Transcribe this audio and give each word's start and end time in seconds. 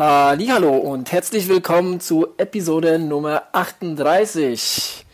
Hallo 0.00 0.76
und 0.76 1.10
herzlich 1.10 1.48
willkommen 1.48 1.98
zu 1.98 2.28
Episode 2.36 3.00
Nummer 3.00 3.42
38 3.50 5.04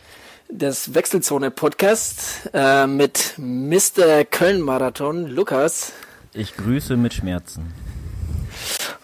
des 0.47 0.93
Wechselzone 0.93 1.49
Podcast 1.49 2.51
äh, 2.53 2.85
mit 2.85 3.33
Mr. 3.37 4.25
Köln 4.29 4.61
Marathon 4.61 5.25
Lukas. 5.25 5.91
Ich 6.33 6.55
grüße 6.55 6.97
mit 6.97 7.15
Schmerzen. 7.15 7.73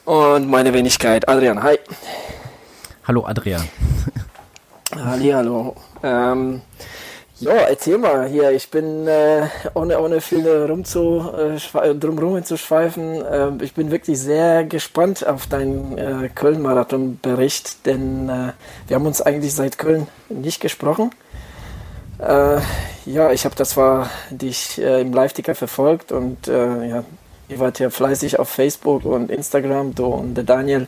Und 0.05 0.47
meine 0.47 0.71
Wenigkeit 0.75 1.27
Adrian. 1.27 1.63
Hi. 1.63 1.79
Hallo 3.07 3.25
Adrian. 3.25 3.67
Hallo. 4.95 5.75
Ähm, 6.03 6.61
ja, 7.41 7.53
erzähl 7.53 7.97
mal 7.97 8.27
hier. 8.27 8.51
Ich 8.51 8.69
bin 8.69 9.07
äh, 9.07 9.47
ohne 9.73 9.99
ohne 9.99 10.21
viel 10.21 10.47
rum 10.47 10.85
zu 10.85 11.29
äh, 11.35 11.95
drumherum 11.95 12.43
zu 12.43 12.57
schweifen. 12.57 13.25
Äh, 13.25 13.63
ich 13.63 13.73
bin 13.73 13.91
wirklich 13.91 14.19
sehr 14.19 14.63
gespannt 14.63 15.25
auf 15.25 15.47
deinen 15.47 15.97
äh, 15.97 16.29
Köln-Marathon-Bericht, 16.29 17.85
denn 17.85 18.29
äh, 18.29 18.53
wir 18.87 18.95
haben 18.95 19.05
uns 19.05 19.21
eigentlich 19.21 19.53
seit 19.53 19.77
Köln 19.77 20.07
nicht 20.29 20.61
gesprochen. 20.61 21.11
Äh, 22.19 22.59
ja, 23.05 23.31
ich 23.31 23.45
habe 23.45 23.55
das 23.55 23.71
zwar 23.71 24.09
dich 24.29 24.77
äh, 24.77 25.01
im 25.01 25.11
Live-Ticker 25.11 25.55
verfolgt 25.55 26.11
und 26.11 26.47
äh, 26.47 26.87
ja, 26.87 27.03
ihr 27.49 27.59
wart 27.59 27.79
ja 27.79 27.89
fleißig 27.89 28.37
auf 28.37 28.49
Facebook 28.49 29.03
und 29.05 29.31
Instagram, 29.31 29.95
du 29.95 30.05
und 30.05 30.35
der 30.35 30.43
Daniel. 30.43 30.87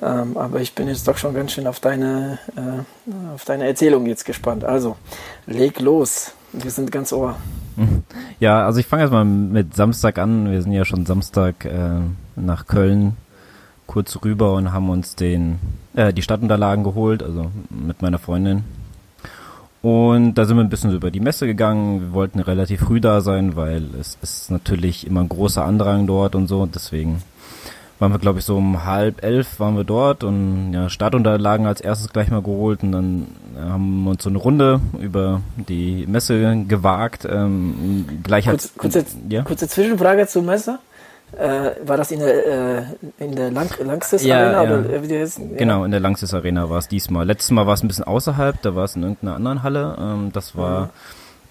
Ähm, 0.00 0.36
aber 0.36 0.60
ich 0.60 0.74
bin 0.74 0.88
jetzt 0.88 1.06
doch 1.06 1.16
schon 1.16 1.34
ganz 1.34 1.52
schön 1.52 1.66
auf 1.66 1.80
deine, 1.80 2.38
äh, 2.56 3.32
auf 3.34 3.44
deine 3.44 3.66
Erzählung 3.66 4.06
jetzt 4.06 4.24
gespannt. 4.24 4.64
Also, 4.64 4.96
leg 5.46 5.80
los. 5.80 6.32
Wir 6.52 6.70
sind 6.70 6.90
ganz 6.90 7.12
ohr. 7.12 7.36
Ja, 8.40 8.66
also 8.66 8.78
ich 8.80 8.86
fange 8.86 9.02
erstmal 9.02 9.24
mit 9.24 9.74
Samstag 9.74 10.18
an. 10.18 10.50
Wir 10.50 10.60
sind 10.62 10.72
ja 10.72 10.84
schon 10.84 11.06
Samstag 11.06 11.64
äh, 11.64 12.00
nach 12.36 12.66
Köln 12.66 13.16
kurz 13.86 14.18
rüber 14.24 14.54
und 14.54 14.72
haben 14.72 14.90
uns 14.90 15.16
den, 15.16 15.58
äh, 15.94 16.12
die 16.12 16.22
Stadtunterlagen 16.22 16.84
geholt, 16.84 17.22
also 17.22 17.50
mit 17.70 18.02
meiner 18.02 18.18
Freundin. 18.18 18.64
Und 19.82 20.34
da 20.34 20.44
sind 20.44 20.56
wir 20.56 20.62
ein 20.62 20.70
bisschen 20.70 20.92
über 20.92 21.10
die 21.10 21.20
Messe 21.20 21.46
gegangen. 21.46 22.00
Wir 22.00 22.12
wollten 22.12 22.38
relativ 22.38 22.80
früh 22.80 23.00
da 23.00 23.20
sein, 23.20 23.56
weil 23.56 23.88
es 24.00 24.16
ist 24.22 24.50
natürlich 24.50 25.06
immer 25.06 25.20
ein 25.20 25.28
großer 25.28 25.64
Andrang 25.64 26.06
dort 26.06 26.34
und 26.34 26.46
so. 26.46 26.66
Deswegen 26.66 27.22
waren 28.02 28.12
wir, 28.12 28.18
glaube 28.18 28.40
ich, 28.40 28.44
so 28.44 28.56
um 28.56 28.84
halb 28.84 29.22
elf 29.22 29.60
waren 29.60 29.76
wir 29.76 29.84
dort 29.84 30.24
und 30.24 30.72
ja, 30.72 30.90
Startunterlagen 30.90 31.66
als 31.66 31.80
erstes 31.80 32.12
gleich 32.12 32.30
mal 32.30 32.42
geholt 32.42 32.82
und 32.82 32.90
dann 32.90 33.28
haben 33.56 34.02
wir 34.02 34.10
uns 34.10 34.24
so 34.24 34.28
eine 34.28 34.38
Runde 34.38 34.80
über 35.00 35.40
die 35.56 36.04
Messe 36.08 36.64
gewagt. 36.66 37.24
Ähm, 37.30 38.06
gleich 38.24 38.46
Kurz, 38.46 38.72
kurze, 38.76 39.04
ja? 39.28 39.42
kurze 39.42 39.68
Zwischenfrage 39.68 40.26
zur 40.26 40.42
Messe. 40.42 40.80
Äh, 41.38 41.70
war 41.86 41.96
das 41.96 42.10
in 42.10 42.18
der, 42.18 42.78
äh, 42.78 42.82
in 43.18 43.36
der 43.36 43.52
Lang 43.52 43.70
Langsys 43.82 44.24
Ja, 44.24 44.50
Arena? 44.50 44.64
ja. 44.64 45.00
Oder 45.00 45.20
heißen? 45.20 45.52
Ja. 45.52 45.56
Genau, 45.56 45.84
in 45.84 45.92
der 45.92 46.00
Langsys 46.00 46.34
Arena 46.34 46.68
war 46.68 46.78
es 46.78 46.88
diesmal. 46.88 47.24
Letztes 47.24 47.52
Mal 47.52 47.66
war 47.68 47.74
es 47.74 47.84
ein 47.84 47.88
bisschen 47.88 48.04
außerhalb, 48.04 48.60
da 48.62 48.74
war 48.74 48.84
es 48.84 48.96
in 48.96 49.02
irgendeiner 49.02 49.36
anderen 49.36 49.62
Halle. 49.62 49.96
Ähm, 49.98 50.30
das 50.32 50.56
war, 50.56 50.90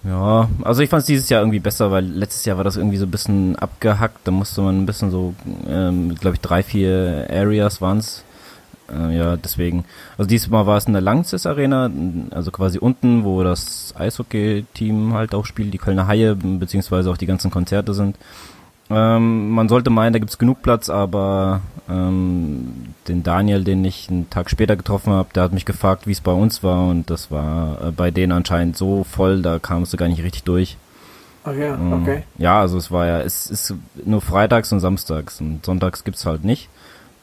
ja, 0.03 0.49
also 0.63 0.81
ich 0.81 0.89
fand 0.89 1.01
es 1.01 1.07
dieses 1.07 1.29
Jahr 1.29 1.41
irgendwie 1.41 1.59
besser, 1.59 1.91
weil 1.91 2.05
letztes 2.05 2.45
Jahr 2.45 2.57
war 2.57 2.63
das 2.63 2.75
irgendwie 2.75 2.97
so 2.97 3.05
ein 3.05 3.11
bisschen 3.11 3.55
abgehackt. 3.55 4.19
Da 4.23 4.31
musste 4.31 4.61
man 4.61 4.81
ein 4.81 4.85
bisschen 4.85 5.11
so, 5.11 5.35
ähm, 5.67 6.15
glaube 6.15 6.35
ich, 6.35 6.41
drei, 6.41 6.63
vier 6.63 7.27
Areas 7.29 7.81
waren's. 7.81 8.23
Äh, 8.91 9.17
ja, 9.17 9.37
deswegen. 9.37 9.85
Also 10.17 10.27
diesmal 10.27 10.65
war 10.65 10.77
es 10.77 10.85
in 10.85 10.93
der 10.93 11.01
Langsys 11.01 11.45
Arena, 11.45 11.89
also 12.31 12.51
quasi 12.51 12.79
unten, 12.79 13.23
wo 13.23 13.43
das 13.43 13.93
Eishockey-Team 13.97 15.13
halt 15.13 15.35
auch 15.35 15.45
spielt, 15.45 15.73
die 15.73 15.77
Kölner 15.77 16.07
Haie, 16.07 16.35
beziehungsweise 16.35 17.11
auch 17.11 17.17
die 17.17 17.27
ganzen 17.27 17.51
Konzerte 17.51 17.93
sind. 17.93 18.17
Ähm, 18.91 19.49
man 19.51 19.69
sollte 19.69 19.89
meinen, 19.89 20.13
da 20.13 20.19
gibt's 20.19 20.37
genug 20.37 20.61
Platz, 20.61 20.89
aber 20.89 21.61
ähm, 21.89 22.93
den 23.07 23.23
Daniel, 23.23 23.63
den 23.63 23.83
ich 23.85 24.09
einen 24.09 24.29
Tag 24.29 24.49
später 24.49 24.75
getroffen 24.75 25.13
habe, 25.13 25.29
der 25.33 25.43
hat 25.43 25.53
mich 25.53 25.65
gefragt, 25.65 26.07
wie 26.07 26.11
es 26.11 26.21
bei 26.21 26.33
uns 26.33 26.63
war 26.63 26.87
und 26.87 27.09
das 27.09 27.31
war 27.31 27.87
äh, 27.87 27.91
bei 27.91 28.11
denen 28.11 28.31
anscheinend 28.31 28.77
so 28.77 29.03
voll, 29.03 29.41
da 29.41 29.59
kamst 29.59 29.93
du 29.93 29.97
gar 29.97 30.07
nicht 30.07 30.23
richtig 30.23 30.43
durch. 30.43 30.77
Ach 31.43 31.53
ja, 31.53 31.73
Ähm, 31.75 31.93
okay. 31.93 32.23
Ja, 32.37 32.59
also 32.59 32.77
es 32.77 32.91
war 32.91 33.07
ja, 33.07 33.21
es 33.21 33.49
ist 33.49 33.73
nur 34.05 34.21
freitags 34.21 34.71
und 34.71 34.79
samstags 34.79 35.41
und 35.41 35.65
sonntags 35.65 36.03
gibt's 36.03 36.25
halt 36.25 36.43
nicht. 36.43 36.69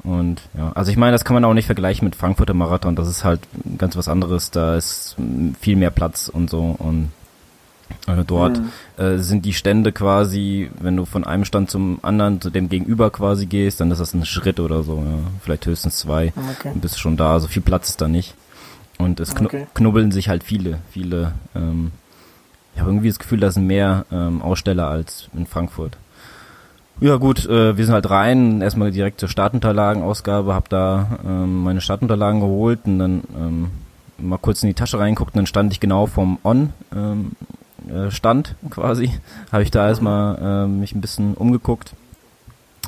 Und 0.05 0.43
ja, 0.57 0.73
also 0.75 0.91
ich 0.91 0.97
meine, 0.97 1.13
das 1.13 1.25
kann 1.25 1.35
man 1.35 1.45
auch 1.45 1.55
nicht 1.55 1.67
vergleichen 1.67 2.05
mit 2.05 2.15
Frankfurter 2.17 2.55
Marathon, 2.55 2.97
das 2.97 3.09
ist 3.09 3.25
halt 3.25 3.41
ganz 3.79 3.97
was 3.97 4.09
anderes, 4.09 4.51
da 4.51 4.77
ist 4.77 5.17
viel 5.61 5.77
mehr 5.77 5.91
Platz 5.91 6.29
und 6.29 6.49
so 6.49 6.77
und 6.79 7.11
dort 8.27 8.61
Mhm. 8.61 9.03
äh, 9.05 9.19
sind 9.19 9.45
die 9.45 9.53
Stände 9.53 9.93
quasi, 9.93 10.71
wenn 10.81 10.97
du 10.97 11.05
von 11.05 11.25
einem 11.25 11.45
Stand 11.45 11.71
zum 11.71 11.99
anderen, 12.03 12.41
zu 12.41 12.51
dem 12.51 12.69
Gegenüber 12.69 13.11
quasi 13.11 13.47
gehst, 13.47 13.81
dann 13.81 13.91
ist 13.91 13.99
das 14.01 14.15
ein 14.15 14.25
Schritt 14.25 14.61
oder 14.61 14.83
so, 14.83 14.97
ja. 14.99 15.19
vielleicht 15.43 15.67
höchstens 15.67 15.99
zwei 15.99 16.33
Okay. 16.59 16.71
und 16.75 16.81
bist 16.81 16.99
schon 16.99 17.17
da, 17.17 17.39
so 17.41 17.49
viel 17.49 17.63
Platz 17.63 17.91
ist 17.91 18.01
da 18.01 18.09
nicht. 18.09 18.35
Und 18.99 19.21
es 19.21 19.35
knu 19.35 19.47
Okay. 19.47 19.67
knubbeln 19.75 20.11
sich 20.11 20.29
halt 20.29 20.43
viele, 20.43 20.79
viele, 20.91 21.33
ähm, 21.55 21.93
ich 22.75 22.81
habe 22.81 22.91
irgendwie 22.91 23.09
das 23.09 23.19
Gefühl, 23.19 23.41
da 23.41 23.51
sind 23.51 23.67
mehr 23.67 24.05
ähm, 24.11 24.43
Aussteller 24.43 24.89
als 24.89 25.29
in 25.37 25.47
Frankfurt. 25.47 25.97
Ja 27.01 27.15
gut, 27.17 27.47
äh, 27.47 27.77
wir 27.77 27.85
sind 27.85 27.95
halt 27.95 28.11
rein, 28.11 28.61
erstmal 28.61 28.91
direkt 28.91 29.21
zur 29.21 29.29
Startunterlagenausgabe, 29.29 30.53
hab 30.53 30.69
da 30.69 31.19
ähm, 31.25 31.63
meine 31.63 31.81
Startunterlagen 31.81 32.41
geholt 32.41 32.81
und 32.87 32.99
dann 32.99 33.23
ähm, 33.39 33.71
mal 34.19 34.39
kurz 34.39 34.63
in 34.65 34.69
die 34.69 34.75
Tasche 34.75 34.99
reinguckt 34.99 35.35
und 35.35 35.39
dann 35.39 35.47
stand 35.47 35.73
ich 35.73 35.79
genau 35.79 36.07
vom 36.07 36.39
On 36.43 36.73
ähm, 36.95 37.33
äh, 37.89 38.11
Stand 38.11 38.55
quasi. 38.71 39.13
Habe 39.53 39.63
ich 39.63 39.71
da 39.71 39.89
erstmal 39.89 40.39
ähm, 40.41 40.81
mich 40.81 40.95
ein 40.95 41.01
bisschen 41.01 41.35
umgeguckt. 41.35 41.93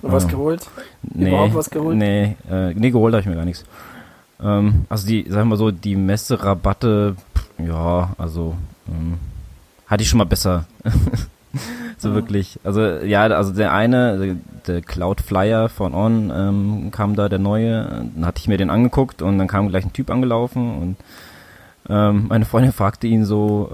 Was 0.03 0.25
Ah. 0.25 0.29
geholt? 0.29 0.67
Nee, 1.03 1.29
Überhaupt 1.29 1.55
was 1.55 1.71
geholt? 1.71 1.97
Nee, 1.97 2.37
äh, 2.51 2.73
nee 2.75 2.91
geholt 2.91 3.13
habe 3.13 3.21
ich 3.21 3.27
mir 3.29 3.35
gar 3.37 3.45
nichts. 3.45 3.65
Ähm, 4.43 4.87
also 4.89 5.07
die, 5.07 5.27
sag 5.29 5.41
ich 5.43 5.49
mal 5.49 5.57
so, 5.59 5.71
die 5.71 5.95
Messerabatte, 5.97 7.17
pff, 7.37 7.47
ja, 7.69 8.11
also 8.17 8.55
ähm, 8.89 9.19
hatte 9.87 10.03
ich 10.03 10.09
schon 10.09 10.17
mal 10.19 10.25
besser. 10.25 10.65
so 11.99 12.09
Mhm. 12.09 12.15
wirklich. 12.15 12.59
Also 12.65 12.81
ja, 12.81 13.23
also 13.25 13.53
der 13.53 13.73
eine, 13.75 14.19
der, 14.19 14.37
der 14.67 14.81
Cloud 14.81 15.21
Flyer 15.21 15.69
von 15.69 15.93
On 15.93 16.33
ähm, 16.35 16.91
kam 16.93 17.15
da, 17.15 17.29
der 17.29 17.39
neue, 17.39 17.85
dann 18.15 18.25
hatte 18.25 18.41
ich 18.41 18.49
mir 18.49 18.57
den 18.57 18.71
angeguckt 18.71 19.21
und 19.21 19.37
dann 19.37 19.49
kam 19.49 19.69
gleich 19.69 19.85
ein 19.85 19.93
Typ 19.93 20.11
angelaufen 20.11 20.79
und 20.81 20.97
ähm, 21.91 22.27
meine 22.29 22.45
Freundin 22.45 22.73
fragte 22.73 23.09
ihn 23.09 23.25
so, 23.25 23.69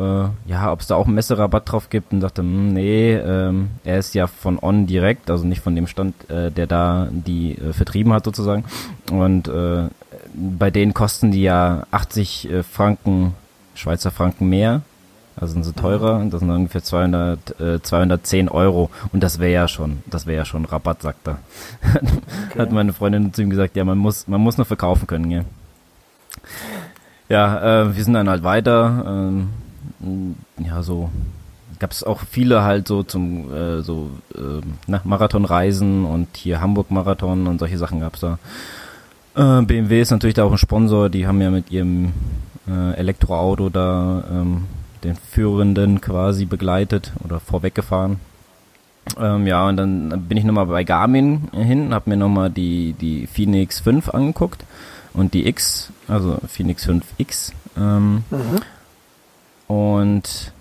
äh, 0.47 0.50
ja, 0.50 0.72
ob 0.72 0.81
es 0.81 0.87
da 0.87 0.94
auch 0.94 1.04
einen 1.04 1.16
Messerabatt 1.16 1.71
drauf 1.71 1.91
gibt 1.91 2.15
und 2.15 2.22
sagte, 2.22 2.41
hm, 2.41 2.72
nee, 2.72 3.12
ähm, 3.15 3.69
er 3.84 3.99
ist 3.99 4.15
ja 4.15 4.27
von 4.27 4.59
On 4.59 4.87
direkt, 4.87 5.31
also 5.31 5.47
nicht 5.47 5.60
von 5.60 5.77
dem 5.77 5.87
Stand, 5.87 6.31
äh, 6.31 6.50
der 6.50 6.66
da 6.66 7.09
die 7.10 7.59
äh, 7.59 7.75
vertrieben 7.75 8.15
hat 8.15 8.25
sozusagen. 8.25 8.65
Und 9.10 9.49
äh, 9.49 9.88
bei 10.32 10.71
denen 10.71 10.94
kosten 10.94 11.31
die 11.31 11.43
ja 11.43 11.87
80 11.91 12.50
äh, 12.50 12.62
Franken, 12.62 13.34
Schweizer 13.75 14.10
Franken 14.10 14.48
mehr. 14.48 14.81
Also 15.38 15.53
sind 15.53 15.65
sie 15.65 15.75
teurer, 15.75 16.25
das 16.31 16.41
sind 16.41 16.50
ungefähr 16.50 16.83
200, 16.83 17.60
äh, 17.60 17.83
210 17.83 18.48
Euro 18.48 18.88
und 19.12 19.22
das 19.22 19.38
wäre 19.38 19.53
ja 19.53 19.69
schon, 19.69 20.03
das 20.06 20.27
wäre 20.27 20.38
ja 20.38 20.44
schon 20.47 20.65
Rabatt, 20.65 21.03
sagt 21.03 21.28
er. 21.28 21.38
Hat 22.59 22.72
meine 22.72 22.94
Freundin 22.94 23.34
zu 23.34 23.43
ihm 23.43 23.50
gesagt, 23.50 23.77
ja, 23.77 23.84
man 23.84 23.98
muss, 23.98 24.27
man 24.27 24.41
muss 24.41 24.56
noch 24.56 24.66
verkaufen 24.66 25.06
können, 25.06 25.28
gell. 25.28 25.44
Ja, 25.44 26.76
äh, 27.83 27.97
wir 27.97 28.05
sind 28.05 28.15
dann 28.15 28.29
halt 28.29 28.43
weiter. 28.45 29.05
Ähm, 29.07 29.49
ja, 30.59 30.83
so 30.83 31.11
gab 31.79 31.91
es 31.91 32.05
auch 32.05 32.21
viele 32.21 32.63
halt 32.63 32.89
so 32.89 33.03
zum 33.03 33.53
äh, 33.53 33.83
so 33.83 34.11
äh, 34.35 34.61
na, 34.87 35.01
Marathonreisen 35.05 36.05
und 36.05 36.29
hier 36.37 36.61
Hamburg 36.61 36.91
Marathon 36.91 37.47
und 37.47 37.59
solche 37.59 37.79
Sachen 37.79 38.01
gab's 38.01 38.21
da. 38.21 38.39
Äh, 39.35 39.63
BMW 39.63 40.01
ist 40.01 40.11
natürlich 40.11 40.35
da 40.35 40.45
auch 40.45 40.53
ein 40.53 40.59
Sponsor. 40.59 41.09
Die 41.09 41.27
haben 41.27 41.41
ja 41.41 41.51
mit 41.51 41.71
ihrem 41.71 42.13
äh, 42.69 42.95
Elektroauto 42.95 43.69
da 43.69 44.25
ähm, 44.31 44.65
den 45.05 45.17
Führenden 45.17 46.01
quasi 46.01 46.47
begleitet 46.47 47.13
oder 47.25 47.41
vorweggefahren. 47.41 48.19
Ähm, 49.21 49.47
ja, 49.47 49.69
und 49.69 49.77
dann 49.77 50.27
bin 50.29 50.37
ich 50.37 50.45
nochmal 50.45 50.67
bei 50.67 50.83
Garmin 50.83 51.49
hin, 51.53 51.95
habe 51.95 52.11
mir 52.11 52.17
nochmal 52.17 52.51
die, 52.51 52.95
die 52.95 53.27
Phoenix 53.29 53.79
5 53.81 54.09
angeguckt 54.09 54.65
und 55.16 55.34
die 55.34 55.47
X, 55.48 55.91
also 56.07 56.39
Phoenix 56.47 56.86
5X. 56.89 57.53
Ähm, 57.77 58.22
Mhm. 58.30 58.60
und 59.66 60.53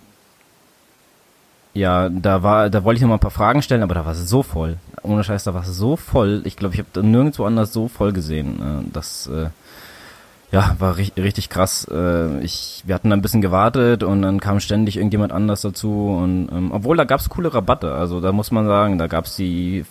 ja, 1.74 2.08
da 2.10 2.42
war, 2.42 2.70
da 2.70 2.84
wollte 2.86 2.98
ich 2.98 3.02
noch 3.02 3.10
mal 3.10 3.16
ein 3.16 3.20
paar 3.20 3.32
Fragen 3.32 3.62
stellen, 3.62 3.84
aber 3.84 3.96
da 3.96 4.06
war 4.06 4.14
es 4.14 4.30
so 4.30 4.44
voll. 4.44 4.78
Ohne 5.04 5.24
Scheiß, 5.26 5.44
da 5.44 5.54
war 5.54 5.64
es 5.64 5.76
so 5.76 5.98
voll. 5.98 6.42
Ich 6.46 6.56
glaube, 6.56 6.74
ich 6.74 6.80
habe 6.80 6.90
da 6.94 7.02
nirgendwo 7.02 7.44
anders 7.46 7.74
so 7.74 7.88
voll 7.90 8.14
gesehen. 8.14 8.62
Äh, 8.88 8.90
Das 8.94 9.28
äh, 9.28 9.50
ja, 10.52 10.76
war 10.80 10.96
ri 10.98 11.12
richtig 11.18 11.50
krass. 11.50 11.86
Äh, 11.92 12.40
Ich, 12.40 12.84
wir 12.86 12.96
hatten 12.96 13.10
da 13.10 13.16
ein 13.18 13.22
bisschen 13.22 13.42
gewartet 13.42 14.04
und 14.04 14.22
dann 14.22 14.40
kam 14.40 14.62
ständig 14.62 14.96
irgendjemand 14.96 15.34
anders 15.34 15.62
dazu. 15.62 16.16
Und 16.18 16.48
ähm, 16.50 16.72
obwohl 16.72 16.96
da 16.96 17.04
gab's 17.04 17.28
coole 17.30 17.54
Rabatte. 17.54 17.94
Also 17.94 18.22
da 18.22 18.32
muss 18.32 18.52
man 18.52 18.66
sagen, 18.66 18.98
da 18.98 19.08
gab's 19.08 19.36
die 19.36 19.86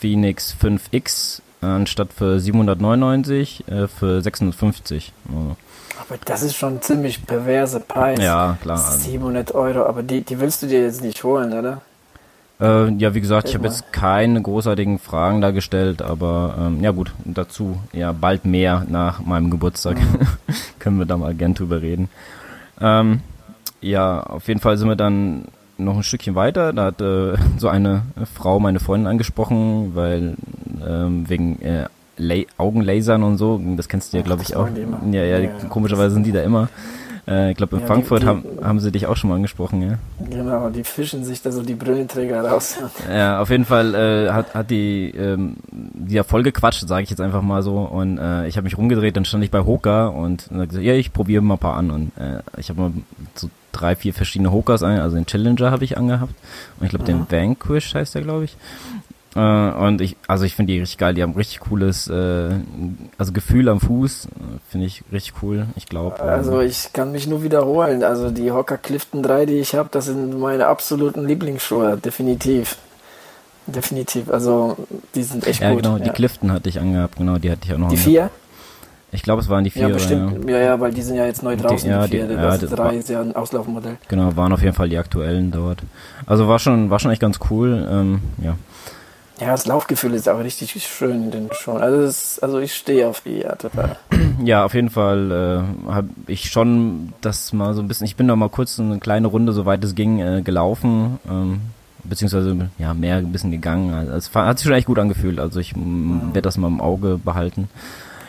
Phoenix 0.00 0.52
5X 0.60 1.42
anstatt 1.60 2.12
für 2.12 2.40
799 2.40 3.68
äh, 3.68 3.86
für 3.86 4.22
650. 4.22 5.12
Also, 5.28 5.56
Aber 6.00 6.18
das 6.24 6.42
ist 6.42 6.56
schon 6.56 6.74
ein 6.76 6.82
ziemlich 6.82 7.26
perverse 7.26 7.80
Preis. 7.80 8.18
ja, 8.20 8.56
klar. 8.62 8.78
Also. 8.78 8.98
700 8.98 9.54
Euro, 9.54 9.84
aber 9.84 10.02
die, 10.02 10.22
die 10.22 10.40
willst 10.40 10.62
du 10.62 10.66
dir 10.66 10.82
jetzt 10.82 11.02
nicht 11.02 11.22
holen, 11.24 11.52
oder? 11.52 11.82
Äh, 12.60 12.92
ja, 12.94 13.14
wie 13.14 13.20
gesagt, 13.22 13.48
ich 13.48 13.54
habe 13.54 13.66
jetzt 13.66 13.90
keine 13.92 14.42
großartigen 14.42 14.98
Fragen 14.98 15.40
da 15.40 15.50
gestellt, 15.50 16.02
aber 16.02 16.56
ähm, 16.58 16.82
ja 16.82 16.90
gut, 16.90 17.12
dazu 17.24 17.78
ja 17.92 18.12
bald 18.12 18.44
mehr 18.44 18.84
nach 18.88 19.20
meinem 19.20 19.50
Geburtstag. 19.50 19.98
Mhm. 19.98 20.26
Können 20.78 20.98
wir 20.98 21.06
da 21.06 21.16
mal 21.16 21.34
gern 21.34 21.54
drüber 21.54 21.80
reden. 21.80 22.10
Ähm, 22.80 23.20
ja, 23.80 24.20
auf 24.20 24.46
jeden 24.48 24.60
Fall 24.60 24.76
sind 24.76 24.88
wir 24.88 24.96
dann 24.96 25.46
noch 25.84 25.96
ein 25.96 26.02
Stückchen 26.02 26.34
weiter. 26.34 26.72
Da 26.72 26.84
hat 26.86 27.00
äh, 27.00 27.36
so 27.58 27.68
eine 27.68 28.02
Frau 28.34 28.60
meine 28.60 28.80
Freundin 28.80 29.06
angesprochen, 29.06 29.92
weil 29.94 30.34
ähm, 30.86 31.28
wegen 31.28 31.60
äh, 31.62 31.86
Augenlasern 32.58 33.22
und 33.22 33.38
so, 33.38 33.60
das 33.76 33.88
kennst 33.88 34.12
du 34.12 34.18
ja, 34.18 34.22
glaube 34.22 34.42
ich, 34.42 34.54
auch. 34.54 34.68
Ja, 35.10 35.24
ja, 35.24 35.38
ja, 35.38 35.50
komischerweise 35.70 36.14
sind 36.14 36.26
die 36.26 36.32
da 36.32 36.42
immer. 36.42 36.68
Äh, 37.30 37.52
ich 37.52 37.56
glaube, 37.56 37.76
in 37.76 37.82
ja, 37.82 37.86
Frankfurt 37.86 38.22
die, 38.22 38.24
die, 38.24 38.28
haben, 38.28 38.44
haben 38.62 38.80
sie 38.80 38.90
dich 38.90 39.06
auch 39.06 39.16
schon 39.16 39.30
mal 39.30 39.36
angesprochen, 39.36 39.82
ja? 39.82 39.98
Genau, 40.28 40.68
die 40.68 40.82
fischen 40.82 41.24
sich 41.24 41.40
da 41.42 41.52
so 41.52 41.62
die 41.62 41.74
Brillenträger 41.74 42.42
raus. 42.42 42.76
ja, 43.10 43.40
auf 43.40 43.50
jeden 43.50 43.64
Fall 43.64 43.94
äh, 43.94 44.30
hat, 44.30 44.54
hat 44.54 44.70
die, 44.70 45.10
ähm, 45.10 45.56
die 45.70 46.14
ja 46.14 46.24
voll 46.24 46.42
gequatscht, 46.42 46.86
sage 46.88 47.04
ich 47.04 47.10
jetzt 47.10 47.20
einfach 47.20 47.42
mal 47.42 47.62
so. 47.62 47.78
Und 47.78 48.18
äh, 48.18 48.48
ich 48.48 48.56
habe 48.56 48.64
mich 48.64 48.76
rumgedreht, 48.76 49.16
dann 49.16 49.24
stand 49.24 49.44
ich 49.44 49.50
bei 49.52 49.60
Hoka 49.60 50.08
und, 50.08 50.48
und 50.50 50.68
gesagt, 50.68 50.84
ja, 50.84 50.94
ich 50.94 51.12
probiere 51.12 51.42
mal 51.42 51.54
ein 51.54 51.58
paar 51.58 51.76
an. 51.76 51.90
Und 51.90 52.12
äh, 52.18 52.42
ich 52.56 52.68
habe 52.68 52.80
mal 52.80 52.92
so 53.36 53.48
drei, 53.70 53.94
vier 53.94 54.12
verschiedene 54.12 54.50
Hokas 54.50 54.82
an, 54.82 54.98
also 54.98 55.14
den 55.14 55.26
Challenger 55.26 55.70
habe 55.70 55.84
ich 55.84 55.96
angehabt. 55.96 56.34
Und 56.78 56.86
ich 56.86 56.90
glaube, 56.90 57.04
den 57.04 57.30
Vanquish 57.30 57.94
heißt 57.94 58.16
der, 58.16 58.22
glaube 58.22 58.44
ich. 58.44 58.56
Äh, 59.36 59.40
und 59.40 60.00
ich, 60.00 60.16
also 60.26 60.44
ich 60.44 60.54
finde 60.54 60.72
die 60.72 60.80
richtig 60.80 60.98
geil. 60.98 61.14
Die 61.14 61.22
haben 61.22 61.34
richtig 61.34 61.60
cooles, 61.60 62.08
äh, 62.08 62.50
also 63.18 63.32
Gefühl 63.32 63.68
am 63.68 63.80
Fuß, 63.80 64.28
finde 64.68 64.86
ich 64.86 65.04
richtig 65.12 65.34
cool. 65.42 65.66
Ich 65.76 65.86
glaube. 65.86 66.16
Ähm, 66.20 66.28
also 66.28 66.60
ich 66.60 66.92
kann 66.92 67.12
mich 67.12 67.26
nur 67.26 67.42
wiederholen. 67.42 68.02
Also 68.02 68.30
die 68.30 68.50
Hocker 68.50 68.78
Clifton 68.78 69.22
3, 69.22 69.46
die 69.46 69.58
ich 69.58 69.74
habe, 69.74 69.88
das 69.92 70.06
sind 70.06 70.38
meine 70.38 70.66
absoluten 70.66 71.26
Lieblingsschuhe, 71.26 71.96
definitiv. 71.96 72.76
Definitiv. 73.66 74.30
Also 74.30 74.76
die 75.14 75.22
sind 75.22 75.46
echt 75.46 75.60
ja, 75.60 75.72
gut. 75.72 75.82
Genau, 75.82 75.92
ja, 75.92 75.98
genau. 75.98 76.10
Die 76.10 76.16
Clifton 76.16 76.52
hatte 76.52 76.68
ich 76.68 76.80
angehabt. 76.80 77.16
Genau, 77.16 77.38
die 77.38 77.50
hatte 77.50 77.60
ich 77.64 77.74
auch 77.74 77.78
noch. 77.78 77.90
Die 77.90 77.96
vier? 77.96 78.30
Ich 79.12 79.22
glaube, 79.22 79.42
es 79.42 79.48
waren 79.48 79.64
die 79.64 79.70
vier. 79.70 79.88
Ja, 79.88 79.94
bestimmt. 79.94 80.48
Ja. 80.48 80.56
ja, 80.56 80.64
ja, 80.64 80.80
weil 80.80 80.92
die 80.92 81.02
sind 81.02 81.16
ja 81.16 81.26
jetzt 81.26 81.42
neu 81.42 81.56
draußen. 81.56 81.88
Die, 81.88 81.88
ja, 81.88 82.06
die, 82.06 82.20
die, 82.20 82.34
das 82.34 82.62
ja, 82.62 82.68
drei 82.68 82.96
ist 82.96 83.08
ja 83.08 83.20
ein 83.20 83.34
Auslaufmodell. 83.34 83.96
Genau, 84.08 84.36
waren 84.36 84.52
auf 84.52 84.62
jeden 84.62 84.74
Fall 84.74 84.88
die 84.88 84.98
aktuellen 84.98 85.50
dort. 85.50 85.82
Also 86.26 86.46
war 86.46 86.58
schon, 86.58 86.90
war 86.90 86.98
schon 87.00 87.10
echt 87.10 87.20
ganz 87.20 87.38
cool. 87.50 87.86
Ähm, 87.90 88.20
ja. 88.42 88.56
Ja, 89.40 89.52
das 89.52 89.66
Laufgefühl 89.66 90.12
ist 90.12 90.28
auch 90.28 90.38
richtig 90.38 90.72
schön 90.86 91.24
in 91.24 91.30
den 91.30 91.48
Schuhen. 91.52 91.78
Also, 91.78 92.02
das, 92.02 92.38
also 92.40 92.58
ich 92.58 92.74
stehe 92.74 93.08
auf 93.08 93.22
die 93.22 93.40
ja, 93.40 93.54
total. 93.56 93.96
Ja, 94.42 94.64
auf 94.64 94.72
jeden 94.72 94.88
Fall 94.88 95.30
äh, 95.86 95.90
habe 95.92 96.08
ich 96.26 96.50
schon 96.50 97.12
das 97.20 97.52
mal 97.52 97.74
so 97.74 97.82
ein 97.82 97.88
bisschen. 97.88 98.06
Ich 98.06 98.16
bin 98.16 98.26
noch 98.26 98.36
mal 98.36 98.48
kurz 98.48 98.80
eine 98.80 98.98
kleine 98.98 99.26
Runde, 99.26 99.52
soweit 99.52 99.84
es 99.84 99.94
ging, 99.94 100.20
äh, 100.20 100.40
gelaufen. 100.40 101.18
Ähm, 101.28 101.60
beziehungsweise 102.04 102.70
ja 102.78 102.94
mehr 102.94 103.16
ein 103.16 103.32
bisschen 103.32 103.50
gegangen. 103.50 103.92
Also, 103.92 104.12
es 104.12 104.34
hat 104.34 104.58
sich 104.58 104.66
schon 104.66 104.76
echt 104.76 104.86
gut 104.86 104.98
angefühlt. 104.98 105.38
Also 105.38 105.60
ich 105.60 105.76
mhm. 105.76 106.28
werde 106.28 106.42
das 106.42 106.56
mal 106.56 106.68
im 106.68 106.80
Auge 106.80 107.18
behalten. 107.22 107.68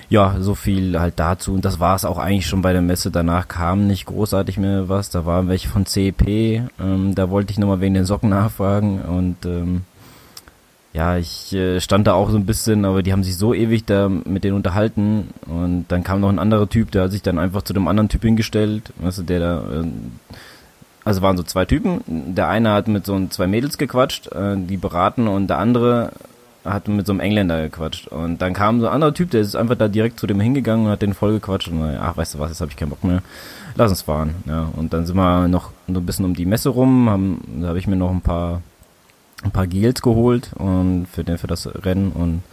Ja, 0.09 0.35
so 0.41 0.55
viel 0.55 0.99
halt 0.99 1.13
dazu. 1.15 1.53
Und 1.53 1.63
das 1.63 1.79
war 1.79 1.95
es 1.95 2.03
auch 2.03 2.17
eigentlich 2.17 2.47
schon 2.47 2.61
bei 2.61 2.73
der 2.73 2.81
Messe. 2.81 3.11
Danach 3.11 3.47
kam 3.47 3.87
nicht 3.87 4.05
großartig 4.05 4.57
mehr 4.57 4.89
was. 4.89 5.09
Da 5.09 5.25
waren 5.25 5.47
welche 5.47 5.69
von 5.69 5.85
CEP. 5.85 6.27
Ähm, 6.27 7.15
da 7.15 7.29
wollte 7.29 7.51
ich 7.51 7.57
nochmal 7.57 7.79
wegen 7.79 7.93
den 7.93 8.03
Socken 8.03 8.29
nachfragen. 8.29 9.01
Und 9.01 9.45
ähm, 9.45 9.83
ja, 10.93 11.17
ich 11.17 11.53
äh, 11.53 11.79
stand 11.79 12.07
da 12.07 12.13
auch 12.13 12.29
so 12.29 12.37
ein 12.37 12.45
bisschen, 12.45 12.83
aber 12.83 13.01
die 13.01 13.13
haben 13.13 13.23
sich 13.23 13.37
so 13.37 13.53
ewig 13.53 13.85
da 13.85 14.09
mit 14.09 14.43
denen 14.43 14.57
unterhalten 14.57 15.29
und 15.47 15.85
dann 15.87 16.03
kam 16.03 16.19
noch 16.19 16.29
ein 16.29 16.39
anderer 16.39 16.67
Typ, 16.67 16.91
der 16.91 17.03
hat 17.03 17.11
sich 17.11 17.21
dann 17.21 17.39
einfach 17.39 17.61
zu 17.61 17.73
dem 17.73 17.87
anderen 17.87 18.09
Typ 18.09 18.23
hingestellt, 18.23 18.91
weißt 18.99 19.19
du, 19.19 19.23
der 19.23 19.39
da, 19.39 19.59
äh, 19.59 19.85
also 21.05 21.21
waren 21.21 21.37
so 21.37 21.43
zwei 21.43 21.65
Typen, 21.65 22.01
der 22.35 22.49
eine 22.49 22.73
hat 22.73 22.89
mit 22.89 23.05
so 23.05 23.25
zwei 23.27 23.47
Mädels 23.47 23.77
gequatscht, 23.77 24.27
äh, 24.33 24.57
die 24.57 24.77
beraten 24.77 25.29
und 25.29 25.47
der 25.47 25.59
andere 25.59 26.11
hat 26.65 26.89
mit 26.89 27.07
so 27.07 27.13
einem 27.13 27.21
Engländer 27.21 27.63
gequatscht. 27.63 28.07
Und 28.09 28.39
dann 28.39 28.53
kam 28.53 28.81
so 28.81 28.87
ein 28.87 28.93
anderer 28.93 29.13
Typ, 29.15 29.31
der 29.31 29.41
ist 29.41 29.55
einfach 29.55 29.75
da 29.75 29.87
direkt 29.87 30.19
zu 30.19 30.27
dem 30.27 30.39
hingegangen 30.39 30.85
und 30.85 30.91
hat 30.91 31.01
den 31.01 31.15
voll 31.15 31.33
gequatscht 31.33 31.69
und 31.69 31.81
ach, 31.81 32.17
weißt 32.17 32.35
du 32.35 32.39
was, 32.39 32.49
jetzt 32.49 32.61
habe 32.61 32.69
ich 32.69 32.77
keinen 32.77 32.89
Bock 32.89 33.03
mehr, 33.03 33.23
lass 33.75 33.91
uns 33.91 34.01
fahren, 34.01 34.35
ja, 34.45 34.69
und 34.75 34.91
dann 34.91 35.05
sind 35.05 35.15
wir 35.15 35.47
noch 35.47 35.71
so 35.87 35.99
ein 35.99 36.05
bisschen 36.05 36.25
um 36.25 36.35
die 36.35 36.45
Messe 36.45 36.69
rum, 36.69 37.09
haben, 37.09 37.41
da 37.61 37.69
habe 37.69 37.79
ich 37.79 37.87
mir 37.87 37.95
noch 37.95 38.11
ein 38.11 38.21
paar 38.21 38.61
ein 39.43 39.51
paar 39.51 39.67
Gels 39.67 40.01
geholt 40.01 40.51
und 40.55 41.07
für, 41.11 41.23
den, 41.23 41.37
für 41.37 41.47
das 41.47 41.67
Rennen 41.83 42.11
und 42.11 42.43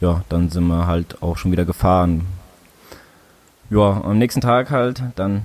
ja, 0.00 0.22
dann 0.28 0.50
sind 0.50 0.66
wir 0.66 0.86
halt 0.86 1.22
auch 1.22 1.36
schon 1.36 1.52
wieder 1.52 1.64
gefahren. 1.64 2.26
Ja, 3.70 4.02
am 4.04 4.18
nächsten 4.18 4.40
Tag 4.40 4.70
halt, 4.70 5.02
dann 5.16 5.42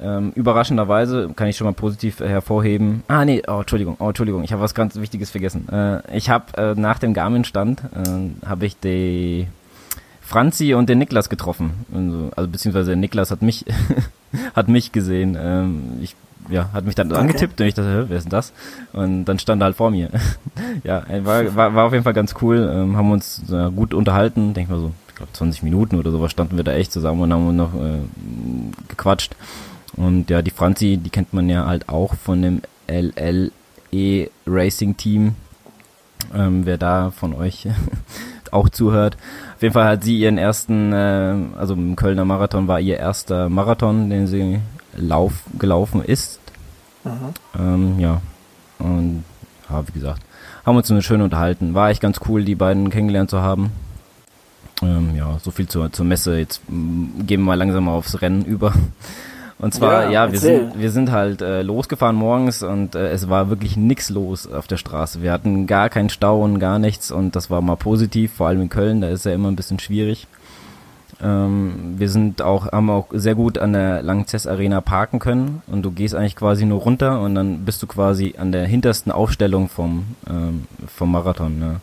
ähm, 0.00 0.32
überraschenderweise 0.34 1.30
kann 1.36 1.48
ich 1.48 1.56
schon 1.56 1.66
mal 1.66 1.72
positiv 1.72 2.20
hervorheben. 2.20 3.02
Ah 3.06 3.24
nee, 3.24 3.42
oh 3.46 3.60
Entschuldigung, 3.60 3.96
oh 3.98 4.08
Entschuldigung, 4.08 4.42
ich 4.42 4.52
habe 4.52 4.62
was 4.62 4.74
ganz 4.74 4.96
Wichtiges 4.96 5.30
vergessen. 5.30 5.68
Äh, 5.68 6.16
ich 6.16 6.30
habe 6.30 6.56
äh, 6.56 6.74
nach 6.74 6.98
dem 6.98 7.14
Garmin-Stand 7.14 7.82
äh, 7.94 8.46
habe 8.46 8.66
ich 8.66 8.78
die 8.78 9.46
Franzi 10.20 10.74
und 10.74 10.88
den 10.88 10.98
Niklas 10.98 11.28
getroffen. 11.28 11.84
Also, 11.94 12.30
also 12.34 12.48
beziehungsweise 12.50 12.96
Niklas 12.96 13.30
hat 13.30 13.42
mich 13.42 13.66
hat 14.54 14.68
mich 14.68 14.92
gesehen. 14.92 15.36
Ähm, 15.38 15.98
ich 16.00 16.16
ja, 16.48 16.70
hat 16.72 16.84
mich 16.84 16.94
dann 16.94 17.10
okay. 17.10 17.20
angetippt 17.20 17.60
und 17.60 17.66
ich 17.66 17.74
dachte, 17.74 18.06
wer 18.08 18.16
ist 18.16 18.24
denn 18.24 18.30
das? 18.30 18.52
Und 18.92 19.24
dann 19.24 19.38
stand 19.38 19.62
er 19.62 19.66
halt 19.66 19.76
vor 19.76 19.90
mir. 19.90 20.10
ja, 20.84 21.04
war, 21.24 21.54
war, 21.54 21.74
war 21.74 21.86
auf 21.86 21.92
jeden 21.92 22.04
Fall 22.04 22.14
ganz 22.14 22.34
cool, 22.40 22.70
ähm, 22.72 22.96
haben 22.96 23.10
uns 23.10 23.42
äh, 23.50 23.70
gut 23.70 23.94
unterhalten, 23.94 24.54
denk 24.54 24.70
mal 24.70 24.80
so, 24.80 24.92
ich 25.08 25.14
glaube 25.14 25.32
20 25.32 25.62
Minuten 25.62 25.98
oder 25.98 26.10
sowas 26.10 26.30
standen 26.30 26.56
wir 26.56 26.64
da 26.64 26.72
echt 26.72 26.92
zusammen 26.92 27.22
und 27.22 27.32
haben 27.32 27.56
noch 27.56 27.74
äh, 27.74 27.98
gequatscht. 28.88 29.36
Und 29.96 30.30
ja, 30.30 30.42
die 30.42 30.50
Franzi, 30.50 30.96
die 30.96 31.10
kennt 31.10 31.32
man 31.32 31.48
ja 31.48 31.66
halt 31.66 31.88
auch 31.88 32.14
von 32.14 32.42
dem 32.42 32.62
LLE 32.86 34.30
Racing 34.46 34.96
Team. 34.96 35.34
Ähm, 36.34 36.64
wer 36.64 36.78
da 36.78 37.10
von 37.10 37.34
euch 37.34 37.66
auch 38.50 38.68
zuhört. 38.68 39.16
Auf 39.56 39.62
jeden 39.62 39.74
Fall 39.74 39.86
hat 39.86 40.04
sie 40.04 40.18
ihren 40.18 40.38
ersten, 40.38 40.92
äh, 40.92 41.34
also 41.56 41.74
im 41.74 41.96
Kölner 41.96 42.24
Marathon 42.24 42.68
war 42.68 42.80
ihr 42.80 42.98
erster 42.98 43.48
Marathon, 43.48 44.10
den 44.10 44.26
sie 44.26 44.60
Lauf 44.96 45.44
gelaufen 45.58 46.02
ist. 46.02 46.40
Ähm, 47.58 47.98
ja. 47.98 48.20
Und 48.78 49.24
ja, 49.68 49.86
wie 49.86 49.92
gesagt, 49.92 50.22
haben 50.64 50.76
uns 50.76 50.90
eine 50.90 51.02
schöne 51.02 51.24
unterhalten. 51.24 51.74
War 51.74 51.90
echt 51.90 52.00
ganz 52.00 52.20
cool, 52.28 52.44
die 52.44 52.54
beiden 52.54 52.90
kennengelernt 52.90 53.30
zu 53.30 53.40
haben. 53.40 53.70
Ähm, 54.82 55.14
ja, 55.14 55.38
so 55.42 55.50
viel 55.50 55.68
zur, 55.68 55.92
zur 55.92 56.04
Messe. 56.04 56.38
Jetzt 56.38 56.62
mm, 56.68 57.26
gehen 57.26 57.40
wir 57.40 57.46
mal 57.46 57.54
langsam 57.54 57.84
mal 57.84 57.92
aufs 57.92 58.20
Rennen 58.20 58.44
über. 58.44 58.72
Und 59.58 59.74
zwar, 59.74 60.04
ja, 60.04 60.10
ja 60.10 60.32
wir, 60.32 60.38
sind, 60.38 60.78
wir 60.78 60.90
sind 60.90 61.10
halt 61.10 61.42
äh, 61.42 61.60
losgefahren 61.60 62.16
morgens 62.16 62.62
und 62.62 62.94
äh, 62.94 63.10
es 63.10 63.28
war 63.28 63.50
wirklich 63.50 63.76
nix 63.76 64.08
los 64.08 64.50
auf 64.50 64.66
der 64.66 64.78
Straße. 64.78 65.20
Wir 65.20 65.32
hatten 65.32 65.66
gar 65.66 65.90
keinen 65.90 66.08
Stau 66.08 66.42
und 66.42 66.60
gar 66.60 66.78
nichts 66.78 67.10
und 67.10 67.36
das 67.36 67.50
war 67.50 67.60
mal 67.60 67.76
positiv, 67.76 68.32
vor 68.32 68.48
allem 68.48 68.62
in 68.62 68.68
Köln, 68.70 69.02
da 69.02 69.08
ist 69.10 69.26
ja 69.26 69.34
immer 69.34 69.50
ein 69.50 69.56
bisschen 69.56 69.78
schwierig. 69.78 70.26
Ähm, 71.22 71.94
wir 71.98 72.08
sind 72.08 72.42
auch, 72.42 72.72
haben 72.72 72.90
auch 72.90 73.08
sehr 73.12 73.34
gut 73.34 73.58
an 73.58 73.72
der 73.72 74.02
Langzess 74.02 74.46
Arena 74.46 74.80
parken 74.80 75.18
können 75.18 75.62
und 75.66 75.82
du 75.82 75.90
gehst 75.90 76.14
eigentlich 76.14 76.36
quasi 76.36 76.64
nur 76.64 76.80
runter 76.80 77.20
und 77.20 77.34
dann 77.34 77.64
bist 77.64 77.82
du 77.82 77.86
quasi 77.86 78.34
an 78.38 78.52
der 78.52 78.66
hintersten 78.66 79.12
Aufstellung 79.12 79.68
vom, 79.68 80.16
ähm, 80.28 80.66
vom 80.86 81.12
Marathon. 81.12 81.58
Ne? 81.58 81.80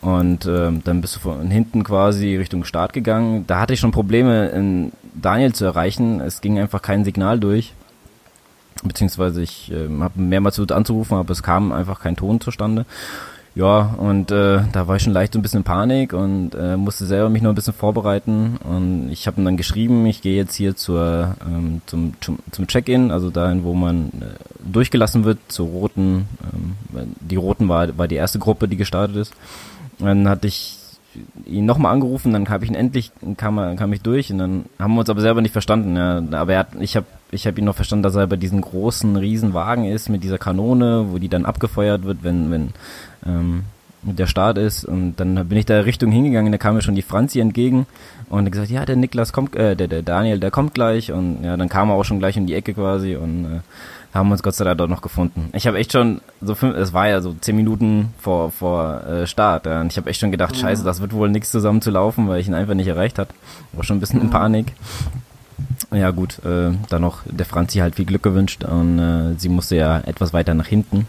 Und 0.00 0.46
ähm, 0.46 0.82
dann 0.84 1.00
bist 1.00 1.16
du 1.16 1.20
von 1.20 1.50
hinten 1.50 1.84
quasi 1.84 2.36
Richtung 2.36 2.64
Start 2.64 2.92
gegangen. 2.92 3.44
Da 3.46 3.60
hatte 3.60 3.74
ich 3.74 3.80
schon 3.80 3.92
Probleme, 3.92 4.48
in 4.48 4.92
Daniel 5.14 5.52
zu 5.52 5.64
erreichen. 5.64 6.20
Es 6.20 6.40
ging 6.40 6.58
einfach 6.58 6.82
kein 6.82 7.04
Signal 7.04 7.38
durch. 7.38 7.74
Beziehungsweise 8.82 9.42
ich 9.42 9.70
äh, 9.70 9.88
habe 10.00 10.20
mehrmals 10.20 10.56
versucht 10.56 10.72
anzurufen, 10.72 11.18
aber 11.18 11.32
es 11.32 11.42
kam 11.42 11.70
einfach 11.70 12.00
kein 12.00 12.16
Ton 12.16 12.40
zustande. 12.40 12.86
Ja, 13.60 13.94
und 13.98 14.30
äh, 14.30 14.62
da 14.72 14.88
war 14.88 14.96
ich 14.96 15.02
schon 15.02 15.12
leicht 15.12 15.34
so 15.34 15.38
ein 15.38 15.42
bisschen 15.42 15.58
in 15.58 15.64
Panik 15.64 16.14
und 16.14 16.54
äh, 16.54 16.78
musste 16.78 17.04
selber 17.04 17.28
mich 17.28 17.42
noch 17.42 17.50
ein 17.50 17.54
bisschen 17.54 17.74
vorbereiten. 17.74 18.56
Und 18.64 19.10
ich 19.12 19.26
habe 19.26 19.44
dann 19.44 19.58
geschrieben, 19.58 20.06
ich 20.06 20.22
gehe 20.22 20.34
jetzt 20.34 20.54
hier 20.54 20.76
zur, 20.76 21.36
ähm, 21.46 21.82
zum, 21.84 22.14
zum, 22.22 22.38
zum 22.52 22.66
Check-in, 22.68 23.10
also 23.10 23.28
dahin, 23.28 23.62
wo 23.62 23.74
man 23.74 24.06
äh, 24.06 24.62
durchgelassen 24.64 25.24
wird, 25.24 25.40
zur 25.48 25.68
roten. 25.68 26.26
Ähm, 26.54 27.14
die 27.20 27.36
roten 27.36 27.68
war, 27.68 27.98
war 27.98 28.08
die 28.08 28.14
erste 28.14 28.38
Gruppe, 28.38 28.66
die 28.66 28.78
gestartet 28.78 29.16
ist. 29.16 29.34
Dann 29.98 30.26
hatte 30.26 30.46
ich 30.46 30.78
ihn 31.44 31.66
nochmal 31.66 31.92
angerufen, 31.92 32.32
dann 32.32 32.48
habe 32.48 32.64
ich 32.64 32.70
ihn 32.70 32.76
endlich, 32.76 33.12
kam, 33.36 33.76
kam 33.76 33.92
ich 33.92 34.00
durch 34.00 34.32
und 34.32 34.38
dann 34.38 34.64
haben 34.78 34.94
wir 34.94 35.00
uns 35.00 35.10
aber 35.10 35.20
selber 35.20 35.42
nicht 35.42 35.52
verstanden. 35.52 35.96
Ja. 35.96 36.22
Aber 36.32 36.54
er 36.54 36.60
hat, 36.60 36.68
ich 36.80 36.96
habe 36.96 37.06
ich 37.30 37.46
hab 37.46 37.58
ihn 37.58 37.64
noch 37.64 37.76
verstanden, 37.76 38.02
dass 38.04 38.14
er 38.14 38.26
bei 38.26 38.36
diesem 38.36 38.60
großen 38.60 39.16
Riesenwagen 39.16 39.84
ist 39.84 40.08
mit 40.08 40.24
dieser 40.24 40.38
Kanone, 40.38 41.08
wo 41.10 41.18
die 41.18 41.28
dann 41.28 41.44
abgefeuert 41.44 42.04
wird, 42.04 42.22
wenn, 42.22 42.50
wenn 42.50 42.70
ähm, 43.26 43.64
der 44.02 44.26
Start 44.26 44.58
ist. 44.58 44.84
Und 44.84 45.16
dann 45.16 45.48
bin 45.48 45.58
ich 45.58 45.66
da 45.66 45.80
Richtung 45.80 46.10
hingegangen, 46.10 46.52
da 46.52 46.58
kam 46.58 46.74
mir 46.74 46.82
schon 46.82 46.94
die 46.94 47.02
Franzi 47.02 47.40
entgegen 47.40 47.86
und 48.28 48.44
hat 48.44 48.52
gesagt, 48.52 48.70
ja, 48.70 48.84
der 48.84 48.96
Niklas 48.96 49.32
kommt, 49.32 49.56
äh, 49.56 49.76
der, 49.76 49.88
der 49.88 50.02
Daniel, 50.02 50.38
der 50.38 50.50
kommt 50.50 50.74
gleich. 50.74 51.12
Und 51.12 51.44
ja, 51.44 51.56
dann 51.56 51.68
kam 51.68 51.90
er 51.90 51.94
auch 51.94 52.04
schon 52.04 52.18
gleich 52.18 52.38
um 52.38 52.46
die 52.46 52.54
Ecke 52.54 52.74
quasi 52.74 53.16
und 53.16 53.44
äh, 53.44 53.60
haben 54.14 54.30
uns 54.32 54.42
Gott 54.42 54.54
sei 54.54 54.64
Dank 54.64 54.78
dort 54.78 54.90
noch 54.90 55.02
gefunden. 55.02 55.50
Ich 55.52 55.66
habe 55.66 55.78
echt 55.78 55.92
schon 55.92 56.20
so 56.40 56.54
fünf, 56.54 56.76
es 56.76 56.92
war 56.92 57.08
ja 57.08 57.20
so 57.20 57.34
zehn 57.40 57.56
Minuten 57.56 58.12
vor 58.18 58.50
vor 58.50 59.04
äh, 59.04 59.26
Start 59.26 59.66
ja, 59.66 59.80
und 59.80 59.92
ich 59.92 59.96
habe 59.98 60.10
echt 60.10 60.20
schon 60.20 60.32
gedacht, 60.32 60.56
scheiße, 60.56 60.82
das 60.82 61.00
wird 61.00 61.12
wohl 61.12 61.28
nichts 61.28 61.50
zusammen 61.50 61.80
zu 61.80 61.90
laufen, 61.90 62.28
weil 62.28 62.40
ich 62.40 62.48
ihn 62.48 62.54
einfach 62.54 62.74
nicht 62.74 62.88
erreicht 62.88 63.18
hat. 63.18 63.28
War 63.72 63.84
schon 63.84 63.98
ein 63.98 64.00
bisschen 64.00 64.20
in 64.20 64.30
Panik. 64.30 64.72
Ja 65.92 66.10
gut, 66.10 66.38
äh, 66.44 66.72
dann 66.88 67.02
noch 67.02 67.20
der 67.26 67.46
Franzi 67.46 67.78
halt 67.78 67.96
viel 67.96 68.04
Glück 68.04 68.22
gewünscht 68.22 68.64
und 68.64 68.98
äh, 68.98 69.34
sie 69.38 69.48
musste 69.48 69.76
ja 69.76 69.98
etwas 70.00 70.32
weiter 70.32 70.54
nach 70.54 70.66
hinten. 70.66 71.06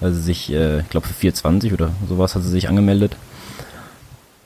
Weil 0.00 0.12
sie 0.12 0.22
sich, 0.22 0.52
äh, 0.52 0.80
ich 0.80 0.88
glaube 0.88 1.06
für 1.06 1.14
420 1.14 1.72
oder 1.72 1.90
sowas 2.08 2.34
hat 2.34 2.42
sie 2.42 2.50
sich 2.50 2.68
angemeldet. 2.68 3.16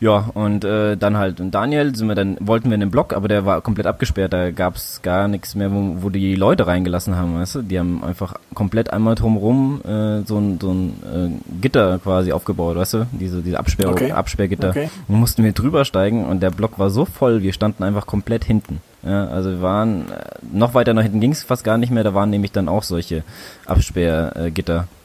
Ja, 0.01 0.31
und 0.35 0.65
äh, 0.65 0.99
dann 0.99 1.17
halt 1.17 1.41
und 1.41 1.53
Daniel 1.53 1.95
sind 1.95 2.09
wir 2.09 2.15
dann, 2.15 2.37
wollten 2.41 2.69
wir 2.69 2.75
in 2.75 2.81
den 2.81 2.91
Block, 2.91 3.15
aber 3.15 3.27
der 3.27 3.47
war 3.47 3.63
komplett 3.63 3.87
abgesperrt, 3.87 4.35
da 4.35 4.51
gab's 4.51 5.01
gar 5.03 5.29
nichts 5.29 5.55
mehr, 5.55 5.73
wo, 5.73 6.03
wo 6.03 6.11
die 6.11 6.35
Leute 6.35 6.67
reingelassen 6.67 7.17
haben, 7.17 7.39
weißt 7.39 7.55
du? 7.55 7.63
Die 7.63 7.79
haben 7.79 8.05
einfach 8.05 8.35
komplett 8.53 8.93
einmal 8.93 9.15
drumrum 9.15 9.81
äh, 9.83 10.21
so 10.27 10.37
ein, 10.37 10.59
so 10.61 10.73
ein 10.73 10.93
äh, 11.05 11.61
Gitter 11.63 11.99
quasi 12.01 12.33
aufgebaut, 12.33 12.77
weißt 12.77 12.95
du? 12.95 13.07
Diese, 13.13 13.41
diese 13.41 13.59
Absperr 13.59 13.89
Okay. 13.89 14.13
Absperrgitter. 14.13 14.71
Okay. 14.71 14.91
Und 15.09 15.21
mussten 15.21 15.43
wir 15.43 15.53
drüber 15.53 15.87
steigen 15.87 16.27
und 16.27 16.43
der 16.43 16.51
Block 16.51 16.79
war 16.79 16.91
so 16.91 17.07
voll, 17.07 17.43
wir 17.43 17.55
standen 17.55 17.83
einfach 17.83 18.07
komplett 18.07 18.45
hinten. 18.45 18.81
Ja, 19.05 19.29
also 19.29 19.51
wir 19.51 19.63
waren 19.63 20.11
äh, 20.11 20.25
noch 20.53 20.75
weiter 20.75 20.93
nach 20.93 21.03
hinten 21.03 21.21
ging's 21.21 21.45
fast 21.45 21.65
gar 21.65 21.79
nicht 21.79 21.91
mehr, 21.91 22.05
da 22.05 22.13
waren 22.13 22.29
nämlich 22.29 22.53
dann 22.53 22.69
auch 22.69 22.83
solche 22.83 23.23
Absperrgitter. 23.65 24.81
Äh. 24.81 25.04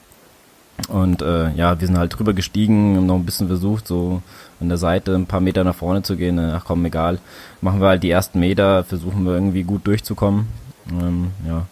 Und 0.88 1.22
äh, 1.22 1.50
ja, 1.52 1.78
wir 1.80 1.86
sind 1.86 1.98
halt 1.98 2.18
drüber 2.18 2.32
gestiegen, 2.32 2.96
haben 2.96 3.06
noch 3.06 3.16
ein 3.16 3.26
bisschen 3.26 3.48
versucht, 3.48 3.86
so 3.86 4.22
an 4.60 4.68
der 4.68 4.78
Seite 4.78 5.14
ein 5.14 5.26
paar 5.26 5.40
Meter 5.40 5.64
nach 5.64 5.74
vorne 5.74 6.02
zu 6.02 6.16
gehen. 6.16 6.38
Ach 6.38 6.64
komm, 6.64 6.84
egal. 6.84 7.18
Machen 7.60 7.80
wir 7.80 7.88
halt 7.88 8.02
die 8.02 8.10
ersten 8.10 8.40
Meter, 8.40 8.84
versuchen 8.84 9.24
wir 9.24 9.32
irgendwie 9.34 9.62
gut 9.62 9.86
durchzukommen. 9.86 10.46
Ähm, 10.90 11.30
ja. 11.46 11.66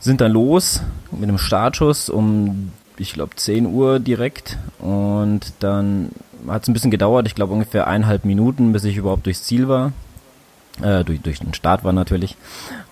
Sind 0.00 0.20
dann 0.20 0.32
los 0.32 0.82
mit 1.10 1.24
einem 1.24 1.38
Startschuss 1.38 2.08
um, 2.08 2.72
ich 2.96 3.12
glaube, 3.12 3.34
10 3.34 3.66
Uhr 3.66 3.98
direkt. 3.98 4.58
Und 4.78 5.52
dann 5.60 6.10
hat 6.46 6.62
es 6.62 6.68
ein 6.68 6.72
bisschen 6.72 6.90
gedauert, 6.90 7.26
ich 7.26 7.34
glaube 7.34 7.52
ungefähr 7.52 7.86
eineinhalb 7.86 8.24
Minuten, 8.24 8.72
bis 8.72 8.84
ich 8.84 8.96
überhaupt 8.96 9.26
durchs 9.26 9.42
Ziel 9.42 9.68
war. 9.68 9.92
Äh, 10.82 11.04
durch, 11.04 11.20
durch 11.20 11.40
den 11.40 11.54
Start 11.54 11.84
war 11.84 11.92
natürlich. 11.92 12.36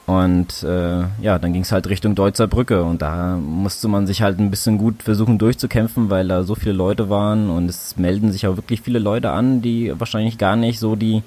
Und 0.06 0.62
äh, 0.62 1.04
ja, 1.20 1.38
dann 1.38 1.52
ging 1.52 1.62
es 1.62 1.72
halt 1.72 1.88
Richtung 1.88 2.14
Deutzer 2.14 2.46
Brücke 2.46 2.84
und 2.84 3.02
da 3.02 3.36
musste 3.36 3.88
man 3.88 4.06
sich 4.06 4.22
halt 4.22 4.38
ein 4.38 4.50
bisschen 4.50 4.78
gut 4.78 5.02
versuchen 5.02 5.36
durchzukämpfen, 5.38 6.10
weil 6.10 6.28
da 6.28 6.44
so 6.44 6.54
viele 6.54 6.74
Leute 6.74 7.10
waren 7.10 7.50
und 7.50 7.68
es 7.68 7.96
melden 7.96 8.30
sich 8.30 8.46
auch 8.46 8.56
wirklich 8.56 8.80
viele 8.80 9.00
Leute 9.00 9.30
an, 9.30 9.62
die 9.62 9.92
wahrscheinlich 9.98 10.38
gar 10.38 10.54
nicht 10.54 10.78
so 10.78 10.94
die, 10.94 11.24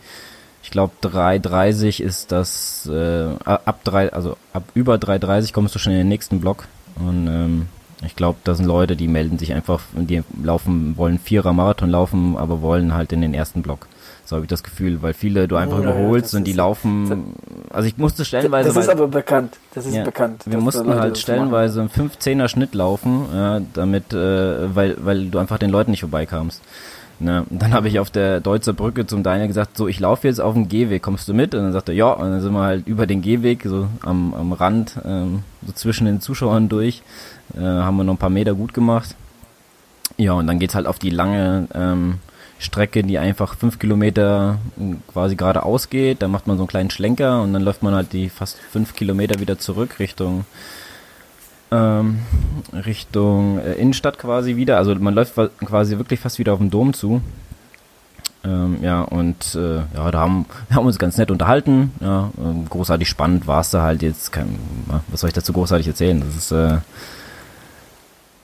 ich 0.63 0.71
glaube 0.71 0.93
3,30 1.03 2.01
ist 2.01 2.31
das, 2.31 2.89
äh, 2.89 3.33
ab 3.43 3.81
drei, 3.83 4.13
also 4.13 4.37
ab 4.53 4.63
über 4.75 4.95
3,30 4.95 5.51
kommst 5.51 5.75
du 5.75 5.79
schon 5.79 5.91
in 5.91 5.99
den 5.99 6.07
nächsten 6.07 6.39
Block 6.39 6.65
und 6.95 7.27
ähm, 7.27 7.67
ich 8.05 8.15
glaube, 8.15 8.39
das 8.45 8.57
sind 8.57 8.65
Leute, 8.65 8.95
die 8.95 9.09
melden 9.09 9.37
sich 9.37 9.53
einfach, 9.53 9.81
die 9.93 10.23
laufen, 10.41 10.95
wollen 10.95 11.19
Vierer 11.19 11.51
Marathon 11.51 11.89
laufen, 11.89 12.37
aber 12.37 12.61
wollen 12.61 12.93
halt 12.93 13.11
in 13.11 13.19
den 13.19 13.33
ersten 13.33 13.61
Block. 13.61 13.87
So 14.29 14.35
habe 14.35 14.45
ich 14.45 14.49
das 14.49 14.61
Gefühl, 14.61 15.01
weil 15.01 15.13
viele 15.15 15.47
du 15.47 15.55
einfach 15.55 15.79
Ja, 15.79 15.85
ja, 15.85 15.89
überholst 15.89 16.25
das 16.27 16.33
und 16.35 16.43
die 16.43 16.51
ist- 16.51 16.57
laufen, 16.57 17.33
also 17.71 17.87
ich 17.87 17.97
musste 17.97 18.23
stellenweise, 18.25 18.69
Das 18.69 18.77
ist 18.77 18.87
weil- 18.87 18.95
aber 18.95 19.07
bekannt. 19.07 19.57
Das 19.73 19.87
ist 19.87 19.95
ja, 19.95 20.03
bekannt. 20.03 20.43
Wir 20.45 20.59
mussten 20.59 20.93
halt 20.93 21.17
stellenweise 21.17 21.81
im 21.81 21.89
15er 21.89 22.47
Schnitt 22.47 22.75
laufen, 22.75 23.25
ja, 23.33 23.59
damit, 23.73 24.13
äh, 24.13 24.75
weil, 24.75 24.97
weil 25.03 25.29
du 25.29 25.39
einfach 25.39 25.57
den 25.57 25.71
Leuten 25.71 25.89
nicht 25.89 26.01
vorbeikamst. 26.01 26.61
Ne? 27.19 27.43
Und 27.49 27.59
dann 27.59 27.73
habe 27.73 27.87
ich 27.87 27.97
auf 27.99 28.11
der 28.11 28.39
Deutzer 28.39 28.73
Brücke 28.73 29.07
zum 29.07 29.23
Daniel 29.23 29.47
gesagt, 29.47 29.75
so 29.75 29.87
ich 29.87 29.99
laufe 29.99 30.27
jetzt 30.27 30.39
auf 30.39 30.53
dem 30.53 30.69
Gehweg, 30.69 31.01
kommst 31.01 31.27
du 31.27 31.33
mit? 31.33 31.55
Und 31.55 31.63
dann 31.63 31.73
sagte 31.73 31.91
er, 31.91 31.95
ja, 31.97 32.11
und 32.11 32.29
dann 32.29 32.39
sind 32.39 32.53
wir 32.53 32.61
halt 32.61 32.87
über 32.87 33.07
den 33.07 33.23
Gehweg, 33.23 33.63
so 33.65 33.87
am, 34.03 34.35
am 34.35 34.53
Rand, 34.53 34.93
ähm, 35.05 35.41
so 35.65 35.73
zwischen 35.73 36.05
den 36.05 36.21
Zuschauern 36.21 36.69
durch, 36.69 37.01
äh, 37.57 37.61
haben 37.61 37.97
wir 37.97 38.03
noch 38.03 38.13
ein 38.13 38.17
paar 38.17 38.29
Meter 38.29 38.53
gut 38.53 38.75
gemacht. 38.75 39.15
Ja, 40.17 40.33
und 40.33 40.45
dann 40.45 40.59
geht's 40.59 40.75
halt 40.75 40.85
auf 40.85 40.99
die 40.99 41.09
lange 41.09 41.67
ähm, 41.73 42.19
Strecke, 42.59 43.03
die 43.03 43.17
einfach 43.17 43.55
fünf 43.55 43.79
Kilometer 43.79 44.59
quasi 45.11 45.35
geradeaus 45.35 45.89
geht. 45.89 46.21
Da 46.21 46.27
macht 46.27 46.45
man 46.45 46.57
so 46.57 46.63
einen 46.63 46.67
kleinen 46.67 46.91
Schlenker 46.91 47.41
und 47.41 47.53
dann 47.53 47.63
läuft 47.63 47.81
man 47.81 47.95
halt 47.95 48.13
die 48.13 48.29
fast 48.29 48.57
fünf 48.57 48.95
Kilometer 48.95 49.39
wieder 49.39 49.57
zurück 49.57 49.99
Richtung 49.99 50.45
ähm, 51.71 52.19
Richtung 52.73 53.59
äh, 53.59 53.73
Innenstadt 53.73 54.19
quasi 54.19 54.55
wieder. 54.55 54.77
Also 54.77 54.93
man 54.95 55.13
läuft 55.13 55.35
quasi 55.63 55.97
wirklich 55.97 56.19
fast 56.19 56.37
wieder 56.37 56.53
auf 56.53 56.59
den 56.59 56.69
Dom 56.69 56.93
zu. 56.93 57.21
Ähm, 58.43 58.77
ja, 58.81 59.01
und 59.01 59.55
äh, 59.55 59.77
ja, 59.77 60.11
da 60.11 60.19
haben 60.19 60.45
wir 60.67 60.77
haben 60.77 60.85
uns 60.85 60.99
ganz 60.99 61.17
nett 61.17 61.31
unterhalten. 61.31 61.91
Ja, 61.99 62.31
ähm, 62.37 62.67
großartig 62.69 63.07
spannend 63.07 63.47
war 63.47 63.61
es 63.61 63.69
da 63.69 63.83
halt 63.83 64.01
jetzt. 64.01 64.31
Kein, 64.31 64.59
was 65.07 65.21
soll 65.21 65.29
ich 65.29 65.33
dazu 65.33 65.53
großartig 65.53 65.87
erzählen? 65.87 66.21
Das 66.21 66.35
ist 66.35 66.51
äh, 66.51 66.77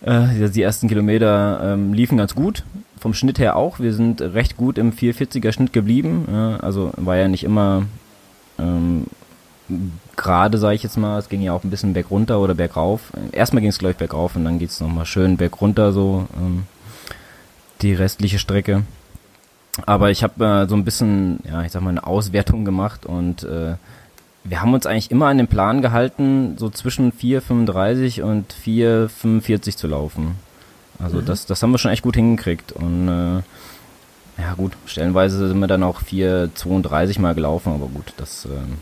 äh, 0.01 0.49
die 0.49 0.61
ersten 0.61 0.87
Kilometer 0.87 1.73
ähm, 1.73 1.93
liefen 1.93 2.17
ganz 2.17 2.35
gut. 2.35 2.63
Vom 2.99 3.13
Schnitt 3.13 3.39
her 3.39 3.55
auch. 3.55 3.79
Wir 3.79 3.93
sind 3.93 4.21
recht 4.21 4.57
gut 4.57 4.77
im 4.77 4.91
440er 4.91 5.51
Schnitt 5.51 5.73
geblieben. 5.73 6.27
Ja, 6.31 6.57
also 6.57 6.91
war 6.97 7.17
ja 7.17 7.27
nicht 7.27 7.43
immer 7.43 7.83
ähm, 8.57 9.05
gerade, 10.15 10.57
sage 10.57 10.75
ich 10.75 10.83
jetzt 10.83 10.97
mal. 10.97 11.19
Es 11.19 11.29
ging 11.29 11.41
ja 11.41 11.53
auch 11.53 11.63
ein 11.63 11.69
bisschen 11.69 11.93
bergunter 11.93 12.39
oder 12.39 12.55
bergauf. 12.55 13.11
Erstmal 13.31 13.61
ging 13.61 13.69
es, 13.69 13.79
glaube 13.79 13.91
ich, 13.91 13.97
bergauf 13.97 14.35
und 14.35 14.45
dann 14.45 14.59
geht 14.59 14.69
es 14.69 14.79
nochmal 14.79 15.05
schön 15.05 15.37
bergunter 15.37 15.91
so 15.91 16.27
ähm, 16.37 16.63
die 17.81 17.93
restliche 17.93 18.39
Strecke. 18.39 18.83
Aber 19.85 20.09
ich 20.09 20.23
habe 20.23 20.45
äh, 20.45 20.67
so 20.67 20.75
ein 20.75 20.85
bisschen, 20.85 21.39
ja, 21.49 21.63
ich 21.63 21.71
sag 21.71 21.81
mal, 21.81 21.89
eine 21.89 22.07
Auswertung 22.07 22.63
gemacht 22.63 23.05
und 23.05 23.43
äh, 23.43 23.75
wir 24.45 24.61
haben 24.61 24.73
uns 24.73 24.85
eigentlich 24.85 25.11
immer 25.11 25.27
an 25.27 25.37
den 25.37 25.47
Plan 25.47 25.81
gehalten, 25.81 26.55
so 26.57 26.69
zwischen 26.69 27.11
4,35 27.11 28.21
und 28.21 28.53
4,45 28.53 29.75
zu 29.75 29.87
laufen. 29.87 30.35
Also 30.99 31.19
das, 31.19 31.45
das 31.45 31.61
haben 31.61 31.71
wir 31.71 31.77
schon 31.77 31.91
echt 31.91 32.03
gut 32.03 32.15
hingekriegt. 32.15 32.71
Und 32.71 33.07
äh, 33.07 34.41
ja 34.41 34.53
gut, 34.55 34.73
stellenweise 34.85 35.47
sind 35.47 35.59
wir 35.59 35.67
dann 35.67 35.83
auch 35.83 36.01
4,32 36.01 37.19
mal 37.19 37.33
gelaufen, 37.33 37.73
aber 37.73 37.87
gut, 37.87 38.13
das 38.17 38.45
ähm, 38.45 38.77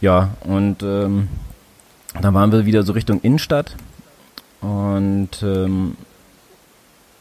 ja, 0.00 0.30
und 0.40 0.82
ähm, 0.82 1.28
dann 2.20 2.34
waren 2.34 2.52
wir 2.52 2.66
wieder 2.66 2.82
so 2.82 2.92
Richtung 2.92 3.20
Innenstadt 3.20 3.76
und 4.60 5.42
ähm, 5.42 5.96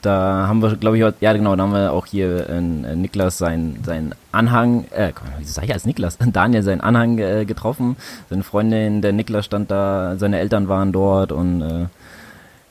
da 0.06 0.48
haben 0.48 0.62
wir, 0.62 0.76
glaube 0.76 0.98
ich, 0.98 1.14
ja 1.20 1.34
genau, 1.34 1.56
da 1.56 1.64
haben 1.64 1.74
wir 1.74 1.92
auch 1.92 2.06
hier 2.06 2.50
äh, 2.50 2.62
Niklas 2.62 3.38
seinen 3.38 3.84
sein 3.84 4.14
Anhang, 4.32 4.86
äh, 4.92 5.12
wie 5.40 5.44
sag 5.44 5.66
ich 5.66 5.74
als 5.74 5.86
Niklas? 5.86 6.18
Daniel 6.34 6.64
seinen 6.64 6.82
Anhang 6.82 7.18
äh, 7.18 7.46
getroffen. 7.46 7.96
Seine 8.30 8.44
Freundin, 8.44 9.02
der 9.02 9.14
Niklas 9.14 9.46
stand 9.46 9.72
da, 9.72 10.16
seine 10.18 10.40
Eltern 10.40 10.68
waren 10.68 10.92
dort 10.92 11.32
und 11.32 11.62
äh, 11.62 11.86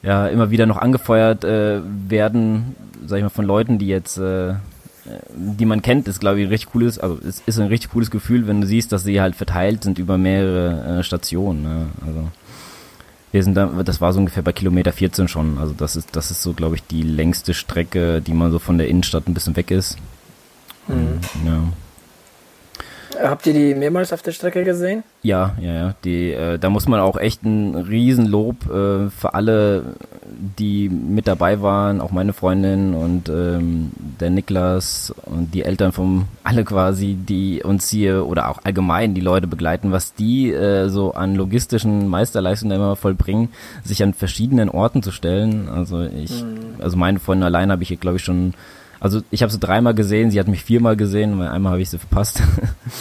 ja, 0.02 0.28
immer 0.28 0.50
wieder 0.50 0.66
noch 0.66 0.76
angefeuert 0.76 1.44
äh, 1.44 1.80
werden, 2.08 2.76
sag 3.06 3.16
ich 3.18 3.22
mal, 3.22 3.30
von 3.30 3.46
Leuten, 3.46 3.78
die 3.78 3.88
jetzt 3.88 4.18
äh, 4.18 4.54
die 5.34 5.66
man 5.66 5.82
kennt, 5.82 6.08
ist 6.08 6.20
glaube 6.20 6.40
ich 6.40 6.46
ein 6.46 6.50
richtig 6.50 6.72
cooles, 6.72 6.98
also 6.98 7.18
es 7.26 7.42
ist 7.44 7.58
ein 7.58 7.68
richtig 7.68 7.90
cooles 7.90 8.10
Gefühl, 8.10 8.46
wenn 8.46 8.60
du 8.60 8.66
siehst, 8.66 8.92
dass 8.92 9.04
sie 9.04 9.20
halt 9.20 9.36
verteilt 9.36 9.82
sind 9.82 9.98
über 9.98 10.16
mehrere 10.16 11.00
äh, 11.00 11.02
Stationen. 11.02 11.62
Ne? 11.62 11.86
Also 12.06 12.28
wir 13.34 13.42
sind 13.42 13.56
da, 13.56 13.66
das 13.82 14.00
war 14.00 14.12
so 14.12 14.20
ungefähr 14.20 14.44
bei 14.44 14.52
Kilometer 14.52 14.92
14 14.92 15.26
schon. 15.26 15.58
Also 15.58 15.74
das 15.76 15.96
ist, 15.96 16.14
das 16.14 16.30
ist 16.30 16.40
so, 16.40 16.52
glaube 16.52 16.76
ich, 16.76 16.84
die 16.84 17.02
längste 17.02 17.52
Strecke, 17.52 18.22
die 18.22 18.32
man 18.32 18.52
so 18.52 18.60
von 18.60 18.78
der 18.78 18.86
Innenstadt 18.86 19.26
ein 19.26 19.34
bisschen 19.34 19.56
weg 19.56 19.72
ist. 19.72 19.98
Mhm. 20.86 21.18
Ja. 21.44 21.62
Habt 23.22 23.46
ihr 23.46 23.52
die 23.52 23.74
mehrmals 23.74 24.12
auf 24.12 24.22
der 24.22 24.32
Strecke 24.32 24.64
gesehen? 24.64 25.04
Ja, 25.22 25.54
ja, 25.60 25.72
ja. 25.72 25.94
Die, 26.04 26.32
äh, 26.32 26.58
da 26.58 26.70
muss 26.70 26.88
man 26.88 27.00
auch 27.00 27.16
echt 27.16 27.42
ein 27.42 27.74
Riesenlob 27.74 28.66
äh, 28.66 29.10
für 29.10 29.34
alle, 29.34 29.84
die 30.58 30.88
mit 30.88 31.26
dabei 31.26 31.62
waren, 31.62 32.00
auch 32.00 32.10
meine 32.10 32.32
Freundin 32.32 32.94
und 32.94 33.28
ähm, 33.28 33.92
der 34.20 34.30
Niklas 34.30 35.14
und 35.24 35.54
die 35.54 35.62
Eltern 35.62 35.92
vom 35.92 36.26
alle 36.44 36.64
quasi, 36.64 37.14
die 37.14 37.62
uns 37.62 37.88
hier 37.88 38.26
oder 38.26 38.50
auch 38.50 38.60
allgemein 38.64 39.14
die 39.14 39.20
Leute 39.20 39.46
begleiten, 39.46 39.92
was 39.92 40.14
die 40.14 40.52
äh, 40.52 40.88
so 40.88 41.14
an 41.14 41.34
logistischen 41.34 42.08
Meisterleistungen 42.08 42.76
immer 42.76 42.96
vollbringen, 42.96 43.48
sich 43.84 44.02
an 44.02 44.14
verschiedenen 44.14 44.68
Orten 44.68 45.02
zu 45.02 45.12
stellen. 45.12 45.68
Also 45.68 46.02
ich, 46.02 46.44
also 46.80 46.96
meine 46.96 47.18
Freundin 47.18 47.44
allein 47.44 47.70
habe 47.70 47.82
ich 47.82 47.88
hier 47.88 47.96
glaube 47.96 48.16
ich 48.16 48.24
schon 48.24 48.54
also 49.04 49.20
ich 49.30 49.42
habe 49.42 49.52
sie 49.52 49.58
dreimal 49.58 49.92
gesehen, 49.92 50.30
sie 50.30 50.40
hat 50.40 50.48
mich 50.48 50.64
viermal 50.64 50.96
gesehen, 50.96 51.38
weil 51.38 51.48
einmal 51.48 51.72
habe 51.72 51.82
ich 51.82 51.90
sie 51.90 51.98
verpasst. 51.98 52.42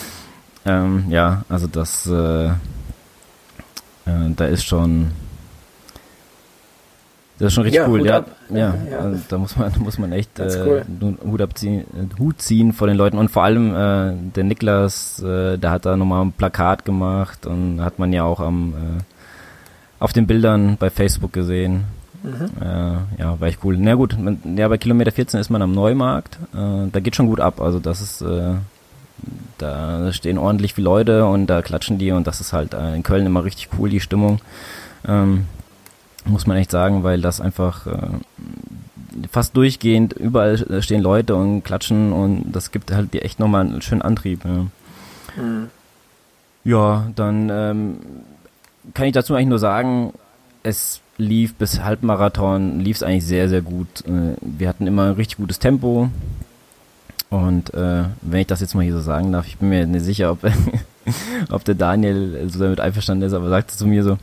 ähm, 0.66 1.06
ja, 1.08 1.46
also 1.48 1.66
das, 1.66 2.06
äh, 2.08 2.48
äh, 2.48 2.52
da 4.36 4.46
ist 4.48 4.66
schon, 4.66 5.12
das 7.40 7.48
ist 7.48 7.54
schon 7.54 7.64
richtig 7.64 7.80
Ja, 7.80 7.88
cool, 7.88 8.06
ja, 8.06 8.26
ja, 8.50 8.76
Ja. 8.92 8.98
Also 9.00 9.22
da 9.30 9.38
muss 9.38 9.56
man, 9.56 9.72
muss 9.80 9.98
man 9.98 10.12
echt 10.12 10.38
äh, 10.40 10.84
cool. 11.00 11.18
Hut 11.26 11.42
abziehen, 11.42 11.86
Hut 12.20 12.42
ziehen 12.42 12.74
vor 12.74 12.88
den 12.88 12.98
Leuten 12.98 13.18
und 13.18 13.32
vor 13.32 13.46
allem 13.46 13.74
äh, 13.74 14.14
der 14.36 14.44
Niklas, 14.44 15.24
äh, 15.24 15.58
der 15.58 15.72
hat 15.72 15.86
da 15.86 15.96
nochmal 15.96 16.26
ein 16.26 16.34
Plakat 16.34 16.84
gemacht 16.84 17.46
und 17.46 17.80
hat 17.80 17.98
man 17.98 18.12
ja 18.12 18.26
auch 18.26 18.42
am 18.42 18.74
äh, 18.74 20.04
auf 20.04 20.12
den 20.12 20.28
Bildern 20.28 20.76
bei 20.78 20.90
Facebook 20.90 21.32
gesehen. 21.32 21.86
Mhm. 22.24 22.50
Äh, 22.62 23.22
ja, 23.22 23.40
war 23.40 23.48
echt 23.48 23.60
cool. 23.64 23.78
Na 23.78 23.96
gut, 23.96 24.18
man, 24.18 24.40
ja, 24.58 24.68
bei 24.68 24.78
Kilometer 24.78 25.12
14 25.12 25.40
ist 25.40 25.50
man 25.50 25.62
am 25.62 25.74
Neumarkt. 25.74 26.38
Äh, 26.54 26.90
da 26.92 27.00
geht 27.00 27.16
schon 27.16 27.28
gut 27.28 27.40
ab. 27.40 27.62
Also 27.62 27.80
das 27.80 28.02
ist, 28.02 28.22
äh, 28.22 28.56
da 29.58 30.12
stehen 30.14 30.38
ordentlich 30.38 30.74
viele 30.74 30.86
Leute 30.86 31.26
und 31.26 31.48
da 31.48 31.62
klatschen 31.62 31.98
die 31.98 32.12
und 32.12 32.26
das 32.26 32.42
ist 32.42 32.54
halt 32.54 32.74
äh, 32.74 32.96
in 32.96 33.04
Köln 33.04 33.26
immer 33.26 33.44
richtig 33.44 33.70
cool, 33.78 33.90
die 33.90 34.00
Stimmung. 34.00 34.40
Ähm, 35.06 35.46
muss 36.26 36.48
man 36.48 36.58
echt 36.58 36.72
sagen, 36.72 37.04
weil 37.04 37.22
das 37.22 37.42
einfach 37.42 37.86
äh, 37.86 38.08
fast 39.30 39.56
durchgehend, 39.58 40.14
überall 40.14 40.82
stehen 40.82 41.02
Leute 41.02 41.36
und 41.36 41.64
klatschen 41.64 42.14
und 42.14 42.52
das 42.52 42.72
gibt 42.72 42.92
halt 42.92 43.14
echt 43.16 43.40
nochmal 43.40 43.66
einen 43.66 43.82
schönen 43.82 44.02
Antrieb. 44.02 44.46
Ja. 44.46 44.66
Mhm. 45.42 45.70
Ja, 46.64 47.08
dann 47.16 47.50
ähm, 47.50 47.98
kann 48.94 49.08
ich 49.08 49.14
dazu 49.14 49.36
eigentlich 49.36 49.50
nur 49.50 49.60
sagen, 49.60 50.14
es 50.64 51.02
lief 51.18 51.56
bis 51.56 51.82
Halbmarathon, 51.82 52.80
lief 52.80 52.98
es 52.98 53.04
eigentlich 53.04 53.26
sehr, 53.26 53.50
sehr 53.50 53.62
gut. 53.62 54.06
Äh, 54.08 54.36
wir 54.42 54.68
hatten 54.68 54.88
immer 54.88 55.06
ein 55.06 55.14
richtig 55.14 55.38
gutes 55.38 55.60
Tempo. 55.60 56.10
Und 57.30 57.74
äh, 57.74 58.04
wenn 58.22 58.42
ich 58.42 58.48
das 58.48 58.62
jetzt 58.62 58.76
mal 58.76 58.84
hier 58.84 58.94
so 58.94 59.02
sagen 59.02 59.32
darf, 59.32 59.48
ich 59.48 59.58
bin 59.58 59.70
mir 59.70 59.86
nicht 59.88 60.06
sicher, 60.06 60.32
ob, 60.32 60.40
ob 61.52 61.64
der 61.64 61.76
Daniel 61.76 62.48
so 62.48 62.60
damit 62.60 62.80
einverstanden 62.80 63.26
ist, 63.26 63.34
aber 63.34 63.50
sagte 63.50 63.76
zu 63.76 63.88
mir 63.88 64.04
so, 64.04 64.18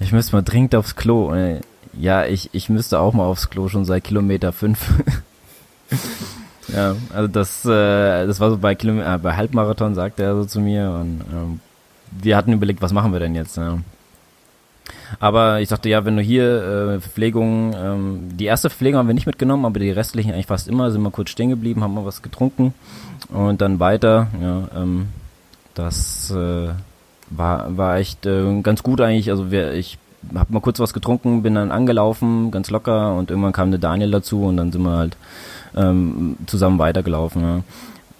ich 0.00 0.12
müsste 0.12 0.34
mal 0.34 0.42
dringend 0.42 0.74
aufs 0.74 0.96
Klo. 0.96 1.30
Und, 1.30 1.60
ja, 1.92 2.24
ich, 2.24 2.50
ich 2.52 2.68
müsste 2.68 2.98
auch 2.98 3.12
mal 3.12 3.24
aufs 3.24 3.50
Klo 3.50 3.68
schon 3.68 3.84
seit 3.84 4.04
Kilometer 4.04 4.52
fünf. 4.52 4.92
ja, 6.68 6.96
also 7.12 7.28
das, 7.28 7.64
äh, 7.64 8.26
das 8.26 8.40
war 8.40 8.50
so 8.50 8.58
bei, 8.58 8.74
Kilometer, 8.74 9.14
äh, 9.14 9.18
bei 9.18 9.36
Halbmarathon, 9.36 9.94
sagte 9.94 10.22
er 10.22 10.34
so 10.34 10.44
zu 10.44 10.60
mir. 10.60 10.90
Und 10.90 11.20
ähm, 11.32 11.60
wir 12.10 12.36
hatten 12.36 12.52
überlegt, 12.52 12.82
was 12.82 12.92
machen 12.92 13.12
wir 13.12 13.20
denn 13.20 13.34
jetzt? 13.34 13.56
Ja. 13.56 13.78
Aber 15.18 15.60
ich 15.60 15.68
dachte, 15.68 15.88
ja, 15.88 16.04
wenn 16.04 16.16
du 16.16 16.22
hier 16.22 16.44
äh, 16.44 17.00
Verpflegung, 17.00 17.74
ähm, 17.74 18.28
die 18.36 18.44
erste 18.44 18.70
Verpflegung 18.70 18.98
haben 18.98 19.08
wir 19.08 19.14
nicht 19.14 19.26
mitgenommen, 19.26 19.64
aber 19.64 19.80
die 19.80 19.90
restlichen 19.90 20.32
eigentlich 20.32 20.46
fast 20.46 20.68
immer, 20.68 20.90
sind 20.90 21.02
wir 21.02 21.10
kurz 21.10 21.30
stehen 21.30 21.50
geblieben, 21.50 21.82
haben 21.82 21.94
mal 21.94 22.04
was 22.04 22.22
getrunken 22.22 22.74
und 23.28 23.60
dann 23.60 23.80
weiter. 23.80 24.28
Ja, 24.40 24.68
ähm, 24.76 25.08
das 25.74 26.30
äh, 26.30 26.68
war, 27.30 27.76
war 27.76 27.96
echt 27.96 28.26
äh, 28.26 28.60
ganz 28.62 28.82
gut 28.82 29.00
eigentlich. 29.00 29.30
Also 29.30 29.50
wir, 29.50 29.72
ich 29.74 29.98
habe 30.34 30.52
mal 30.52 30.60
kurz 30.60 30.78
was 30.78 30.92
getrunken, 30.92 31.42
bin 31.42 31.54
dann 31.54 31.70
angelaufen, 31.70 32.50
ganz 32.50 32.70
locker 32.70 33.14
und 33.14 33.30
irgendwann 33.30 33.52
kam 33.52 33.70
der 33.70 33.80
Daniel 33.80 34.10
dazu 34.10 34.44
und 34.44 34.56
dann 34.56 34.70
sind 34.70 34.82
wir 34.82 34.96
halt 34.96 35.16
ähm, 35.76 36.36
zusammen 36.46 36.78
weitergelaufen. 36.78 37.42
Ja. 37.42 37.60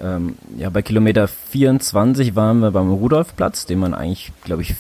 Ähm, 0.03 0.37
ja, 0.57 0.71
bei 0.71 0.83
Kilometer 0.83 1.29
24 1.29 2.35
waren 2.35 2.61
wir 2.61 2.71
beim 2.71 2.91
Rudolfplatz, 2.91 3.67
den 3.67 3.81
man 3.81 3.93
eigentlich, 3.93 4.33
glaube 4.45 4.63
ich, 4.63 4.75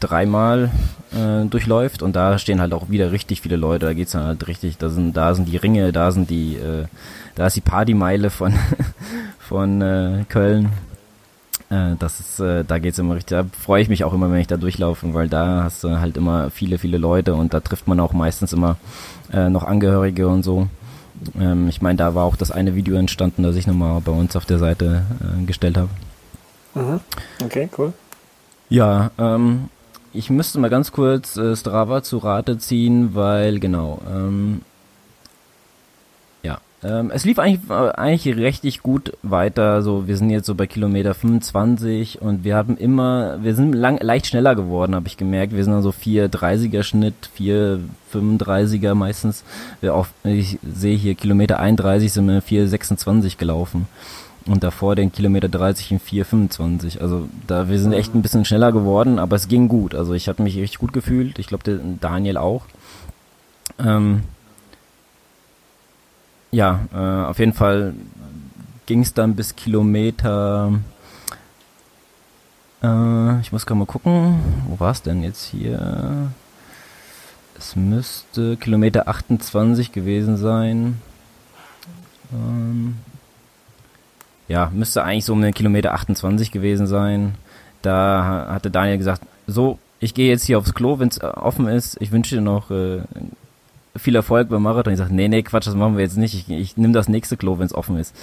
dreimal 0.00 0.70
äh, 1.12 1.46
durchläuft 1.46 2.02
und 2.02 2.16
da 2.16 2.38
stehen 2.38 2.60
halt 2.60 2.72
auch 2.72 2.90
wieder 2.90 3.12
richtig 3.12 3.40
viele 3.40 3.56
Leute. 3.56 3.86
Da 3.86 3.94
geht's 3.94 4.12
dann 4.12 4.24
halt 4.24 4.46
richtig, 4.46 4.78
da 4.78 4.88
sind, 4.88 5.16
da 5.16 5.34
sind 5.34 5.48
die 5.48 5.56
Ringe, 5.56 5.92
da 5.92 6.10
sind 6.12 6.30
die, 6.30 6.56
äh, 6.56 6.86
da 7.34 7.46
ist 7.46 7.56
die 7.56 7.62
Partymeile 7.62 8.30
von 8.30 8.54
von 9.38 9.80
äh, 9.80 10.24
Köln. 10.28 10.70
Äh, 11.70 11.96
das 11.98 12.20
ist, 12.20 12.40
äh, 12.40 12.64
da 12.64 12.78
geht's 12.78 12.98
immer 12.98 13.14
richtig. 13.14 13.36
Da 13.36 13.44
freue 13.58 13.82
ich 13.82 13.88
mich 13.88 14.04
auch 14.04 14.12
immer, 14.12 14.30
wenn 14.30 14.40
ich 14.40 14.46
da 14.46 14.56
durchlaufe, 14.56 15.14
weil 15.14 15.28
da 15.28 15.64
hast 15.64 15.82
du 15.82 15.98
halt 15.98 16.16
immer 16.16 16.50
viele, 16.50 16.78
viele 16.78 16.98
Leute 16.98 17.34
und 17.34 17.54
da 17.54 17.60
trifft 17.60 17.88
man 17.88 18.00
auch 18.00 18.12
meistens 18.12 18.52
immer 18.52 18.76
äh, 19.32 19.48
noch 19.48 19.64
Angehörige 19.64 20.28
und 20.28 20.42
so. 20.42 20.68
Ähm, 21.38 21.68
ich 21.68 21.80
meine, 21.82 21.96
da 21.96 22.14
war 22.14 22.24
auch 22.24 22.36
das 22.36 22.50
eine 22.50 22.74
Video 22.74 22.96
entstanden, 22.96 23.42
das 23.42 23.56
ich 23.56 23.66
nochmal 23.66 24.00
bei 24.00 24.12
uns 24.12 24.36
auf 24.36 24.44
der 24.44 24.58
Seite 24.58 25.02
äh, 25.20 25.44
gestellt 25.44 25.76
habe. 25.76 25.88
Mhm. 26.74 27.00
Okay, 27.42 27.68
cool. 27.78 27.92
Ja, 28.68 29.10
ähm, 29.18 29.68
ich 30.16 30.30
müsste 30.30 30.58
mal 30.58 30.70
ganz 30.70 30.92
kurz 30.92 31.36
äh, 31.36 31.54
Strava 31.54 32.02
zu 32.02 32.18
Rate 32.18 32.58
ziehen, 32.58 33.14
weil 33.14 33.58
genau, 33.60 34.00
ähm, 34.10 34.62
ja, 36.42 36.58
ähm, 36.82 37.10
es 37.14 37.24
lief 37.24 37.38
eigentlich, 37.38 37.70
äh, 37.70 37.90
eigentlich 37.90 38.36
richtig 38.36 38.82
gut 38.82 39.12
weiter. 39.22 39.82
So, 39.82 40.08
wir 40.08 40.16
sind 40.16 40.30
jetzt 40.30 40.46
so 40.46 40.54
bei 40.54 40.66
Kilometer 40.66 41.14
25 41.14 42.22
und 42.22 42.44
wir 42.44 42.56
haben 42.56 42.76
immer, 42.76 43.42
wir 43.42 43.54
sind 43.54 43.74
lang, 43.74 43.98
leicht 44.00 44.26
schneller 44.26 44.54
geworden, 44.54 44.94
habe 44.94 45.08
ich 45.08 45.16
gemerkt. 45.16 45.54
Wir 45.54 45.64
sind 45.64 45.72
dann 45.72 45.82
so 45.82 45.90
4,30er 45.90 46.82
Schnitt, 46.82 47.30
4,35er 47.38 48.94
meistens. 48.94 49.44
Wir 49.80 49.94
auf, 49.94 50.10
ich 50.24 50.58
sehe 50.62 50.96
hier 50.96 51.14
Kilometer 51.14 51.60
31 51.60 52.12
sind 52.12 52.26
wir 52.26 52.42
4,26 52.42 53.36
gelaufen 53.36 53.86
und 54.46 54.62
davor 54.62 54.94
den 54.96 55.12
Kilometer 55.12 55.48
30 55.48 55.92
in 55.92 56.00
4,25. 56.00 57.00
Also 57.00 57.28
da 57.46 57.68
wir 57.68 57.78
sind 57.78 57.92
echt 57.92 58.14
ein 58.14 58.22
bisschen 58.22 58.44
schneller 58.44 58.72
geworden, 58.72 59.18
aber 59.18 59.36
es 59.36 59.48
ging 59.48 59.68
gut. 59.68 59.94
Also 59.94 60.14
ich 60.14 60.28
habe 60.28 60.42
mich 60.42 60.56
richtig 60.56 60.78
gut 60.78 60.92
gefühlt. 60.92 61.38
Ich 61.38 61.48
glaube, 61.48 61.80
Daniel 62.00 62.36
auch. 62.36 62.64
Ähm, 63.78 64.22
ja, 66.50 66.80
äh, 66.94 67.28
auf 67.28 67.38
jeden 67.38 67.52
Fall 67.52 67.94
ging 68.86 69.00
es 69.00 69.12
dann 69.12 69.34
bis 69.34 69.56
Kilometer. 69.56 70.72
Äh, 72.82 73.40
ich 73.40 73.52
muss 73.52 73.66
gerade 73.66 73.78
mal 73.78 73.86
gucken, 73.86 74.38
wo 74.68 74.78
war 74.78 74.92
es 74.92 75.02
denn 75.02 75.22
jetzt 75.22 75.44
hier? 75.44 76.30
Es 77.58 77.74
müsste 77.74 78.56
Kilometer 78.56 79.08
28 79.08 79.92
gewesen 79.92 80.36
sein. 80.36 81.00
Ähm, 82.32 82.96
ja, 84.48 84.70
müsste 84.72 85.02
eigentlich 85.04 85.24
so 85.24 85.32
um 85.32 85.42
den 85.42 85.54
Kilometer 85.54 85.94
28 85.94 86.52
gewesen 86.52 86.86
sein. 86.86 87.34
Da 87.82 88.46
hatte 88.50 88.70
Daniel 88.70 88.98
gesagt, 88.98 89.22
so, 89.46 89.78
ich 90.00 90.14
gehe 90.14 90.28
jetzt 90.28 90.44
hier 90.44 90.58
aufs 90.58 90.74
Klo, 90.74 90.98
wenn 90.98 91.08
es 91.08 91.18
äh, 91.18 91.26
offen 91.26 91.68
ist. 91.68 91.96
Ich 92.00 92.12
wünsche 92.12 92.36
dir 92.36 92.42
noch 92.42 92.70
äh, 92.70 93.00
viel 93.96 94.14
Erfolg 94.14 94.48
beim 94.48 94.62
Marathon. 94.62 94.92
Ich 94.92 94.98
sage, 94.98 95.14
nee, 95.14 95.28
nee, 95.28 95.42
Quatsch, 95.42 95.66
das 95.66 95.74
machen 95.74 95.96
wir 95.96 96.04
jetzt 96.04 96.16
nicht. 96.16 96.34
Ich, 96.34 96.50
ich 96.50 96.76
nehme 96.76 96.92
das 96.92 97.08
nächste 97.08 97.36
Klo, 97.36 97.58
wenn 97.58 97.66
es 97.66 97.74
offen 97.74 97.96
ist. 97.98 98.14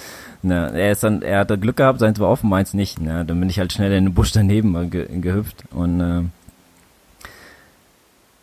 Na, 0.42 0.68
er 0.68 0.92
ist 0.92 1.02
dann, 1.02 1.22
er 1.22 1.40
hatte 1.40 1.58
Glück 1.58 1.76
gehabt, 1.76 1.98
seins 2.00 2.20
war 2.20 2.28
offen, 2.28 2.48
meins 2.48 2.74
nicht. 2.74 3.00
Na, 3.00 3.24
dann 3.24 3.40
bin 3.40 3.50
ich 3.50 3.58
halt 3.58 3.72
schnell 3.72 3.92
in 3.92 4.04
den 4.04 4.14
Busch 4.14 4.32
daneben 4.32 4.90
ge 4.90 5.06
gehüpft 5.20 5.64
und 5.72 6.00
äh, 6.00 6.22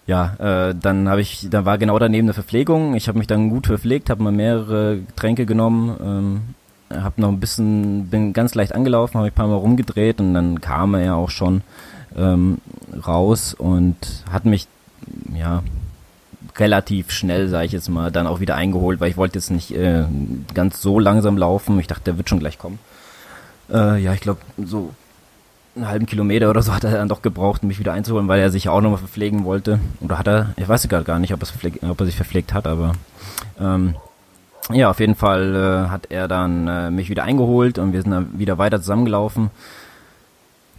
ja, 0.07 0.69
äh, 0.69 0.75
dann 0.75 1.07
habe 1.07 1.21
ich, 1.21 1.47
da 1.49 1.63
war 1.63 1.77
genau 1.77 1.97
daneben 1.97 2.25
eine 2.25 2.33
Verpflegung. 2.33 2.95
Ich 2.95 3.07
habe 3.07 3.17
mich 3.17 3.27
dann 3.27 3.49
gut 3.49 3.67
verpflegt, 3.67 4.09
habe 4.09 4.23
mal 4.23 4.31
mehrere 4.31 4.97
Getränke 4.97 5.45
genommen, 5.45 5.95
ähm, 6.03 6.41
habe 7.01 7.21
noch 7.21 7.29
ein 7.29 7.39
bisschen, 7.39 8.07
bin 8.07 8.33
ganz 8.33 8.55
leicht 8.55 8.73
angelaufen, 8.73 9.17
habe 9.17 9.27
ein 9.27 9.33
paar 9.33 9.47
Mal 9.47 9.55
rumgedreht 9.55 10.19
und 10.19 10.33
dann 10.33 10.61
kam 10.61 10.93
er 10.93 11.03
ja 11.03 11.15
auch 11.15 11.29
schon 11.29 11.61
ähm, 12.17 12.59
raus 13.07 13.53
und 13.53 13.95
hat 14.31 14.45
mich 14.45 14.67
ja 15.33 15.63
relativ 16.57 17.11
schnell, 17.11 17.47
sage 17.47 17.65
ich 17.65 17.71
jetzt 17.71 17.89
mal, 17.89 18.11
dann 18.11 18.27
auch 18.27 18.39
wieder 18.39 18.55
eingeholt, 18.55 18.99
weil 18.99 19.09
ich 19.09 19.17
wollte 19.17 19.37
jetzt 19.37 19.51
nicht 19.51 19.71
äh, 19.71 20.05
ganz 20.53 20.81
so 20.81 20.99
langsam 20.99 21.37
laufen. 21.37 21.79
Ich 21.79 21.87
dachte, 21.87 22.05
der 22.05 22.17
wird 22.17 22.29
schon 22.29 22.39
gleich 22.39 22.57
kommen. 22.57 22.79
Äh, 23.71 24.01
ja, 24.01 24.13
ich 24.13 24.21
glaube, 24.21 24.41
so 24.63 24.93
einen 25.75 25.87
halben 25.87 26.05
Kilometer 26.05 26.49
oder 26.49 26.61
so 26.61 26.73
hat 26.73 26.83
er 26.83 26.91
dann 26.91 27.07
doch 27.07 27.21
gebraucht, 27.21 27.63
mich 27.63 27.79
wieder 27.79 27.93
einzuholen, 27.93 28.27
weil 28.27 28.41
er 28.41 28.51
sich 28.51 28.67
auch 28.67 28.81
nochmal 28.81 28.99
verpflegen 28.99 29.45
wollte. 29.45 29.79
Oder 30.01 30.17
hat 30.17 30.27
er, 30.27 30.53
ich 30.57 30.67
weiß 30.67 30.87
gar 30.89 31.19
nicht, 31.19 31.33
ob, 31.33 31.41
ob 31.43 31.99
er 31.99 32.05
sich 32.05 32.15
verpflegt 32.15 32.53
hat, 32.53 32.67
aber 32.67 32.93
ähm, 33.59 33.95
ja, 34.71 34.89
auf 34.89 34.99
jeden 34.99 35.15
Fall 35.15 35.55
äh, 35.55 35.89
hat 35.89 36.07
er 36.09 36.27
dann 36.27 36.67
äh, 36.67 36.91
mich 36.91 37.09
wieder 37.09 37.23
eingeholt 37.23 37.77
und 37.77 37.93
wir 37.93 38.01
sind 38.01 38.11
dann 38.11 38.39
wieder 38.39 38.57
weiter 38.57 38.79
zusammengelaufen. 38.79 39.49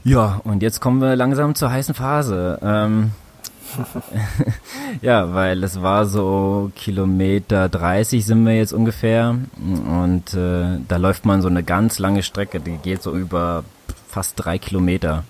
Ja, 0.04 0.40
und 0.44 0.62
jetzt 0.62 0.80
kommen 0.80 1.00
wir 1.00 1.14
langsam 1.16 1.54
zur 1.54 1.70
heißen 1.70 1.94
Phase. 1.94 2.58
Ähm, 2.62 3.12
ja, 5.02 5.32
weil 5.34 5.62
es 5.64 5.80
war 5.80 6.06
so 6.06 6.70
Kilometer 6.74 7.68
30 7.68 8.24
sind 8.24 8.44
wir 8.44 8.56
jetzt 8.56 8.72
ungefähr 8.72 9.36
und 9.58 10.34
äh, 10.34 10.78
da 10.88 10.96
läuft 10.96 11.24
man 11.24 11.40
so 11.40 11.48
eine 11.48 11.62
ganz 11.62 11.98
lange 11.98 12.22
Strecke, 12.22 12.60
die 12.60 12.76
geht 12.76 13.02
so 13.02 13.14
über 13.14 13.64
fast 14.08 14.34
drei 14.36 14.58
Kilometer. 14.58 15.24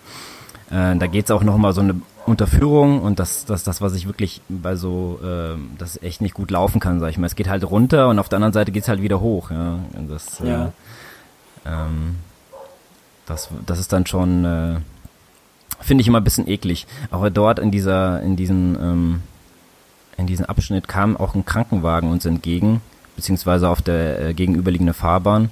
Äh, 0.70 0.96
da 0.96 1.06
geht's 1.06 1.30
auch 1.30 1.42
nochmal 1.42 1.72
so 1.72 1.82
eine 1.82 2.00
Unterführung 2.26 3.02
und 3.02 3.18
das, 3.18 3.44
das, 3.44 3.64
das, 3.64 3.80
was 3.80 3.94
ich 3.94 4.06
wirklich 4.06 4.42
bei 4.48 4.76
so, 4.76 5.18
äh, 5.22 5.58
das 5.78 6.00
echt 6.02 6.20
nicht 6.20 6.34
gut 6.34 6.50
laufen 6.50 6.80
kann, 6.80 7.00
sag 7.00 7.10
ich 7.10 7.18
mal. 7.18 7.26
Es 7.26 7.34
geht 7.34 7.48
halt 7.48 7.68
runter 7.68 8.08
und 8.08 8.18
auf 8.18 8.28
der 8.28 8.36
anderen 8.36 8.52
Seite 8.52 8.70
geht's 8.70 8.88
halt 8.88 9.02
wieder 9.02 9.20
hoch. 9.20 9.50
Ja, 9.50 9.78
und 9.96 10.08
das, 10.10 10.40
äh, 10.40 10.48
ja. 10.48 10.64
Äh, 10.66 10.70
ähm, 11.66 12.16
das, 13.26 13.48
das 13.66 13.78
ist 13.78 13.92
dann 13.92 14.06
schon, 14.06 14.44
äh, 14.44 14.80
finde 15.80 16.02
ich 16.02 16.08
immer 16.08 16.20
ein 16.20 16.24
bisschen 16.24 16.48
eklig. 16.48 16.86
Aber 17.10 17.30
dort 17.30 17.58
in 17.58 17.70
dieser, 17.70 18.22
in 18.22 18.36
diesem, 18.36 18.76
ähm, 18.80 19.22
in 20.16 20.26
diesem 20.26 20.46
Abschnitt 20.46 20.86
kam 20.86 21.16
auch 21.16 21.34
ein 21.34 21.44
Krankenwagen 21.44 22.10
uns 22.10 22.24
entgegen, 22.24 22.80
beziehungsweise 23.16 23.68
auf 23.68 23.82
der 23.82 24.20
äh, 24.20 24.34
gegenüberliegenden 24.34 24.94
Fahrbahn. 24.94 25.50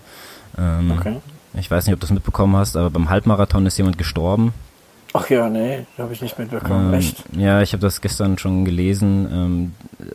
Ähm, 0.57 0.93
okay. 0.97 1.17
Ich 1.55 1.71
weiß 1.71 1.87
nicht, 1.87 1.95
ob 1.95 2.01
du 2.01 2.07
das 2.07 2.15
mitbekommen 2.15 2.55
hast, 2.57 2.77
aber 2.77 2.91
beim 2.91 3.11
Halbmarathon 3.11 3.67
ist 3.67 3.77
jemand 3.77 3.99
gestorben. 3.99 4.53
Ach 5.13 5.29
ja, 5.29 5.49
nee, 5.49 5.87
habe 5.99 6.13
ich 6.13 6.23
nicht 6.23 6.39
mitbekommen. 6.39 6.93
Ähm, 6.93 6.99
Echt? 6.99 7.25
Ja, 7.37 7.63
ich 7.63 7.73
habe 7.73 7.81
das 7.81 8.01
gestern 8.01 8.39
schon 8.39 8.65
gelesen. 8.65 9.29
Ähm, 9.33 9.73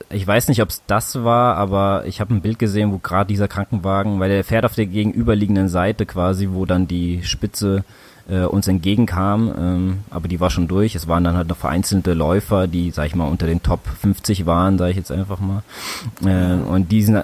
ich 0.10 0.26
weiß 0.26 0.48
nicht, 0.48 0.62
ob 0.62 0.70
es 0.70 0.84
das 0.88 1.24
war, 1.24 1.58
aber 1.58 2.06
ich 2.06 2.22
habe 2.22 2.34
ein 2.34 2.42
Bild 2.42 2.60
gesehen, 2.60 2.94
wo 2.94 2.98
gerade 2.98 3.28
dieser 3.28 3.50
Krankenwagen, 3.50 4.20
weil 4.20 4.30
der 4.30 4.44
fährt 4.44 4.64
auf 4.64 4.76
der 4.76 4.86
gegenüberliegenden 4.86 5.68
Seite 5.68 6.06
quasi, 6.06 6.50
wo 6.52 6.66
dann 6.66 6.88
die 6.88 7.24
Spitze 7.24 7.84
äh, 8.30 8.44
uns 8.46 8.68
entgegenkam, 8.68 9.54
ähm, 9.58 10.00
aber 10.10 10.28
die 10.28 10.40
war 10.40 10.50
schon 10.50 10.68
durch. 10.68 10.96
Es 10.96 11.08
waren 11.08 11.24
dann 11.24 11.36
halt 11.36 11.48
noch 11.48 11.58
vereinzelte 11.58 12.14
Läufer, 12.14 12.68
die, 12.68 12.92
sag 12.92 13.08
ich 13.08 13.16
mal, 13.16 13.28
unter 13.28 13.46
den 13.46 13.62
Top 13.62 13.82
50 14.02 14.46
waren, 14.46 14.78
sage 14.78 14.92
ich 14.92 14.98
jetzt 14.98 15.12
einfach 15.12 15.40
mal. 15.40 15.64
Äh, 16.24 16.54
und 16.54 16.92
die 16.92 17.04
sind, 17.04 17.24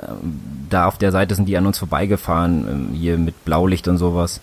da 0.70 0.86
auf 0.86 0.98
der 0.98 1.12
Seite 1.12 1.36
sind 1.36 1.48
die 1.48 1.58
an 1.58 1.66
uns 1.66 1.80
vorbeigefahren, 1.80 2.92
äh, 2.94 2.98
hier 2.98 3.18
mit 3.18 3.46
Blaulicht 3.46 3.88
und 3.88 3.98
sowas. 3.98 4.42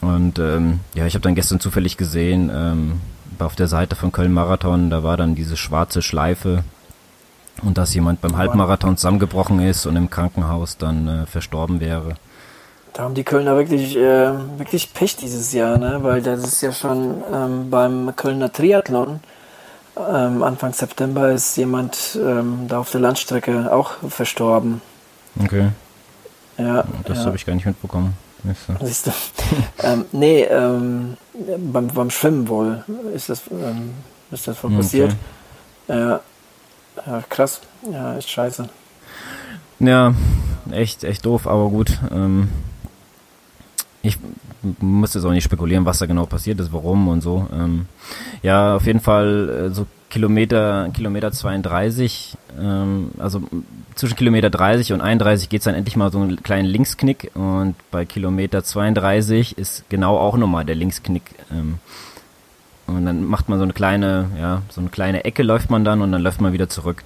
Und 0.00 0.38
ähm, 0.38 0.80
ja, 0.94 1.06
ich 1.06 1.14
habe 1.14 1.22
dann 1.22 1.34
gestern 1.34 1.60
zufällig 1.60 1.96
gesehen, 1.96 2.50
ähm, 2.52 3.00
auf 3.38 3.56
der 3.56 3.68
Seite 3.68 3.96
von 3.96 4.12
Köln 4.12 4.32
Marathon, 4.32 4.90
da 4.90 5.02
war 5.02 5.16
dann 5.16 5.34
diese 5.34 5.56
schwarze 5.56 6.02
Schleife 6.02 6.62
und 7.62 7.78
dass 7.78 7.94
jemand 7.94 8.20
beim 8.20 8.36
Halbmarathon 8.36 8.96
zusammengebrochen 8.96 9.60
ist 9.60 9.86
und 9.86 9.96
im 9.96 10.10
Krankenhaus 10.10 10.76
dann 10.76 11.08
äh, 11.08 11.26
verstorben 11.26 11.80
wäre. 11.80 12.14
Da 12.92 13.04
haben 13.04 13.14
die 13.14 13.24
Kölner 13.24 13.56
wirklich, 13.56 13.96
äh, 13.96 14.32
wirklich 14.58 14.92
Pech 14.92 15.16
dieses 15.16 15.52
Jahr, 15.52 15.78
ne? 15.78 15.98
weil 16.02 16.22
das 16.22 16.44
ist 16.44 16.60
ja 16.60 16.72
schon 16.72 17.22
ähm, 17.32 17.70
beim 17.70 18.14
Kölner 18.16 18.52
Triathlon 18.52 19.20
ähm, 20.08 20.42
Anfang 20.42 20.72
September 20.72 21.30
ist 21.32 21.56
jemand 21.56 22.18
ähm, 22.20 22.66
da 22.68 22.78
auf 22.78 22.90
der 22.90 23.00
Landstrecke 23.00 23.72
auch 23.72 23.92
verstorben. 24.08 24.80
Okay. 25.42 25.68
Ja. 26.58 26.84
Das 27.04 27.18
ja. 27.18 27.24
habe 27.26 27.36
ich 27.36 27.46
gar 27.46 27.54
nicht 27.54 27.66
mitbekommen. 27.66 28.14
Siehst 28.82 29.06
du? 29.06 29.10
ähm, 29.82 30.04
nee, 30.12 30.42
ähm, 30.42 31.16
beim, 31.72 31.88
beim 31.88 32.10
Schwimmen 32.10 32.48
wohl 32.48 32.84
ist 33.14 33.28
das, 33.28 33.42
ähm, 33.50 33.90
ist 34.30 34.48
das 34.48 34.62
wohl 34.62 34.70
passiert. 34.72 35.14
Okay. 35.88 35.98
Ja. 35.98 36.20
ja, 37.06 37.22
krass. 37.28 37.60
Ja, 37.90 38.14
ist 38.14 38.30
scheiße. 38.30 38.68
Ja, 39.80 40.14
echt, 40.70 41.04
echt 41.04 41.24
doof, 41.24 41.46
aber 41.46 41.68
gut. 41.70 41.98
Ähm, 42.10 42.48
ich 44.02 44.18
muss 44.80 45.14
jetzt 45.14 45.24
auch 45.24 45.30
nicht 45.30 45.44
spekulieren, 45.44 45.84
was 45.84 45.98
da 45.98 46.06
genau 46.06 46.26
passiert 46.26 46.60
ist, 46.60 46.72
warum 46.72 47.08
und 47.08 47.22
so. 47.22 47.46
Ähm, 47.52 47.86
ja, 48.42 48.76
auf 48.76 48.86
jeden 48.86 49.00
Fall 49.00 49.70
äh, 49.70 49.74
so 49.74 49.86
Kilometer, 50.10 50.90
Kilometer 50.92 51.32
32, 51.32 52.36
ähm, 52.60 53.12
also 53.18 53.42
zwischen 53.94 54.16
Kilometer 54.16 54.50
30 54.50 54.92
und 54.92 55.00
31 55.00 55.48
geht's 55.48 55.64
dann 55.64 55.74
endlich 55.74 55.96
mal 55.96 56.12
so 56.12 56.20
einen 56.20 56.42
kleinen 56.42 56.66
Linksknick 56.66 57.30
und 57.34 57.74
bei 57.90 58.04
Kilometer 58.04 58.62
32 58.62 59.56
ist 59.56 59.88
genau 59.88 60.18
auch 60.18 60.36
nochmal 60.36 60.64
der 60.64 60.74
Linksknick. 60.74 61.22
Ähm, 61.50 61.78
und 62.86 63.06
dann 63.06 63.24
macht 63.24 63.48
man 63.48 63.58
so 63.58 63.62
eine 63.62 63.72
kleine, 63.72 64.30
ja, 64.38 64.62
so 64.68 64.80
eine 64.80 64.90
kleine 64.90 65.24
Ecke 65.24 65.42
läuft 65.44 65.70
man 65.70 65.84
dann 65.84 66.02
und 66.02 66.10
dann 66.10 66.22
läuft 66.22 66.40
man 66.40 66.52
wieder 66.52 66.68
zurück. 66.68 67.04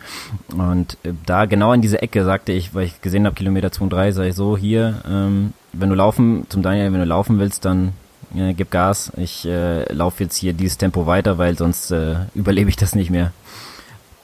Und 0.57 0.97
äh, 1.03 1.12
da 1.27 1.45
genau 1.45 1.73
in 1.73 1.83
diese 1.83 2.01
Ecke 2.01 2.25
sagte 2.25 2.53
ich, 2.53 2.75
weil 2.75 2.87
ich 2.87 3.03
gesehen 3.03 3.27
habe, 3.27 3.37
Kilometer 3.37 3.71
32, 3.71 4.14
sage 4.14 4.29
ich 4.31 4.35
so, 4.35 4.57
hier, 4.57 5.03
ähm, 5.07 5.53
wenn 5.73 5.90
du 5.90 5.95
laufen, 5.95 6.47
zum 6.49 6.62
Daniel, 6.62 6.93
wenn 6.93 7.01
du 7.01 7.07
laufen 7.07 7.38
willst, 7.38 7.64
dann 7.64 7.93
äh, 8.37 8.55
gib 8.55 8.70
Gas. 8.70 9.12
Ich 9.16 9.47
äh, 9.47 9.90
laufe 9.92 10.23
jetzt 10.23 10.37
hier 10.37 10.53
dieses 10.53 10.79
Tempo 10.79 11.07
weiter, 11.07 11.38
weil 11.38 11.57
sonst 11.57 11.90
äh, 11.90 12.16
überlebe 12.35 12.70
ich 12.70 12.77
das 12.77 12.94
nicht 12.94 13.11
mehr. 13.11 13.33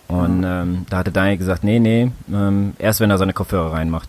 Und 0.08 0.42
ähm, 0.44 0.86
da 0.90 0.98
hatte 0.98 1.12
Daniel 1.12 1.36
gesagt, 1.36 1.62
nee, 1.62 1.78
nee, 1.78 2.10
ähm, 2.32 2.74
erst 2.78 2.98
wenn 2.98 3.10
er 3.10 3.18
seine 3.18 3.32
Kopfhörer 3.32 3.72
reinmacht. 3.72 4.08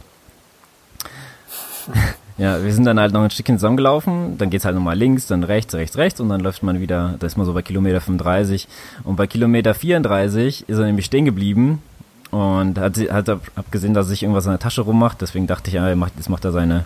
ja, 2.39 2.63
wir 2.63 2.73
sind 2.73 2.85
dann 2.85 2.99
halt 2.99 3.13
noch 3.13 3.21
ein 3.21 3.29
Stückchen 3.29 3.59
zusammengelaufen, 3.59 4.37
dann 4.39 4.49
geht's 4.49 4.65
halt 4.65 4.73
nochmal 4.75 4.97
links, 4.97 5.27
dann 5.27 5.43
rechts, 5.43 5.75
rechts, 5.75 5.97
rechts 5.97 6.19
und 6.19 6.29
dann 6.29 6.41
läuft 6.41 6.63
man 6.63 6.79
wieder, 6.79 7.15
da 7.19 7.27
ist 7.27 7.37
man 7.37 7.45
so 7.45 7.53
bei 7.53 7.61
Kilometer 7.61 8.01
35 8.01 8.67
und 9.03 9.15
bei 9.15 9.27
Kilometer 9.27 9.75
34 9.75 10.67
ist 10.67 10.77
er 10.77 10.85
nämlich 10.85 11.05
stehen 11.05 11.25
geblieben 11.25 11.83
und 12.31 12.79
hat, 12.79 12.97
hat 12.97 13.29
hab 13.29 13.71
gesehen, 13.71 13.93
dass 13.93 14.07
er 14.07 14.09
sich 14.09 14.23
irgendwas 14.23 14.45
in 14.45 14.51
der 14.51 14.59
Tasche 14.59 14.81
rummacht, 14.81 15.21
deswegen 15.21 15.45
dachte 15.45 15.69
ich, 15.69 15.75
ja, 15.75 15.87
er 15.87 15.95
macht, 15.95 16.13
jetzt 16.17 16.29
macht 16.29 16.45
er 16.45 16.51
seine 16.51 16.85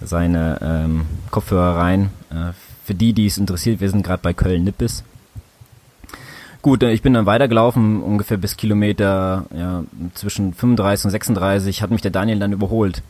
seine 0.00 0.58
ähm, 0.62 1.06
Kopfhörer 1.30 1.76
rein. 1.76 2.10
Äh, 2.30 2.52
für 2.84 2.94
die, 2.94 3.12
die 3.12 3.26
es 3.26 3.38
interessiert, 3.38 3.80
wir 3.80 3.90
sind 3.90 4.04
gerade 4.04 4.22
bei 4.22 4.32
Köln-Nippes. 4.32 5.04
Gut, 6.62 6.82
äh, 6.82 6.92
ich 6.92 7.02
bin 7.02 7.14
dann 7.14 7.26
weitergelaufen, 7.26 8.02
ungefähr 8.02 8.36
bis 8.36 8.56
Kilometer 8.56 9.46
ja, 9.56 9.84
zwischen 10.14 10.54
35 10.54 11.06
und 11.06 11.10
36, 11.10 11.82
hat 11.82 11.90
mich 11.90 12.02
der 12.02 12.10
Daniel 12.10 12.38
dann 12.38 12.52
überholt. 12.52 13.02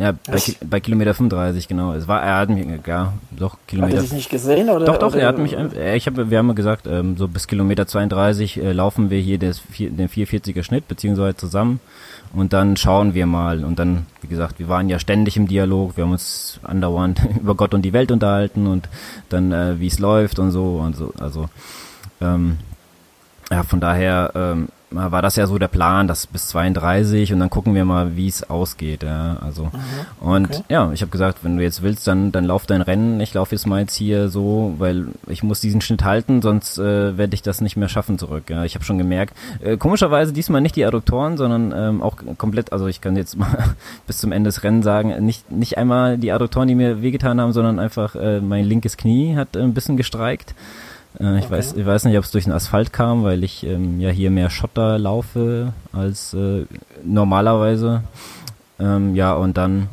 Ja, 0.00 0.12
bei, 0.12 0.40
bei, 0.64 0.80
Kilometer 0.80 1.12
35, 1.12 1.68
genau. 1.68 1.92
Es 1.92 2.08
war, 2.08 2.22
er 2.22 2.38
hat 2.38 2.48
mich, 2.48 2.66
ja, 2.86 3.12
doch, 3.32 3.58
Kilometer. 3.66 3.98
Hat 3.98 3.98
er 3.98 4.02
dich 4.04 4.12
nicht 4.14 4.30
gesehen, 4.30 4.70
oder? 4.70 4.86
Doch, 4.86 4.96
doch, 4.96 5.08
oder? 5.08 5.20
er 5.20 5.28
hat 5.28 5.36
mich, 5.36 5.52
äh, 5.52 5.94
ich 5.94 6.06
habe, 6.06 6.30
wir 6.30 6.38
haben 6.38 6.54
gesagt, 6.54 6.86
ähm, 6.86 7.18
so 7.18 7.28
bis 7.28 7.46
Kilometer 7.46 7.86
32 7.86 8.56
äh, 8.56 8.72
laufen 8.72 9.10
wir 9.10 9.20
hier 9.20 9.36
des, 9.36 9.60
den 9.78 10.08
440er 10.08 10.62
Schnitt, 10.62 10.88
beziehungsweise 10.88 11.36
zusammen. 11.36 11.80
Und 12.32 12.54
dann 12.54 12.78
schauen 12.78 13.12
wir 13.12 13.26
mal. 13.26 13.62
Und 13.62 13.78
dann, 13.78 14.06
wie 14.22 14.28
gesagt, 14.28 14.58
wir 14.58 14.70
waren 14.70 14.88
ja 14.88 14.98
ständig 14.98 15.36
im 15.36 15.46
Dialog, 15.46 15.98
wir 15.98 16.04
haben 16.04 16.12
uns 16.12 16.60
andauernd 16.62 17.20
über 17.38 17.54
Gott 17.54 17.74
und 17.74 17.82
die 17.82 17.92
Welt 17.92 18.10
unterhalten 18.10 18.68
und 18.68 18.88
dann, 19.28 19.52
äh, 19.52 19.80
wie 19.80 19.88
es 19.88 19.98
läuft 19.98 20.38
und 20.38 20.50
so 20.50 20.76
und 20.76 20.96
so. 20.96 21.12
Also, 21.20 21.50
ähm, 22.22 22.56
ja, 23.50 23.64
von 23.64 23.80
daher, 23.80 24.32
ähm, 24.34 24.68
war 24.90 25.22
das 25.22 25.36
ja 25.36 25.46
so 25.46 25.58
der 25.58 25.68
Plan, 25.68 26.08
das 26.08 26.26
bis 26.26 26.48
32 26.48 27.32
und 27.32 27.40
dann 27.40 27.50
gucken 27.50 27.74
wir 27.74 27.84
mal, 27.84 28.16
wie 28.16 28.26
es 28.26 28.48
ausgeht. 28.48 29.02
Ja, 29.02 29.36
also 29.40 29.66
mhm, 29.66 29.72
und 30.20 30.50
okay. 30.50 30.64
ja, 30.68 30.90
ich 30.92 31.02
habe 31.02 31.10
gesagt, 31.10 31.38
wenn 31.42 31.56
du 31.56 31.62
jetzt 31.62 31.82
willst, 31.82 32.06
dann 32.06 32.32
dann 32.32 32.44
lauf 32.44 32.66
dein 32.66 32.82
Rennen. 32.82 33.20
Ich 33.20 33.34
laufe 33.34 33.54
jetzt 33.54 33.66
mal 33.66 33.80
jetzt 33.80 33.94
hier 33.94 34.28
so, 34.28 34.74
weil 34.78 35.08
ich 35.28 35.42
muss 35.42 35.60
diesen 35.60 35.80
Schnitt 35.80 36.04
halten, 36.04 36.42
sonst 36.42 36.78
äh, 36.78 37.16
werde 37.16 37.34
ich 37.34 37.42
das 37.42 37.60
nicht 37.60 37.76
mehr 37.76 37.88
schaffen 37.88 38.18
zurück. 38.18 38.44
Ja, 38.50 38.64
ich 38.64 38.74
habe 38.74 38.84
schon 38.84 38.98
gemerkt. 38.98 39.36
Äh, 39.60 39.76
komischerweise 39.76 40.32
diesmal 40.32 40.60
nicht 40.60 40.76
die 40.76 40.84
Adduktoren, 40.84 41.36
sondern 41.36 41.72
ähm, 41.76 42.02
auch 42.02 42.16
komplett. 42.36 42.72
Also 42.72 42.86
ich 42.86 43.00
kann 43.00 43.16
jetzt 43.16 43.36
mal 43.38 43.74
bis 44.06 44.18
zum 44.18 44.32
Ende 44.32 44.48
des 44.48 44.64
Rennens 44.64 44.84
sagen, 44.84 45.24
nicht 45.24 45.50
nicht 45.50 45.78
einmal 45.78 46.18
die 46.18 46.32
Adduktoren, 46.32 46.68
die 46.68 46.74
mir 46.74 47.02
wehgetan 47.02 47.40
haben, 47.40 47.52
sondern 47.52 47.78
einfach 47.78 48.16
äh, 48.16 48.40
mein 48.40 48.64
linkes 48.64 48.96
Knie 48.96 49.36
hat 49.36 49.54
äh, 49.54 49.60
ein 49.60 49.74
bisschen 49.74 49.96
gestreikt. 49.96 50.54
Äh, 51.18 51.38
ich, 51.38 51.46
okay. 51.46 51.54
weiß, 51.54 51.74
ich 51.74 51.86
weiß 51.86 52.04
nicht, 52.04 52.18
ob 52.18 52.24
es 52.24 52.30
durch 52.30 52.44
den 52.44 52.52
Asphalt 52.52 52.92
kam, 52.92 53.24
weil 53.24 53.42
ich 53.42 53.64
ähm, 53.66 54.00
ja 54.00 54.10
hier 54.10 54.30
mehr 54.30 54.50
Schotter 54.50 54.98
laufe 54.98 55.72
als 55.92 56.34
äh, 56.34 56.66
normalerweise. 57.04 58.02
Ähm, 58.78 59.14
ja, 59.14 59.32
und 59.34 59.56
dann 59.56 59.88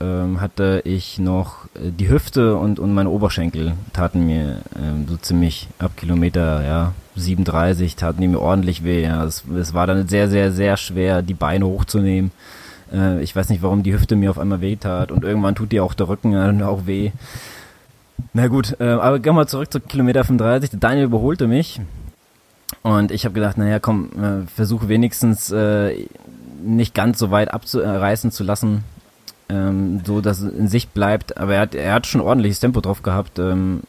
ähm, 0.00 0.40
hatte 0.40 0.82
ich 0.84 1.18
noch 1.18 1.66
äh, 1.74 1.90
die 1.90 2.08
Hüfte 2.08 2.56
und, 2.56 2.78
und 2.78 2.92
meine 2.92 3.10
Oberschenkel 3.10 3.74
taten 3.92 4.26
mir 4.26 4.58
ähm, 4.76 5.06
so 5.08 5.16
ziemlich 5.16 5.68
ab 5.78 5.92
Kilometer 5.96 6.64
ja, 6.64 6.92
37 7.16 7.96
taten 7.96 8.20
die 8.20 8.28
mir 8.28 8.40
ordentlich 8.40 8.82
weh. 8.82 9.02
Ja. 9.02 9.24
Es, 9.24 9.44
es 9.54 9.74
war 9.74 9.86
dann 9.86 10.08
sehr, 10.08 10.28
sehr, 10.28 10.52
sehr 10.52 10.76
schwer, 10.76 11.22
die 11.22 11.34
Beine 11.34 11.66
hochzunehmen. 11.66 12.32
Äh, 12.92 13.22
ich 13.22 13.34
weiß 13.36 13.48
nicht, 13.50 13.62
warum 13.62 13.82
die 13.82 13.92
Hüfte 13.92 14.16
mir 14.16 14.30
auf 14.30 14.38
einmal 14.38 14.60
weh 14.60 14.76
tat 14.76 15.12
und 15.12 15.24
irgendwann 15.24 15.54
tut 15.54 15.72
dir 15.72 15.84
auch 15.84 15.94
der 15.94 16.08
Rücken 16.08 16.34
äh, 16.34 16.64
auch 16.64 16.86
weh. 16.86 17.12
Na 18.32 18.46
gut, 18.46 18.76
äh, 18.78 18.84
aber 18.84 19.18
gehen 19.18 19.34
wir 19.34 19.46
zurück 19.46 19.72
zu 19.72 19.80
Kilometer 19.80 20.22
35. 20.24 20.78
Daniel 20.78 21.06
überholte 21.06 21.48
mich. 21.48 21.80
Und 22.82 23.10
ich 23.10 23.24
habe 23.24 23.34
gedacht, 23.34 23.58
naja, 23.58 23.80
komm, 23.80 24.10
äh, 24.12 24.46
versuche 24.46 24.88
wenigstens 24.88 25.50
äh, 25.50 26.06
nicht 26.62 26.94
ganz 26.94 27.18
so 27.18 27.30
weit 27.30 27.52
abzureißen 27.52 28.30
zu 28.30 28.44
lassen, 28.44 28.84
ähm, 29.48 30.02
so 30.04 30.20
dass 30.20 30.40
es 30.40 30.52
in 30.52 30.68
Sicht 30.68 30.94
bleibt. 30.94 31.36
Aber 31.38 31.54
er 31.54 31.60
hat, 31.62 31.74
er 31.74 31.92
hat 31.92 32.06
schon 32.06 32.20
ordentliches 32.20 32.60
Tempo 32.60 32.80
drauf 32.80 33.02
gehabt. 33.02 33.38
Ähm, 33.40 33.80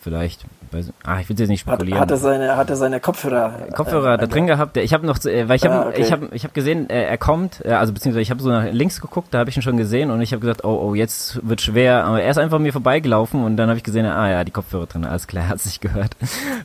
vielleicht 0.00 0.44
weiß, 0.74 0.92
ah, 1.04 1.20
ich 1.20 1.28
will 1.28 1.38
jetzt 1.38 1.48
nicht 1.48 1.60
spekulieren. 1.60 2.00
Hat, 2.00 2.08
hat, 2.08 2.10
er 2.10 2.16
seine, 2.16 2.56
hat 2.56 2.70
er 2.70 2.76
seine 2.76 3.00
Kopfhörer? 3.00 3.68
Kopfhörer 3.74 4.14
äh, 4.14 4.18
da 4.18 4.26
drin 4.26 4.46
gehabt. 4.46 4.76
Ich 4.76 4.92
habe 4.92 5.06
noch, 5.06 5.24
äh, 5.24 5.48
weil 5.48 5.56
ich 5.56 5.64
habe, 5.64 5.74
ah, 5.74 5.88
okay. 5.88 6.02
ich 6.02 6.12
habe, 6.12 6.28
ich 6.32 6.44
habe 6.44 6.54
gesehen, 6.54 6.90
äh, 6.90 7.04
er 7.04 7.18
kommt. 7.18 7.64
Äh, 7.64 7.72
also 7.72 7.92
beziehungsweise 7.92 8.22
ich 8.22 8.30
habe 8.30 8.42
so 8.42 8.50
nach 8.50 8.64
links 8.70 9.00
geguckt, 9.00 9.28
da 9.32 9.38
habe 9.38 9.50
ich 9.50 9.56
ihn 9.56 9.62
schon 9.62 9.76
gesehen 9.76 10.10
und 10.10 10.20
ich 10.20 10.32
habe 10.32 10.40
gesagt, 10.40 10.64
oh, 10.64 10.88
oh, 10.88 10.94
jetzt 10.94 11.46
wird 11.46 11.60
schwer. 11.60 12.04
Aber 12.04 12.20
er 12.20 12.30
ist 12.30 12.38
einfach 12.38 12.58
mir 12.58 12.72
vorbeigelaufen 12.72 13.44
und 13.44 13.56
dann 13.56 13.68
habe 13.68 13.78
ich 13.78 13.84
gesehen, 13.84 14.06
ah 14.06 14.30
ja, 14.30 14.44
die 14.44 14.52
Kopfhörer 14.52 14.86
drin. 14.86 15.04
Alles 15.04 15.26
klar, 15.26 15.48
hat 15.48 15.60
sich 15.60 15.80
gehört. 15.80 16.16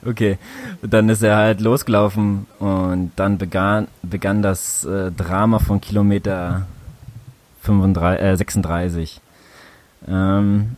okay, 0.05 0.37
und 0.81 0.93
dann 0.93 1.09
ist 1.09 1.21
er 1.21 1.37
halt 1.37 1.61
losgelaufen 1.61 2.47
und 2.59 3.11
dann 3.15 3.37
begann, 3.37 3.87
begann 4.01 4.41
das 4.41 4.85
äh, 4.85 5.11
Drama 5.11 5.59
von 5.59 5.81
Kilometer 5.81 6.65
35, 7.61 8.23
äh, 8.23 8.35
36. 8.35 9.21
Ähm, 10.07 10.75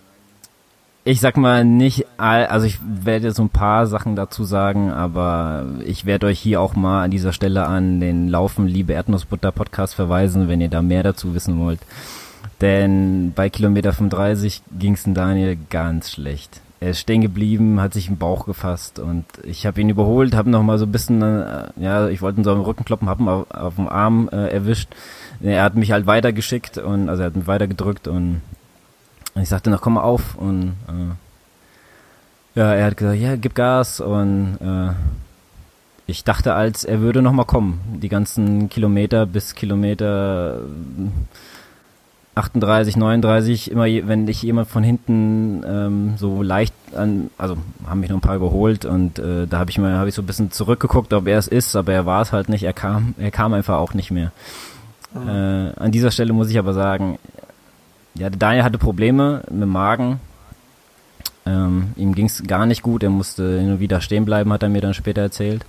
ich 1.03 1.19
sag 1.19 1.37
mal 1.37 1.65
nicht 1.65 2.05
all, 2.17 2.45
also 2.45 2.67
ich 2.67 2.79
werde 2.83 3.31
so 3.31 3.41
ein 3.43 3.49
paar 3.49 3.87
Sachen 3.87 4.15
dazu 4.15 4.43
sagen, 4.43 4.91
aber 4.91 5.65
ich 5.85 6.05
werde 6.05 6.27
euch 6.27 6.39
hier 6.39 6.61
auch 6.61 6.75
mal 6.75 7.03
an 7.03 7.11
dieser 7.11 7.33
Stelle 7.33 7.65
an 7.65 7.99
den 7.99 8.29
Laufen 8.29 8.67
Liebe 8.67 8.93
Erdnussbutter 8.93 9.51
Podcast 9.51 9.95
verweisen, 9.95 10.47
wenn 10.47 10.61
ihr 10.61 10.69
da 10.69 10.81
mehr 10.81 11.03
dazu 11.03 11.33
wissen 11.33 11.59
wollt. 11.59 11.79
Denn 12.59 13.33
bei 13.35 13.49
Kilometer 13.49 13.93
35 13.93 14.61
ging 14.77 14.93
es 14.93 15.03
Daniel 15.07 15.57
ganz 15.71 16.11
schlecht. 16.11 16.61
Er 16.79 16.91
ist 16.91 16.99
stehen 16.99 17.21
geblieben, 17.21 17.81
hat 17.81 17.93
sich 17.93 18.07
im 18.07 18.17
Bauch 18.17 18.45
gefasst 18.45 18.99
und 18.99 19.25
ich 19.43 19.65
habe 19.65 19.81
ihn 19.81 19.89
überholt, 19.89 20.35
habe 20.35 20.49
noch 20.49 20.63
mal 20.63 20.77
so 20.77 20.85
ein 20.85 20.91
bisschen, 20.91 21.21
äh, 21.21 21.69
ja, 21.77 22.09
ich 22.09 22.21
wollte 22.21 22.41
ihn 22.41 22.43
so 22.43 22.51
am 22.51 22.61
Rücken 22.61 22.85
kloppen, 22.85 23.09
habe 23.09 23.23
ihn 23.23 23.29
auf, 23.29 23.51
auf 23.51 23.75
dem 23.75 23.87
Arm 23.87 24.29
äh, 24.31 24.47
erwischt. 24.47 24.89
Er 25.41 25.63
hat 25.63 25.75
mich 25.75 25.91
halt 25.91 26.05
weitergeschickt 26.05 26.77
und 26.77 27.09
also 27.09 27.23
er 27.23 27.27
hat 27.27 27.35
mich 27.35 27.47
weitergedrückt 27.47 28.07
und 28.07 28.41
und 28.60 28.60
ich 29.35 29.49
sagte 29.49 29.69
noch, 29.69 29.81
komm 29.81 29.93
mal 29.93 30.01
auf. 30.01 30.35
Und 30.35 30.73
äh, 30.87 32.59
ja, 32.59 32.73
er 32.73 32.85
hat 32.85 32.97
gesagt, 32.97 33.19
ja, 33.19 33.35
gib 33.35 33.55
Gas. 33.55 33.99
Und 33.99 34.57
äh, 34.61 34.93
ich 36.07 36.23
dachte, 36.23 36.53
als 36.53 36.83
er 36.83 36.99
würde 37.01 37.21
noch 37.21 37.31
mal 37.31 37.45
kommen. 37.45 37.99
Die 38.01 38.09
ganzen 38.09 38.69
Kilometer 38.69 39.25
bis 39.25 39.55
Kilometer 39.55 40.59
38, 42.35 42.95
39, 42.95 43.71
immer 43.71 43.85
wenn 43.85 44.27
ich 44.27 44.41
jemand 44.41 44.69
von 44.69 44.83
hinten 44.83 45.63
ähm, 45.67 46.13
so 46.17 46.41
leicht 46.41 46.73
an, 46.95 47.29
also 47.37 47.57
haben 47.85 47.99
mich 47.99 48.09
noch 48.09 48.17
ein 48.17 48.21
paar 48.21 48.39
geholt 48.39 48.85
und 48.85 49.19
äh, 49.19 49.47
da 49.47 49.59
habe 49.59 49.69
ich 49.69 49.77
mal, 49.77 49.95
habe 49.95 50.07
ich 50.07 50.15
so 50.15 50.21
ein 50.21 50.25
bisschen 50.25 50.49
zurückgeguckt, 50.49 51.11
ob 51.13 51.27
er 51.27 51.37
es 51.37 51.49
ist, 51.49 51.75
aber 51.75 51.91
er 51.91 52.05
war 52.05 52.21
es 52.21 52.31
halt 52.31 52.47
nicht. 52.47 52.63
Er 52.63 52.73
kam, 52.73 53.15
er 53.17 53.31
kam 53.31 53.53
einfach 53.53 53.77
auch 53.77 53.93
nicht 53.93 54.11
mehr. 54.11 54.31
Mhm. 55.13 55.27
Äh, 55.27 55.71
an 55.75 55.91
dieser 55.91 56.11
Stelle 56.11 56.31
muss 56.31 56.49
ich 56.49 56.57
aber 56.57 56.73
sagen, 56.73 57.19
ja, 58.15 58.29
Daniel 58.29 58.63
hatte 58.63 58.77
Probleme 58.77 59.43
mit 59.49 59.61
dem 59.61 59.69
Magen. 59.69 60.19
Ähm, 61.45 61.93
ihm 61.95 62.13
ging 62.13 62.27
es 62.27 62.43
gar 62.43 62.65
nicht 62.65 62.83
gut, 62.83 63.03
er 63.03 63.09
musste 63.09 63.59
hin 63.59 63.71
und 63.71 63.79
wieder 63.79 64.01
stehen 64.01 64.25
bleiben, 64.25 64.53
hat 64.53 64.63
er 64.63 64.69
mir 64.69 64.81
dann 64.81 64.93
später 64.93 65.21
erzählt. 65.21 65.65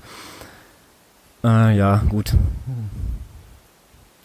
Äh, 1.44 1.76
ja, 1.76 2.02
gut. 2.08 2.34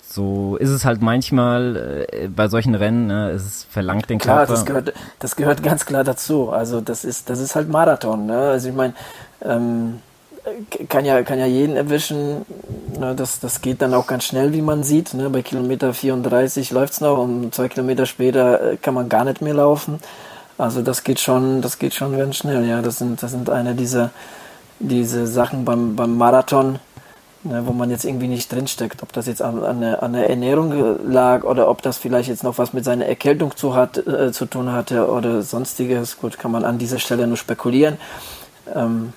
so 0.04 0.58
ist 0.58 0.70
es 0.70 0.84
halt 0.84 1.02
manchmal 1.02 2.08
äh, 2.12 2.28
bei 2.28 2.48
solchen 2.48 2.76
Rennen, 2.76 3.08
ne, 3.08 3.30
es 3.30 3.66
verlangt 3.70 4.10
den 4.10 4.20
klar, 4.20 4.40
Körper. 4.40 4.54
Das 4.54 4.66
gehört, 4.66 4.94
das 5.20 5.36
gehört 5.36 5.64
ganz 5.64 5.86
klar 5.86 6.04
dazu. 6.04 6.50
Also 6.50 6.82
das 6.82 7.06
ist, 7.06 7.30
das 7.30 7.40
ist 7.40 7.56
halt 7.56 7.70
Marathon. 7.70 8.26
Ne? 8.26 8.38
Also 8.38 8.70
ich 8.70 8.76
meine, 8.76 8.94
ähm, 9.42 10.02
kann 10.90 11.06
ja, 11.06 11.22
kann 11.24 11.40
ja 11.40 11.46
jeden 11.46 11.76
erwischen. 11.76 12.46
Das, 13.16 13.40
das 13.40 13.62
geht 13.62 13.82
dann 13.82 13.94
auch 13.94 14.08
ganz 14.08 14.24
schnell, 14.26 14.54
wie 14.54 14.62
man 14.62 14.84
sieht. 14.84 15.14
Ne? 15.14 15.30
Bei 15.30 15.42
Kilometer 15.42 15.94
34 15.94 16.72
läuft 16.72 16.94
es 16.94 17.02
noch 17.02 17.18
und 17.18 17.54
zwei 17.54 17.68
Kilometer 17.68 18.06
später 18.06 18.74
äh, 18.74 18.78
kann 18.78 18.94
man 18.94 19.10
gar 19.10 19.24
nicht 19.24 19.42
mehr 19.42 19.54
laufen. 19.54 20.00
Also 20.58 20.82
das 20.82 21.04
geht 21.04 21.20
schon, 21.20 21.62
das 21.62 21.78
geht 21.78 21.94
schon 21.94 22.18
ganz 22.18 22.38
schnell. 22.38 22.66
Ja, 22.66 22.82
das 22.82 22.98
sind, 22.98 23.22
das 23.22 23.32
sind 23.32 23.50
eine 23.50 23.76
dieser 23.76 24.12
diese 24.80 25.28
Sachen 25.28 25.66
beim, 25.66 25.96
beim 25.96 26.18
Marathon, 26.18 26.80
ne, 27.44 27.64
wo 27.66 27.74
man 27.74 27.90
jetzt 27.90 28.06
irgendwie 28.06 28.28
nicht 28.28 28.52
drinsteckt. 28.52 29.04
Ob 29.04 29.14
das 29.14 29.28
jetzt 29.28 29.42
an, 29.42 29.64
an, 29.64 29.82
der, 29.82 30.04
an 30.04 30.14
der 30.14 30.30
Ernährung 30.30 31.10
lag 31.10 31.44
oder 31.44 31.70
ob 31.70 31.82
das 31.82 31.98
vielleicht 31.98 32.30
jetzt 32.30 32.44
noch 32.44 32.58
was 32.58 32.74
mit 32.74 32.86
seiner 32.86 33.06
Erkältung 33.06 33.56
zu, 33.56 33.76
hat, 33.76 33.98
äh, 33.98 34.32
zu 34.32 34.46
tun 34.46 34.72
hatte 34.72 35.10
oder 35.10 35.42
sonstiges. 35.42 36.20
Gut, 36.20 36.38
kann 36.38 36.52
man 36.52 36.64
an 36.64 36.78
dieser 36.78 37.00
Stelle 37.00 37.28
nur 37.28 37.38
spekulieren. 37.38 37.98
Ähm, 38.74 39.14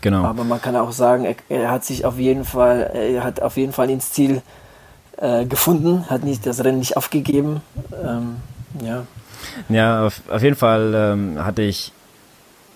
genau. 0.00 0.24
Aber 0.24 0.44
man 0.44 0.60
kann 0.60 0.76
auch 0.76 0.92
sagen, 0.92 1.24
er, 1.24 1.34
er, 1.48 1.70
hat 1.70 1.84
sich 1.84 2.04
auf 2.04 2.18
jeden 2.18 2.44
Fall, 2.44 2.90
er 2.94 3.24
hat 3.24 3.40
auf 3.42 3.56
jeden 3.56 3.72
Fall 3.72 3.90
ins 3.90 4.12
Ziel 4.12 4.42
äh, 5.16 5.44
gefunden, 5.44 6.08
hat 6.08 6.24
nicht 6.24 6.46
das 6.46 6.64
Rennen 6.64 6.78
nicht 6.78 6.96
aufgegeben. 6.96 7.62
Ähm, 7.92 8.36
ja. 8.84 9.04
Ja, 9.68 10.06
auf, 10.06 10.20
auf 10.30 10.42
jeden 10.42 10.56
Fall 10.56 10.92
ähm, 10.94 11.44
hatte 11.44 11.62
ich 11.62 11.92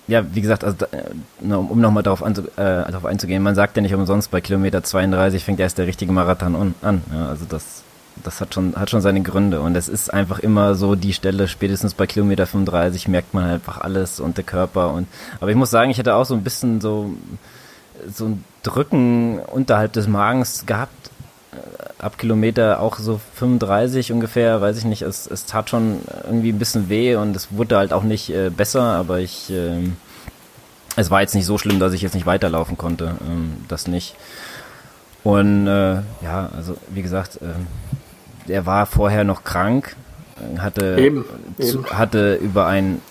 ja, 0.07 0.23
wie 0.35 0.41
gesagt, 0.41 0.63
also, 0.63 0.85
äh, 0.91 1.03
um, 1.41 1.71
um 1.71 1.81
nochmal 1.81 2.03
darauf, 2.03 2.21
äh, 2.21 2.35
darauf 2.55 3.05
einzugehen, 3.05 3.41
man 3.41 3.55
sagt 3.55 3.75
ja 3.75 3.81
nicht 3.81 3.95
umsonst, 3.95 4.29
bei 4.29 4.39
Kilometer 4.41 4.83
32 4.83 5.43
fängt 5.43 5.59
erst 5.59 5.77
der 5.77 5.87
richtige 5.87 6.11
Marathon 6.11 6.55
an. 6.55 6.75
an 6.81 7.01
ja, 7.11 7.29
also 7.29 7.45
das, 7.49 7.83
das 8.23 8.41
hat 8.41 8.53
schon, 8.53 8.75
hat 8.75 8.89
schon 8.89 9.01
seine 9.01 9.21
Gründe 9.21 9.61
und 9.61 9.75
es 9.75 9.87
ist 9.87 10.13
einfach 10.13 10.39
immer 10.39 10.75
so 10.75 10.95
die 10.95 11.13
Stelle, 11.13 11.47
spätestens 11.47 11.93
bei 11.93 12.07
Kilometer 12.07 12.45
35 12.47 13.07
merkt 13.07 13.33
man 13.33 13.43
halt 13.43 13.53
einfach 13.55 13.81
alles 13.81 14.19
und 14.19 14.37
der 14.37 14.43
Körper 14.43 14.91
und, 14.91 15.07
aber 15.39 15.49
ich 15.49 15.55
muss 15.55 15.69
sagen, 15.69 15.91
ich 15.91 15.97
hätte 15.97 16.15
auch 16.15 16.25
so 16.25 16.33
ein 16.33 16.43
bisschen 16.43 16.81
so, 16.81 17.11
so 18.11 18.25
ein 18.25 18.43
Drücken 18.63 19.39
unterhalb 19.39 19.93
des 19.93 20.07
Magens 20.07 20.65
gehabt, 20.65 21.11
äh, 21.51 22.03
ab 22.03 22.17
Kilometer 22.17 22.79
auch 22.79 22.97
so 22.97 23.19
35 23.35 24.11
ungefähr, 24.11 24.61
weiß 24.61 24.77
ich 24.77 24.85
nicht, 24.85 25.01
es, 25.01 25.27
es 25.27 25.45
tat 25.45 25.69
schon 25.69 25.99
irgendwie 26.25 26.51
ein 26.51 26.59
bisschen 26.59 26.89
weh 26.89 27.15
und 27.15 27.35
es 27.35 27.49
wurde 27.51 27.77
halt 27.77 27.93
auch 27.93 28.03
nicht 28.03 28.29
äh, 28.29 28.49
besser, 28.49 28.81
aber 28.81 29.19
ich, 29.19 29.51
äh, 29.51 29.89
es 30.95 31.11
war 31.11 31.21
jetzt 31.21 31.35
nicht 31.35 31.45
so 31.45 31.57
schlimm, 31.57 31.79
dass 31.79 31.93
ich 31.93 32.01
jetzt 32.01 32.15
nicht 32.15 32.25
weiterlaufen 32.25 32.77
konnte, 32.77 33.15
ähm, 33.27 33.57
das 33.67 33.87
nicht. 33.87 34.15
Und 35.25 35.65
äh, 35.65 35.95
ja, 36.21 36.49
also 36.55 36.77
wie 36.89 37.01
gesagt, 37.01 37.37
äh, 37.37 37.55
er 38.47 38.65
war 38.65 38.85
vorher 38.85 39.23
noch 39.23 39.43
krank, 39.43 39.95
hatte, 40.57 40.97
eben, 40.99 41.25
eben. 41.57 41.85
hatte 41.91 42.35
über 42.35 42.67
einen 42.67 43.01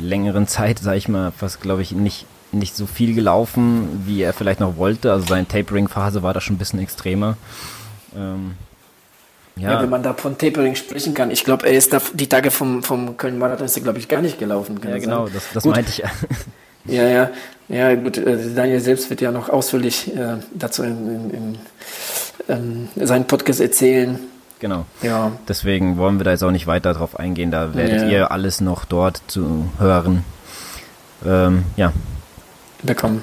längeren 0.00 0.46
Zeit, 0.46 0.78
sag 0.78 0.96
ich 0.96 1.08
mal, 1.08 1.30
fast 1.30 1.60
glaube 1.60 1.82
ich 1.82 1.92
nicht 1.92 2.26
nicht 2.54 2.76
so 2.76 2.86
viel 2.86 3.14
gelaufen, 3.14 4.04
wie 4.06 4.22
er 4.22 4.32
vielleicht 4.32 4.60
noch 4.60 4.76
wollte. 4.76 5.12
Also 5.12 5.26
seine 5.26 5.48
Tapering-Phase 5.48 6.22
war 6.22 6.32
da 6.32 6.40
schon 6.40 6.54
ein 6.54 6.58
bisschen 6.58 6.78
extremer. 6.78 7.36
Ähm, 8.16 8.52
ja. 9.56 9.72
ja. 9.72 9.82
wenn 9.82 9.90
man 9.90 10.02
da 10.02 10.14
von 10.14 10.36
Tapering 10.38 10.74
sprechen 10.74 11.14
kann. 11.14 11.30
Ich 11.30 11.44
glaube, 11.44 11.66
er 11.66 11.72
ist 11.72 11.92
da 11.92 12.00
die 12.12 12.28
Tage 12.28 12.50
vom, 12.50 12.82
vom 12.82 13.16
Köln-Marathon 13.16 13.66
ist 13.66 13.76
er, 13.76 13.82
glaube 13.82 13.98
ich, 13.98 14.08
gar 14.08 14.20
nicht 14.20 14.38
gelaufen. 14.38 14.80
Ja, 14.84 14.98
genau, 14.98 15.28
das, 15.28 15.44
das 15.52 15.64
meinte 15.64 15.90
ich. 15.90 16.02
ja, 16.92 17.08
ja. 17.08 17.30
Ja, 17.68 17.94
gut, 17.94 18.18
äh, 18.18 18.54
Daniel 18.54 18.80
selbst 18.80 19.08
wird 19.10 19.20
ja 19.20 19.30
noch 19.30 19.48
ausführlich 19.48 20.14
äh, 20.14 20.36
dazu 20.52 20.82
in, 20.82 21.08
in, 21.08 21.30
in 21.30 21.58
ähm, 22.48 22.88
seinen 22.96 23.26
Podcast 23.26 23.60
erzählen. 23.60 24.18
Genau. 24.64 24.86
Ja. 25.02 25.30
Deswegen 25.46 25.98
wollen 25.98 26.18
wir 26.18 26.24
da 26.24 26.30
jetzt 26.30 26.42
auch 26.42 26.50
nicht 26.50 26.66
weiter 26.66 26.94
drauf 26.94 27.20
eingehen. 27.20 27.50
Da 27.50 27.74
werdet 27.74 28.00
ja. 28.00 28.08
ihr 28.08 28.30
alles 28.30 28.62
noch 28.62 28.86
dort 28.86 29.20
zu 29.26 29.70
hören. 29.78 30.24
Ähm, 31.22 31.64
ja. 31.76 31.92
Bekommen. 32.82 33.22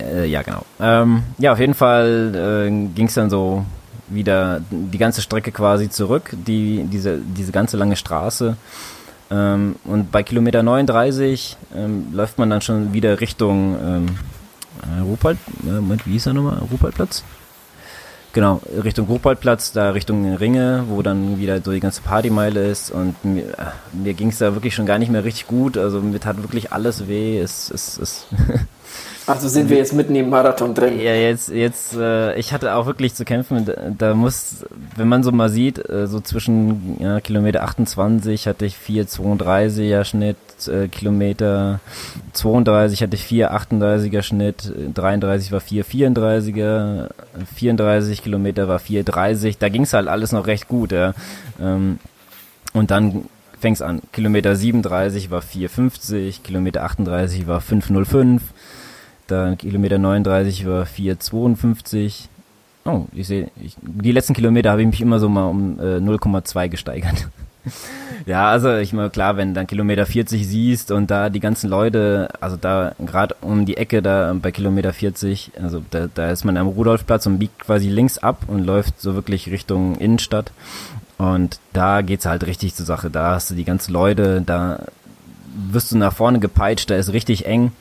Äh, 0.00 0.26
ja, 0.26 0.42
genau. 0.42 0.62
Ähm, 0.78 1.24
ja, 1.38 1.50
auf 1.52 1.58
jeden 1.58 1.74
Fall 1.74 2.68
äh, 2.68 2.70
ging 2.94 3.06
es 3.08 3.14
dann 3.14 3.28
so 3.28 3.64
wieder 4.06 4.60
die 4.70 4.98
ganze 4.98 5.20
Strecke 5.20 5.50
quasi 5.50 5.90
zurück, 5.90 6.30
die, 6.30 6.84
diese, 6.84 7.18
diese 7.18 7.50
ganze 7.50 7.76
lange 7.76 7.96
Straße. 7.96 8.56
Ähm, 9.32 9.74
und 9.82 10.12
bei 10.12 10.22
Kilometer 10.22 10.62
39 10.62 11.56
ähm, 11.74 12.06
läuft 12.12 12.38
man 12.38 12.50
dann 12.50 12.60
schon 12.60 12.92
wieder 12.92 13.20
Richtung 13.20 13.76
ähm, 13.84 14.06
äh, 14.82 15.00
Rupert, 15.00 15.38
äh, 15.64 15.72
Moment, 15.72 16.06
wie 16.06 16.12
hieß 16.12 16.26
er 16.26 16.34
nochmal? 16.34 16.58
Rupaltplatz? 16.70 17.24
Genau, 18.32 18.62
Richtung 18.82 19.06
Rupaltplatz, 19.08 19.72
da 19.72 19.90
Richtung 19.90 20.34
Ringe, 20.34 20.84
wo 20.88 21.02
dann 21.02 21.38
wieder 21.38 21.60
so 21.60 21.70
die 21.70 21.80
ganze 21.80 22.00
Partymeile 22.00 22.66
ist 22.66 22.90
und 22.90 23.22
mir, 23.24 23.44
mir 23.92 24.14
ging 24.14 24.28
es 24.28 24.38
da 24.38 24.54
wirklich 24.54 24.74
schon 24.74 24.86
gar 24.86 24.98
nicht 24.98 25.12
mehr 25.12 25.24
richtig 25.24 25.46
gut, 25.46 25.76
also 25.76 26.00
mir 26.00 26.18
tat 26.18 26.38
wirklich 26.38 26.72
alles 26.72 27.08
weh, 27.08 27.38
es, 27.38 27.70
es, 27.70 27.98
es 27.98 28.26
Also 29.26 29.48
sind 29.48 29.70
wir 29.70 29.76
jetzt 29.76 29.92
mitten 29.92 30.14
im 30.16 30.30
Marathon 30.30 30.74
drin. 30.74 30.98
Ja, 31.00 31.14
jetzt, 31.14 31.48
jetzt, 31.48 31.94
äh, 31.94 32.34
ich 32.36 32.52
hatte 32.52 32.74
auch 32.74 32.86
wirklich 32.86 33.14
zu 33.14 33.24
kämpfen. 33.24 33.64
Da, 33.64 33.74
da 33.96 34.14
muss, 34.14 34.64
wenn 34.96 35.08
man 35.08 35.22
so 35.22 35.30
mal 35.30 35.48
sieht, 35.48 35.88
äh, 35.88 36.08
so 36.08 36.20
zwischen 36.20 36.96
ja, 37.00 37.20
Kilometer 37.20 37.62
28 37.62 38.48
hatte 38.48 38.66
ich 38.66 38.76
4,32er 38.76 40.04
Schnitt, 40.04 40.36
äh, 40.68 40.88
Kilometer 40.88 41.80
32 42.32 43.02
hatte 43.02 43.16
ich 43.16 43.24
4,38er 43.24 44.22
Schnitt, 44.22 44.72
33 44.94 45.52
war 45.52 45.60
4,34er, 45.60 47.10
34 47.56 48.22
Kilometer 48.22 48.68
war 48.68 48.78
4,30. 48.78 49.56
Da 49.58 49.68
ging 49.68 49.82
es 49.82 49.92
halt 49.92 50.08
alles 50.08 50.32
noch 50.32 50.46
recht 50.46 50.68
gut. 50.68 50.92
Ja. 50.92 51.14
Ähm, 51.60 51.98
und 52.72 52.90
dann 52.90 53.26
fäng's 53.60 53.82
an. 53.82 54.02
Kilometer 54.12 54.56
37 54.56 55.30
war 55.30 55.40
4,50, 55.40 56.42
Kilometer 56.42 56.84
38 56.84 57.46
war 57.46 57.60
5,05 57.60 58.40
dann 59.32 59.58
Kilometer 59.58 59.98
39 59.98 60.66
war 60.66 60.84
4,52. 60.84 62.28
Oh, 62.84 63.06
ich 63.12 63.26
sehe, 63.26 63.50
die 63.80 64.12
letzten 64.12 64.34
Kilometer 64.34 64.70
habe 64.70 64.82
ich 64.82 64.88
mich 64.88 65.00
immer 65.00 65.18
so 65.18 65.28
mal 65.28 65.44
um 65.44 65.78
äh, 65.78 65.98
0,2 65.98 66.68
gesteigert. 66.68 67.28
ja, 68.26 68.48
also 68.48 68.76
ich 68.76 68.92
meine, 68.92 69.10
klar, 69.10 69.36
wenn 69.36 69.54
dann 69.54 69.66
Kilometer 69.66 70.06
40 70.06 70.46
siehst 70.46 70.90
und 70.90 71.10
da 71.10 71.30
die 71.30 71.40
ganzen 71.40 71.70
Leute, 71.70 72.28
also 72.40 72.56
da 72.56 72.94
gerade 72.98 73.36
um 73.40 73.66
die 73.66 73.76
Ecke 73.76 74.02
da 74.02 74.34
bei 74.40 74.50
Kilometer 74.50 74.92
40, 74.92 75.52
also 75.60 75.82
da, 75.90 76.08
da 76.12 76.30
ist 76.30 76.44
man 76.44 76.56
am 76.56 76.68
Rudolfplatz 76.68 77.26
und 77.26 77.38
biegt 77.38 77.60
quasi 77.60 77.88
links 77.88 78.18
ab 78.18 78.44
und 78.48 78.64
läuft 78.64 79.00
so 79.00 79.14
wirklich 79.14 79.50
Richtung 79.50 79.96
Innenstadt. 79.96 80.52
Und 81.18 81.60
da 81.72 82.02
geht's 82.02 82.26
halt 82.26 82.46
richtig 82.46 82.74
zur 82.74 82.86
Sache. 82.86 83.10
Da 83.10 83.34
hast 83.34 83.50
du 83.50 83.54
die 83.54 83.64
ganzen 83.64 83.92
Leute, 83.92 84.42
da 84.44 84.80
wirst 85.70 85.92
du 85.92 85.98
nach 85.98 86.12
vorne 86.12 86.40
gepeitscht, 86.40 86.90
da 86.90 86.96
ist 86.96 87.12
richtig 87.12 87.46
eng. 87.46 87.72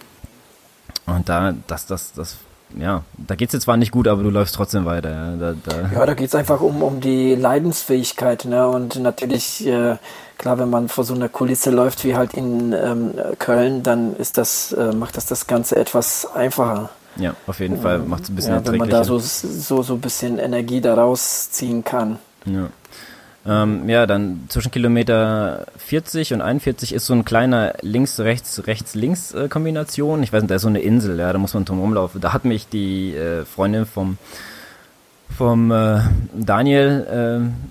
Und 1.07 1.29
da, 1.29 1.55
das, 1.67 1.87
das, 1.87 2.13
das, 2.13 2.37
ja, 2.77 3.03
da 3.17 3.35
geht 3.35 3.49
es 3.49 3.53
jetzt 3.53 3.63
zwar 3.63 3.77
nicht 3.77 3.91
gut, 3.91 4.07
aber 4.07 4.23
du 4.23 4.29
läufst 4.29 4.55
trotzdem 4.55 4.85
weiter. 4.85 5.09
Ja, 5.09 5.35
da, 5.35 5.53
da, 5.63 5.89
ja, 5.93 6.05
da 6.05 6.13
geht 6.13 6.27
es 6.27 6.35
einfach 6.35 6.61
um, 6.61 6.83
um 6.83 7.01
die 7.01 7.35
Leidensfähigkeit. 7.35 8.45
Ne? 8.45 8.67
Und 8.67 8.97
natürlich, 8.97 9.65
äh, 9.65 9.97
klar, 10.37 10.59
wenn 10.59 10.69
man 10.69 10.89
vor 10.89 11.03
so 11.03 11.13
einer 11.13 11.29
Kulisse 11.29 11.71
läuft 11.71 12.03
wie 12.03 12.15
halt 12.15 12.33
in 12.33 12.73
ähm, 12.73 13.13
Köln, 13.39 13.83
dann 13.83 14.15
ist 14.15 14.37
das, 14.37 14.71
äh, 14.73 14.93
macht 14.93 15.17
das 15.17 15.25
das 15.25 15.47
Ganze 15.47 15.75
etwas 15.75 16.27
einfacher. 16.33 16.89
Ja, 17.17 17.35
auf 17.47 17.59
jeden 17.59 17.81
Fall 17.81 17.99
macht 17.99 18.23
es 18.23 18.29
ein 18.29 18.35
bisschen 18.35 18.53
ja, 18.53 18.65
Wenn 18.65 18.77
man 18.77 18.89
da 18.89 19.03
so, 19.03 19.19
so, 19.19 19.83
so 19.83 19.93
ein 19.93 20.01
bisschen 20.01 20.39
Energie 20.39 20.79
daraus 20.81 21.51
ziehen 21.51 21.83
kann. 21.83 22.19
Ja. 22.45 22.69
Ähm, 23.45 23.89
ja, 23.89 24.05
dann 24.05 24.41
zwischen 24.49 24.71
Kilometer 24.71 25.65
40 25.77 26.33
und 26.33 26.41
41 26.41 26.93
ist 26.93 27.07
so 27.07 27.13
ein 27.13 27.25
kleiner 27.25 27.73
links-rechts, 27.81 28.67
rechts-links-Kombination. 28.67 30.21
Ich 30.21 30.31
weiß 30.31 30.43
nicht, 30.43 30.51
da 30.51 30.55
ist 30.55 30.61
so 30.61 30.67
eine 30.67 30.81
Insel, 30.81 31.17
ja, 31.17 31.33
da 31.33 31.39
muss 31.39 31.53
man 31.53 31.65
drum 31.65 31.79
rumlaufen. 31.79 32.21
Da 32.21 32.33
hat 32.33 32.45
mich 32.45 32.67
die 32.67 33.15
äh, 33.15 33.45
Freundin 33.45 33.85
vom 33.85 34.17
vom 35.37 35.71
äh, 35.71 36.01
Daniel 36.33 37.07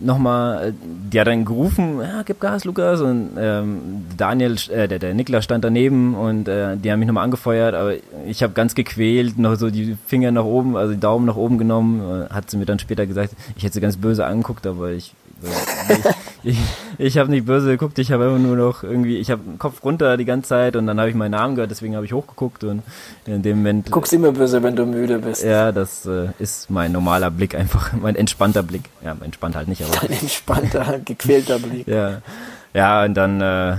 äh, 0.01 0.05
nochmal, 0.05 0.73
die 0.83 1.21
hat 1.21 1.27
dann 1.27 1.45
gerufen, 1.45 2.01
ja, 2.01 2.23
gib 2.23 2.41
Gas, 2.41 2.65
Lukas. 2.65 3.01
Und 3.01 3.31
ähm, 3.39 4.07
Daniel, 4.17 4.57
äh, 4.71 4.89
der, 4.89 4.99
der 4.99 5.15
Niklas 5.15 5.45
stand 5.45 5.65
daneben 5.65 6.15
und 6.15 6.49
äh, 6.49 6.77
die 6.77 6.91
haben 6.91 6.99
mich 6.99 7.07
nochmal 7.07 7.25
angefeuert, 7.25 7.75
aber 7.75 7.95
ich 8.27 8.43
habe 8.43 8.55
ganz 8.55 8.75
gequält, 8.75 9.39
noch 9.39 9.57
so 9.57 9.71
die 9.71 9.97
Finger 10.07 10.31
nach 10.31 10.45
oben, 10.45 10.77
also 10.77 10.95
die 10.95 11.01
Daumen 11.01 11.27
nach 11.27 11.37
oben 11.37 11.59
genommen. 11.59 12.27
Äh, 12.29 12.33
hat 12.33 12.51
sie 12.51 12.57
mir 12.57 12.67
dann 12.67 12.79
später 12.79 13.07
gesagt, 13.07 13.35
ich 13.57 13.63
hätte 13.63 13.75
sie 13.75 13.81
ganz 13.81 13.97
böse 13.97 14.27
angeguckt, 14.27 14.67
aber 14.67 14.91
ich 14.91 15.15
ich, 16.43 16.53
ich, 16.53 16.59
ich 16.99 17.19
habe 17.19 17.31
nicht 17.31 17.47
böse 17.47 17.71
geguckt, 17.71 17.99
ich 17.99 18.13
habe 18.13 18.25
immer 18.25 18.39
nur 18.39 18.57
noch 18.57 18.83
irgendwie, 18.83 19.19
ich 19.19 19.31
habe 19.31 19.43
den 19.43 19.59
Kopf 19.59 19.83
runter 19.85 20.17
die 20.17 20.25
ganze 20.25 20.51
Zeit 20.51 20.77
und 20.77 20.87
dann 20.87 20.99
habe 20.99 21.09
ich 21.09 21.15
meinen 21.15 21.33
Namen 21.33 21.55
gehört, 21.55 21.71
deswegen 21.71 21.97
habe 21.97 22.05
ich 22.05 22.13
hochgeguckt 22.13 22.65
und 22.65 22.83
in 23.27 23.43
dem 23.43 23.59
Moment. 23.59 23.89
Du 23.89 23.93
guckst 23.93 24.13
immer 24.13 24.33
böse, 24.33 24.63
wenn 24.63 24.77
du 24.77 24.87
müde 24.87 25.19
bist. 25.19 25.43
Ja, 25.43 25.73
das 25.73 26.07
äh, 26.07 26.29
ist 26.39 26.71
mein 26.71 26.93
normaler 26.93 27.31
Blick 27.31 27.55
einfach, 27.55 27.93
mein 28.01 28.17
entspannter 28.17 28.63
Blick. 28.63 28.83
Ja, 29.05 29.17
entspannt 29.21 29.57
halt 29.57 29.69
nicht, 29.69 29.83
aber. 29.83 30.03
Ein 30.03 30.13
entspannter, 30.13 31.01
gequälter 31.05 31.59
Blick. 31.59 31.87
ja. 31.87 32.23
Ja, 32.73 33.05
und 33.05 33.15
dann 33.15 33.41
äh, 33.41 33.79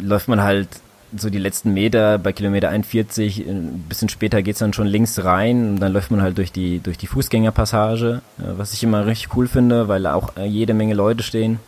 läuft 0.00 0.26
man 0.26 0.42
halt 0.42 0.68
so 1.16 1.30
die 1.30 1.38
letzten 1.38 1.72
Meter 1.72 2.18
bei 2.18 2.32
Kilometer 2.32 2.70
41, 2.70 3.46
ein 3.46 3.84
bisschen 3.88 4.08
später 4.08 4.42
geht's 4.42 4.60
dann 4.60 4.72
schon 4.72 4.86
links 4.86 5.22
rein 5.24 5.70
und 5.70 5.80
dann 5.80 5.92
läuft 5.92 6.10
man 6.10 6.22
halt 6.22 6.38
durch 6.38 6.52
die, 6.52 6.80
durch 6.80 6.98
die 6.98 7.06
Fußgängerpassage, 7.06 8.22
äh, 8.38 8.42
was 8.56 8.72
ich 8.72 8.82
immer 8.82 9.06
richtig 9.06 9.36
cool 9.36 9.48
finde, 9.48 9.88
weil 9.88 10.06
auch 10.06 10.36
äh, 10.36 10.46
jede 10.46 10.74
Menge 10.74 10.94
Leute 10.94 11.22
stehen. 11.22 11.60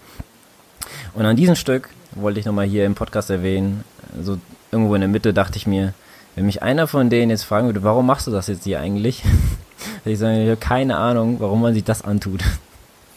Und 1.14 1.24
an 1.26 1.36
diesem 1.36 1.54
Stück 1.54 1.90
wollte 2.12 2.40
ich 2.40 2.46
nochmal 2.46 2.66
hier 2.66 2.86
im 2.86 2.94
Podcast 2.94 3.30
erwähnen, 3.30 3.84
so 4.20 4.38
irgendwo 4.70 4.94
in 4.94 5.00
der 5.00 5.08
Mitte 5.08 5.34
dachte 5.34 5.56
ich 5.56 5.66
mir, 5.66 5.94
wenn 6.34 6.46
mich 6.46 6.62
einer 6.62 6.86
von 6.86 7.10
denen 7.10 7.30
jetzt 7.30 7.44
fragen 7.44 7.66
würde, 7.66 7.82
warum 7.82 8.06
machst 8.06 8.26
du 8.26 8.30
das 8.30 8.48
jetzt 8.48 8.64
hier 8.64 8.80
eigentlich? 8.80 9.22
ich 10.04 10.18
sage, 10.18 10.42
ich 10.42 10.48
habe 10.48 10.56
keine 10.56 10.96
Ahnung, 10.96 11.36
warum 11.38 11.60
man 11.60 11.74
sich 11.74 11.84
das 11.84 12.02
antut. 12.02 12.42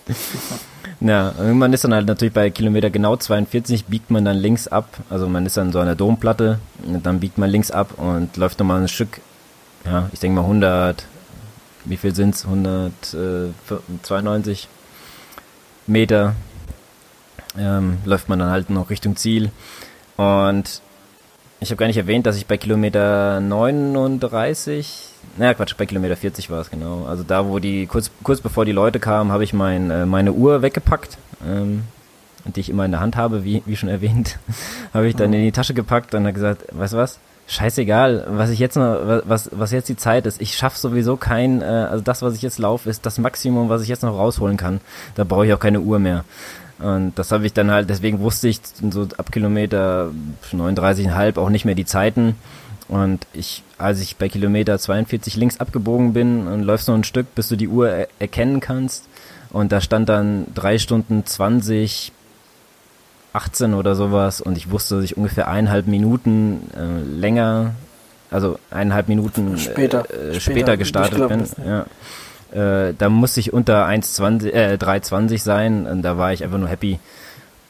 Ja, 0.99 1.31
irgendwann 1.37 1.73
ist 1.73 1.83
dann 1.83 1.93
halt 1.93 2.07
natürlich 2.07 2.33
bei 2.33 2.49
Kilometer 2.49 2.89
genau 2.89 3.15
42 3.15 3.85
biegt 3.85 4.09
man 4.09 4.25
dann 4.25 4.37
links 4.37 4.67
ab. 4.67 4.87
Also 5.09 5.27
man 5.27 5.45
ist 5.45 5.55
dann 5.55 5.71
so 5.71 5.79
an 5.79 5.85
der 5.85 5.93
Domplatte 5.95 6.57
dann 7.03 7.19
biegt 7.19 7.37
man 7.37 7.51
links 7.51 7.69
ab 7.69 7.93
und 7.97 8.35
läuft 8.37 8.57
nochmal 8.59 8.81
ein 8.81 8.87
Stück, 8.87 9.21
ja, 9.85 10.09
ich 10.11 10.19
denke 10.19 10.37
mal 10.37 10.41
100, 10.41 11.05
wie 11.85 11.97
viel 11.97 12.15
sind's? 12.15 12.45
192 12.45 14.67
Meter 15.85 16.33
ähm, 17.57 17.97
läuft 18.05 18.29
man 18.29 18.39
dann 18.39 18.49
halt 18.49 18.69
noch 18.69 18.89
Richtung 18.89 19.15
Ziel. 19.15 19.51
Und 20.15 20.81
ich 21.59 21.69
habe 21.69 21.77
gar 21.77 21.87
nicht 21.87 21.97
erwähnt, 21.97 22.25
dass 22.25 22.37
ich 22.37 22.47
bei 22.47 22.57
Kilometer 22.57 23.39
39 23.39 25.09
naja, 25.37 25.53
Quatsch, 25.53 25.75
bei 25.77 25.85
Kilometer 25.85 26.15
40 26.15 26.49
war 26.49 26.61
es 26.61 26.69
genau. 26.69 27.05
Also 27.05 27.23
da, 27.23 27.47
wo 27.47 27.59
die, 27.59 27.85
kurz, 27.85 28.11
kurz 28.23 28.41
bevor 28.41 28.65
die 28.65 28.71
Leute 28.71 28.99
kamen, 28.99 29.31
habe 29.31 29.43
ich 29.43 29.53
mein, 29.53 29.91
äh, 29.91 30.05
meine 30.05 30.33
Uhr 30.33 30.61
weggepackt, 30.61 31.17
ähm, 31.45 31.83
die 32.45 32.59
ich 32.59 32.69
immer 32.69 32.85
in 32.85 32.91
der 32.91 32.99
Hand 32.99 33.15
habe, 33.15 33.43
wie, 33.43 33.61
wie 33.65 33.75
schon 33.75 33.89
erwähnt, 33.89 34.39
habe 34.93 35.07
ich 35.07 35.15
dann 35.15 35.33
in 35.33 35.41
die 35.41 35.51
Tasche 35.51 35.73
gepackt 35.73 36.13
und 36.13 36.23
habe 36.23 36.33
gesagt, 36.33 36.65
weißt 36.71 36.93
du 36.93 36.97
was, 36.97 37.19
scheißegal, 37.47 38.25
was 38.29 38.49
ich 38.49 38.59
jetzt 38.59 38.75
noch, 38.75 39.21
was, 39.25 39.49
was 39.53 39.71
jetzt 39.71 39.89
die 39.89 39.95
Zeit 39.95 40.25
ist. 40.25 40.41
Ich 40.41 40.55
schaffe 40.55 40.77
sowieso 40.77 41.15
kein, 41.17 41.61
äh, 41.61 41.65
also 41.65 42.03
das, 42.03 42.21
was 42.21 42.35
ich 42.35 42.41
jetzt 42.41 42.59
laufe, 42.59 42.89
ist 42.89 43.05
das 43.05 43.17
Maximum, 43.17 43.69
was 43.69 43.81
ich 43.81 43.87
jetzt 43.87 44.03
noch 44.03 44.17
rausholen 44.17 44.57
kann. 44.57 44.81
Da 45.15 45.23
brauche 45.23 45.45
ich 45.45 45.53
auch 45.53 45.59
keine 45.59 45.79
Uhr 45.79 45.99
mehr. 45.99 46.25
Und 46.79 47.13
das 47.15 47.31
habe 47.31 47.45
ich 47.45 47.53
dann 47.53 47.71
halt, 47.71 47.89
deswegen 47.89 48.19
wusste 48.19 48.47
ich 48.47 48.61
so 48.91 49.07
ab 49.17 49.31
Kilometer 49.31 50.11
39,5 50.53 51.39
auch 51.39 51.49
nicht 51.49 51.65
mehr 51.65 51.73
die 51.73 51.85
Zeiten. 51.85 52.35
Und 52.87 53.27
ich, 53.33 53.63
als 53.77 53.99
ich 53.99 54.15
bei 54.15 54.29
Kilometer 54.29 54.79
42 54.79 55.35
links 55.35 55.59
abgebogen 55.59 56.13
bin 56.13 56.47
und 56.47 56.63
läufst 56.63 56.87
noch 56.87 56.95
ein 56.95 57.03
Stück, 57.03 57.35
bis 57.35 57.49
du 57.49 57.55
die 57.55 57.67
Uhr 57.67 57.89
er 57.89 58.07
erkennen 58.19 58.59
kannst. 58.59 59.05
Und 59.51 59.71
da 59.71 59.81
stand 59.81 60.09
dann 60.09 60.47
drei 60.53 60.77
Stunden 60.77 61.25
20, 61.25 62.11
18 63.33 63.73
oder 63.73 63.95
sowas. 63.95 64.39
Und 64.39 64.57
ich 64.57 64.71
wusste, 64.71 64.95
dass 64.95 65.03
ich 65.03 65.17
ungefähr 65.17 65.47
eineinhalb 65.47 65.87
Minuten 65.87 66.69
äh, 66.75 67.03
länger, 67.03 67.73
also 68.31 68.57
eineinhalb 68.71 69.09
Minuten 69.09 69.57
später, 69.57 70.09
äh, 70.09 70.33
später, 70.33 70.39
später 70.39 70.77
gestartet 70.77 71.27
bin. 71.27 71.45
Ja. 71.65 71.85
Äh, 72.87 72.93
da 72.97 73.09
musste 73.09 73.41
ich 73.41 73.51
unter 73.51 73.85
1,20, 73.85 74.51
äh, 74.51 74.77
3,20 74.79 75.39
sein. 75.39 75.87
Und 75.87 76.03
da 76.03 76.17
war 76.17 76.31
ich 76.31 76.43
einfach 76.43 76.57
nur 76.57 76.69
happy. 76.69 76.99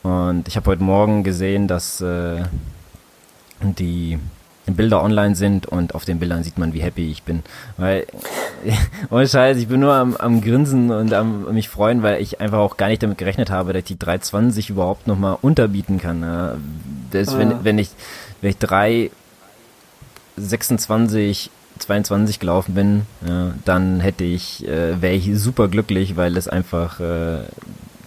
Und 0.03 0.47
ich 0.47 0.56
habe 0.56 0.67
heute 0.67 0.84
Morgen 0.84 1.23
gesehen, 1.23 1.67
dass 1.67 2.01
äh, 2.01 2.43
die 3.62 4.19
Bilder 4.75 5.03
online 5.03 5.36
sind 5.36 5.65
und 5.65 5.95
auf 5.95 6.06
den 6.06 6.19
Bildern 6.19 6.43
sieht 6.43 6.58
man, 6.58 6.73
wie 6.73 6.82
happy 6.82 7.10
ich 7.10 7.23
bin. 7.23 7.43
Weil, 7.77 8.06
ohne 9.10 9.27
Scheiß, 9.27 9.58
ich 9.58 9.67
bin 9.67 9.80
nur 9.80 9.93
am, 9.93 10.15
am 10.15 10.41
Grinsen 10.41 10.91
und 10.91 11.13
am 11.13 11.53
mich 11.53 11.69
freuen, 11.69 12.03
weil 12.03 12.21
ich 12.21 12.41
einfach 12.41 12.60
auch 12.60 12.77
gar 12.77 12.88
nicht 12.88 13.01
damit 13.01 13.17
gerechnet 13.17 13.49
habe, 13.49 13.73
dass 13.73 13.80
ich 13.80 13.86
die 13.86 13.99
320 13.99 14.69
überhaupt 14.69 15.08
nochmal 15.08 15.38
unterbieten 15.41 15.99
kann. 15.99 16.21
Ja. 16.21 16.56
Das, 17.12 17.32
ja. 17.32 17.39
wenn, 17.39 17.63
wenn 17.63 17.80
ich, 17.80 17.89
wenn 18.41 18.49
ich 18.49 18.58
3, 18.58 19.12
26, 20.38 21.49
22 21.80 22.39
gelaufen 22.39 22.73
bin, 22.73 23.01
ja, 23.27 23.53
dann 23.65 23.99
hätte 23.99 24.23
ich, 24.23 24.67
äh, 24.67 25.01
wäre 25.01 25.13
ich 25.13 25.38
super 25.39 25.67
glücklich, 25.67 26.15
weil 26.15 26.38
es 26.38 26.47
einfach, 26.47 26.99
äh, 26.99 27.43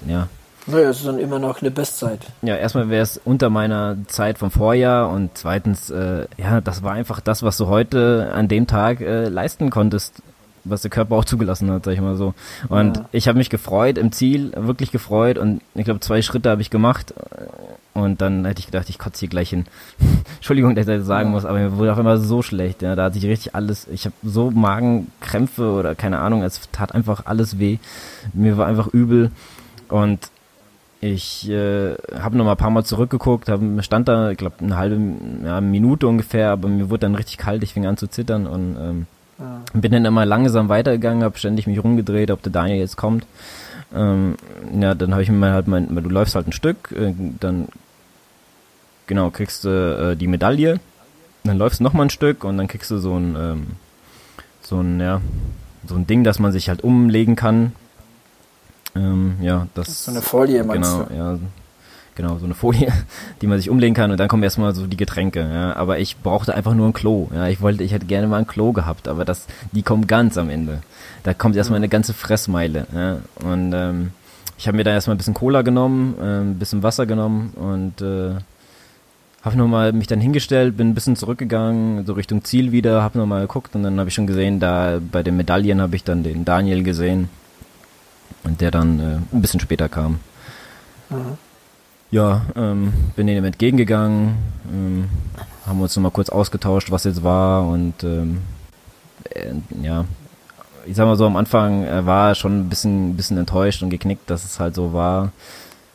ja, 0.06 0.28
naja, 0.70 0.90
es 0.90 0.98
ist 0.98 1.06
dann 1.06 1.18
immer 1.18 1.38
noch 1.38 1.60
eine 1.60 1.70
Bestzeit. 1.70 2.20
Ja, 2.42 2.56
erstmal 2.56 2.88
wäre 2.88 3.02
es 3.02 3.20
unter 3.24 3.50
meiner 3.50 3.96
Zeit 4.06 4.38
vom 4.38 4.50
Vorjahr 4.50 5.10
und 5.10 5.30
zweitens, 5.34 5.90
äh, 5.90 6.26
ja, 6.36 6.60
das 6.60 6.82
war 6.82 6.92
einfach 6.92 7.20
das, 7.20 7.42
was 7.42 7.56
du 7.56 7.66
heute 7.66 8.30
an 8.34 8.48
dem 8.48 8.66
Tag 8.66 9.00
äh, 9.00 9.28
leisten 9.28 9.70
konntest, 9.70 10.22
was 10.64 10.82
der 10.82 10.90
Körper 10.90 11.16
auch 11.16 11.24
zugelassen 11.24 11.70
hat, 11.70 11.84
sag 11.84 11.92
ich 11.92 12.00
mal 12.00 12.16
so. 12.16 12.34
Und 12.68 12.98
ja. 12.98 13.04
ich 13.12 13.28
habe 13.28 13.38
mich 13.38 13.50
gefreut 13.50 13.98
im 13.98 14.12
Ziel, 14.12 14.52
wirklich 14.56 14.92
gefreut 14.92 15.38
und 15.38 15.62
ich 15.74 15.84
glaube, 15.84 16.00
zwei 16.00 16.22
Schritte 16.22 16.50
habe 16.50 16.62
ich 16.62 16.70
gemacht 16.70 17.14
und 17.94 18.20
dann 18.20 18.44
hätte 18.44 18.60
ich 18.60 18.66
gedacht, 18.66 18.88
ich 18.88 18.98
kotze 18.98 19.20
hier 19.20 19.28
gleich 19.28 19.50
hin. 19.50 19.64
Entschuldigung, 20.36 20.74
dass 20.74 20.86
ich 20.86 20.96
das 20.96 21.06
sagen 21.06 21.30
ja. 21.30 21.32
muss, 21.32 21.44
aber 21.44 21.58
mir 21.58 21.76
wurde 21.76 21.92
auf 21.92 21.98
einmal 21.98 22.18
so 22.18 22.42
schlecht. 22.42 22.82
Ja, 22.82 22.94
da 22.94 23.04
hat 23.04 23.14
sich 23.14 23.24
richtig 23.24 23.54
alles, 23.54 23.88
ich 23.88 24.04
habe 24.04 24.14
so 24.22 24.50
Magenkrämpfe 24.50 25.72
oder 25.72 25.94
keine 25.94 26.18
Ahnung, 26.18 26.42
es 26.42 26.60
tat 26.72 26.94
einfach 26.94 27.26
alles 27.26 27.58
weh. 27.58 27.78
Mir 28.32 28.58
war 28.58 28.66
einfach 28.66 28.88
übel 28.88 29.30
und 29.88 30.30
ich 31.00 31.48
äh, 31.48 31.94
habe 32.12 32.36
noch 32.36 32.44
mal 32.44 32.52
ein 32.52 32.56
paar 32.58 32.70
Mal 32.70 32.84
zurückgeguckt, 32.84 33.48
hab, 33.48 33.60
stand 33.82 34.08
da, 34.08 34.30
ich 34.30 34.38
glaube, 34.38 34.56
eine 34.60 34.76
halbe 34.76 35.00
ja, 35.44 35.60
Minute 35.62 36.06
ungefähr, 36.06 36.50
aber 36.50 36.68
mir 36.68 36.90
wurde 36.90 37.00
dann 37.00 37.14
richtig 37.14 37.38
kalt, 37.38 37.62
ich 37.62 37.72
fing 37.72 37.86
an 37.86 37.96
zu 37.96 38.06
zittern 38.06 38.46
und 38.46 38.76
ähm, 38.78 39.06
ah. 39.38 39.60
bin 39.72 39.92
dann 39.92 40.04
immer 40.04 40.26
langsam 40.26 40.68
weitergegangen, 40.68 41.24
habe 41.24 41.38
ständig 41.38 41.66
mich 41.66 41.82
rumgedreht, 41.82 42.30
ob 42.30 42.42
der 42.42 42.52
Daniel 42.52 42.78
jetzt 42.78 42.98
kommt. 42.98 43.26
Ähm, 43.94 44.36
ja, 44.78 44.94
dann 44.94 45.12
habe 45.12 45.22
ich 45.22 45.30
mir 45.30 45.52
halt 45.52 45.68
mein, 45.68 45.88
du 45.88 46.10
läufst 46.10 46.34
halt 46.34 46.48
ein 46.48 46.52
Stück, 46.52 46.92
äh, 46.92 47.14
dann 47.40 47.68
genau 49.06 49.30
kriegst 49.30 49.64
du 49.64 49.68
äh, 50.12 50.16
die 50.16 50.28
Medaille, 50.28 50.80
dann 51.44 51.56
läufst 51.56 51.80
du 51.80 51.84
noch 51.84 51.94
mal 51.94 52.04
ein 52.04 52.10
Stück 52.10 52.44
und 52.44 52.58
dann 52.58 52.68
kriegst 52.68 52.90
du 52.90 52.98
so 52.98 53.16
ein 53.16 53.36
ähm, 53.38 53.66
so 54.60 54.80
ein 54.80 55.00
ja 55.00 55.22
so 55.88 55.94
ein 55.94 56.06
Ding, 56.06 56.24
dass 56.24 56.38
man 56.38 56.52
sich 56.52 56.68
halt 56.68 56.84
umlegen 56.84 57.36
kann 57.36 57.72
ähm, 58.94 59.36
ja, 59.40 59.66
das, 59.74 60.04
so 60.04 60.10
eine 60.10 60.22
Folie, 60.22 60.64
meinst 60.64 60.90
genau, 60.90 61.04
du? 61.04 61.14
Ja, 61.14 61.38
genau, 62.14 62.38
so 62.38 62.44
eine 62.44 62.54
Folie, 62.54 62.92
die 63.42 63.46
man 63.46 63.58
sich 63.58 63.70
umlegen 63.70 63.94
kann 63.94 64.10
und 64.10 64.18
dann 64.18 64.28
kommen 64.28 64.42
erstmal 64.42 64.74
so 64.74 64.86
die 64.86 64.96
Getränke, 64.96 65.40
ja. 65.40 65.74
Aber 65.76 65.98
ich 65.98 66.18
brauchte 66.18 66.54
einfach 66.54 66.74
nur 66.74 66.86
ein 66.86 66.92
Klo, 66.92 67.28
ja. 67.34 67.48
Ich 67.48 67.60
wollte, 67.60 67.84
ich 67.84 67.92
hätte 67.92 68.06
gerne 68.06 68.26
mal 68.26 68.38
ein 68.38 68.46
Klo 68.46 68.72
gehabt, 68.72 69.08
aber 69.08 69.24
das, 69.24 69.46
die 69.72 69.82
kommen 69.82 70.06
ganz 70.06 70.36
am 70.38 70.50
Ende. 70.50 70.82
Da 71.22 71.34
kommt 71.34 71.56
erstmal 71.56 71.78
eine 71.78 71.88
ganze 71.88 72.14
Fressmeile, 72.14 72.86
ja. 72.94 73.18
Und, 73.46 73.72
ähm, 73.74 74.10
ich 74.58 74.66
habe 74.66 74.76
mir 74.76 74.84
da 74.84 74.90
erstmal 74.90 75.14
ein 75.14 75.18
bisschen 75.18 75.34
Cola 75.34 75.62
genommen, 75.62 76.16
äh, 76.20 76.40
ein 76.40 76.58
bisschen 76.58 76.82
Wasser 76.82 77.06
genommen 77.06 77.52
und, 77.56 78.02
äh, 78.02 78.34
habe 79.42 79.56
nochmal 79.56 79.94
mich 79.94 80.06
dann 80.06 80.20
hingestellt, 80.20 80.76
bin 80.76 80.90
ein 80.90 80.94
bisschen 80.94 81.16
zurückgegangen, 81.16 82.04
so 82.04 82.12
Richtung 82.12 82.44
Ziel 82.44 82.72
wieder, 82.72 83.02
habe 83.02 83.18
nochmal 83.18 83.40
geguckt 83.40 83.74
und 83.74 83.82
dann 83.82 83.98
habe 83.98 84.10
ich 84.10 84.14
schon 84.14 84.26
gesehen, 84.26 84.60
da 84.60 85.00
bei 85.00 85.22
den 85.22 85.38
Medaillen 85.38 85.80
habe 85.80 85.96
ich 85.96 86.04
dann 86.04 86.22
den 86.22 86.44
Daniel 86.44 86.82
gesehen 86.82 87.30
und 88.44 88.60
der 88.60 88.70
dann 88.70 89.00
äh, 89.00 89.36
ein 89.36 89.42
bisschen 89.42 89.60
später 89.60 89.88
kam. 89.88 90.20
Mhm. 91.10 91.38
Ja, 92.10 92.42
ähm, 92.56 92.92
bin 93.14 93.28
ihm 93.28 93.44
entgegengegangen, 93.44 94.36
ähm, 94.72 95.04
haben 95.66 95.80
uns 95.80 95.94
nochmal 95.94 96.10
kurz 96.10 96.28
ausgetauscht, 96.28 96.90
was 96.90 97.04
jetzt 97.04 97.22
war 97.22 97.66
und 97.68 98.02
ähm, 98.02 98.38
äh, 99.30 99.52
ja, 99.82 100.04
ich 100.86 100.96
sag 100.96 101.06
mal 101.06 101.16
so, 101.16 101.26
am 101.26 101.36
Anfang 101.36 101.84
äh, 101.84 102.04
war 102.06 102.30
er 102.30 102.34
schon 102.34 102.60
ein 102.60 102.68
bisschen, 102.68 103.16
bisschen 103.16 103.38
enttäuscht 103.38 103.82
und 103.82 103.90
geknickt, 103.90 104.28
dass 104.28 104.44
es 104.44 104.58
halt 104.58 104.74
so 104.74 104.92
war. 104.92 105.32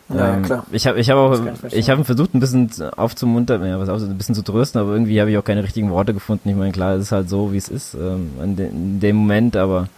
Ja, 0.10 0.36
ähm, 0.36 0.44
klar. 0.44 0.66
Ich 0.72 0.86
habe 0.86 1.00
ich 1.00 1.10
hab 1.10 1.18
auch, 1.18 1.40
ich 1.72 1.90
habe 1.90 2.06
versucht, 2.06 2.34
ein 2.36 2.40
bisschen 2.40 2.70
aufzumuntern, 2.96 3.66
ja, 3.66 3.80
was 3.80 3.90
auch, 3.90 4.00
ein 4.00 4.18
bisschen 4.18 4.36
zu 4.36 4.44
trösten, 4.44 4.80
aber 4.80 4.92
irgendwie 4.94 5.20
habe 5.20 5.32
ich 5.32 5.38
auch 5.38 5.44
keine 5.44 5.64
richtigen 5.64 5.90
Worte 5.90 6.14
gefunden. 6.14 6.48
Ich 6.48 6.56
meine, 6.56 6.72
klar, 6.72 6.94
es 6.94 7.04
ist 7.04 7.12
halt 7.12 7.28
so, 7.28 7.52
wie 7.52 7.58
es 7.58 7.70
ist 7.70 7.96
ähm, 7.96 8.30
in, 8.42 8.56
de, 8.56 8.70
in 8.70 9.00
dem 9.00 9.16
Moment, 9.16 9.58
aber 9.58 9.90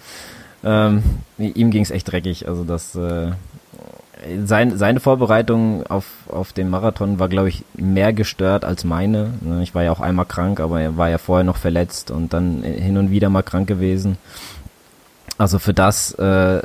ähm, 0.67 1.03
ihm 1.37 1.71
ging 1.71 1.81
es 1.81 1.91
echt 1.91 2.11
dreckig. 2.11 2.47
Also 2.47 2.65
das 2.65 2.93
äh, 2.95 3.31
sein, 4.43 4.77
seine 4.77 4.99
Vorbereitung 4.99 5.85
auf, 5.87 6.05
auf 6.27 6.51
den 6.51 6.69
Marathon 6.69 7.19
war, 7.19 7.29
glaube 7.29 7.49
ich, 7.49 7.63
mehr 7.75 8.11
gestört 8.11 8.65
als 8.65 8.83
meine. 8.83 9.33
Ne, 9.41 9.63
ich 9.63 9.73
war 9.73 9.83
ja 9.83 9.91
auch 9.91 10.01
einmal 10.01 10.25
krank, 10.25 10.59
aber 10.59 10.81
er 10.81 10.97
war 10.97 11.09
ja 11.09 11.17
vorher 11.17 11.45
noch 11.45 11.57
verletzt 11.57 12.11
und 12.11 12.33
dann 12.33 12.63
hin 12.63 12.97
und 12.97 13.11
wieder 13.11 13.29
mal 13.29 13.43
krank 13.43 13.67
gewesen. 13.67 14.17
Also 15.37 15.59
für 15.59 15.73
das, 15.73 16.13
äh, 16.13 16.61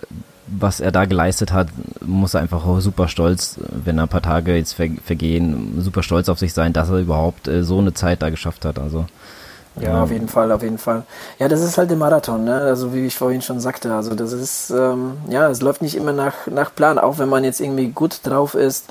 was 0.47 0.81
er 0.81 0.91
da 0.91 1.05
geleistet 1.05 1.53
hat, 1.53 1.68
muss 2.05 2.35
er 2.35 2.41
einfach 2.41 2.64
super 2.81 3.07
stolz, 3.07 3.61
wenn 3.85 3.99
er 3.99 4.05
ein 4.05 4.09
paar 4.09 4.22
Tage 4.22 4.57
jetzt 4.57 4.74
vergehen, 4.74 5.74
super 5.79 6.03
stolz 6.03 6.29
auf 6.29 6.39
sich 6.39 6.53
sein, 6.53 6.72
dass 6.72 6.91
er 6.91 6.99
überhaupt 6.99 7.47
äh, 7.49 7.62
so 7.62 7.79
eine 7.79 7.95
Zeit 7.95 8.22
da 8.22 8.31
geschafft 8.31 8.64
hat. 8.64 8.79
Also 8.79 9.07
ja, 9.81 10.03
auf 10.03 10.11
jeden 10.11 10.29
Fall, 10.29 10.53
auf 10.53 10.62
jeden 10.62 10.79
Fall. 10.79 11.05
Ja, 11.39 11.49
das 11.49 11.62
ist 11.62 11.79
halt 11.79 11.91
der 11.91 11.97
Marathon, 11.97 12.45
ne? 12.45 12.57
Also 12.57 12.93
wie 12.93 13.07
ich 13.07 13.16
vorhin 13.16 13.41
schon 13.41 13.61
sagte, 13.61 13.95
also 13.95 14.14
das 14.14 14.33
ist, 14.33 14.70
ähm, 14.70 15.16
ja, 15.29 15.49
es 15.49 15.62
läuft 15.62 15.81
nicht 15.83 15.95
immer 15.95 16.12
nach, 16.12 16.47
nach 16.47 16.75
Plan, 16.75 16.99
auch 16.99 17.18
wenn 17.18 17.29
man 17.29 17.45
jetzt 17.45 17.61
irgendwie 17.61 17.89
gut 17.89 18.20
drauf 18.23 18.55
ist 18.55 18.91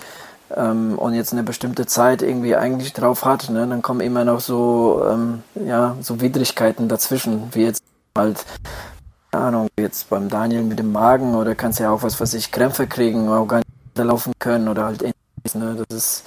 ähm, 0.56 0.98
und 0.98 1.14
jetzt 1.14 1.34
eine 1.34 1.44
bestimmte 1.44 1.86
Zeit 1.86 2.24
irgendwie 2.24 2.56
eigentlich 2.56 2.94
drauf 2.94 3.26
hat, 3.26 3.50
ne? 3.50 3.68
Dann 3.68 3.84
kommen 3.84 4.02
immer 4.02 4.26
noch 4.26 4.40
so, 4.40 5.04
ähm, 5.08 5.44
ja, 5.56 5.96
so 6.02 6.20
Widrigkeiten 6.20 6.88
dazwischen, 6.88 7.50
wie 7.52 7.66
jetzt 7.66 7.84
halt, 8.18 8.44
keine 9.32 9.46
Ahnung, 9.46 9.68
jetzt 9.80 10.10
beim 10.10 10.30
Daniel 10.30 10.64
mit 10.64 10.80
dem 10.80 10.92
Magen 10.92 11.36
oder 11.36 11.54
kannst 11.54 11.80
ja 11.80 11.92
auch 11.92 12.02
was, 12.02 12.20
was 12.20 12.34
ich 12.34 12.52
Krämpfe 12.52 12.88
kriegen, 12.88 13.30
auch 13.30 13.46
gar 13.46 13.58
nicht 13.58 13.68
laufen 13.96 14.34
können 14.40 14.68
oder 14.68 14.86
halt 14.86 15.02
ähnliches, 15.04 15.56
ne? 15.56 15.86
Das 15.88 15.98
ist 15.98 16.24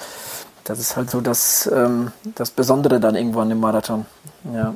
das 0.65 0.79
ist 0.79 0.97
halt 0.97 1.11
so 1.11 1.21
das, 1.21 1.71
ähm, 1.73 2.11
das 2.35 2.51
Besondere 2.51 2.99
dann 2.99 3.15
irgendwann 3.15 3.51
im 3.51 3.61
Marathon. 3.61 4.07
Ja. 4.53 4.75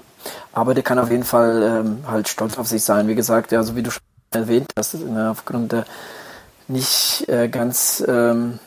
Aber 0.52 0.74
der 0.74 0.82
kann 0.82 0.98
auf 0.98 1.10
jeden 1.10 1.24
Fall 1.24 1.62
ähm, 1.62 1.98
halt 2.06 2.28
stolz 2.28 2.58
auf 2.58 2.66
sich 2.66 2.82
sein. 2.82 3.08
Wie 3.08 3.14
gesagt, 3.14 3.52
ja, 3.52 3.62
so 3.62 3.76
wie 3.76 3.82
du 3.82 3.90
schon 3.90 4.02
erwähnt 4.32 4.68
hast, 4.76 4.96
aufgrund 5.30 5.72
der 5.72 5.84
nicht 6.68 7.28
äh, 7.28 7.48
ganz, 7.48 8.04
ähm, 8.06 8.58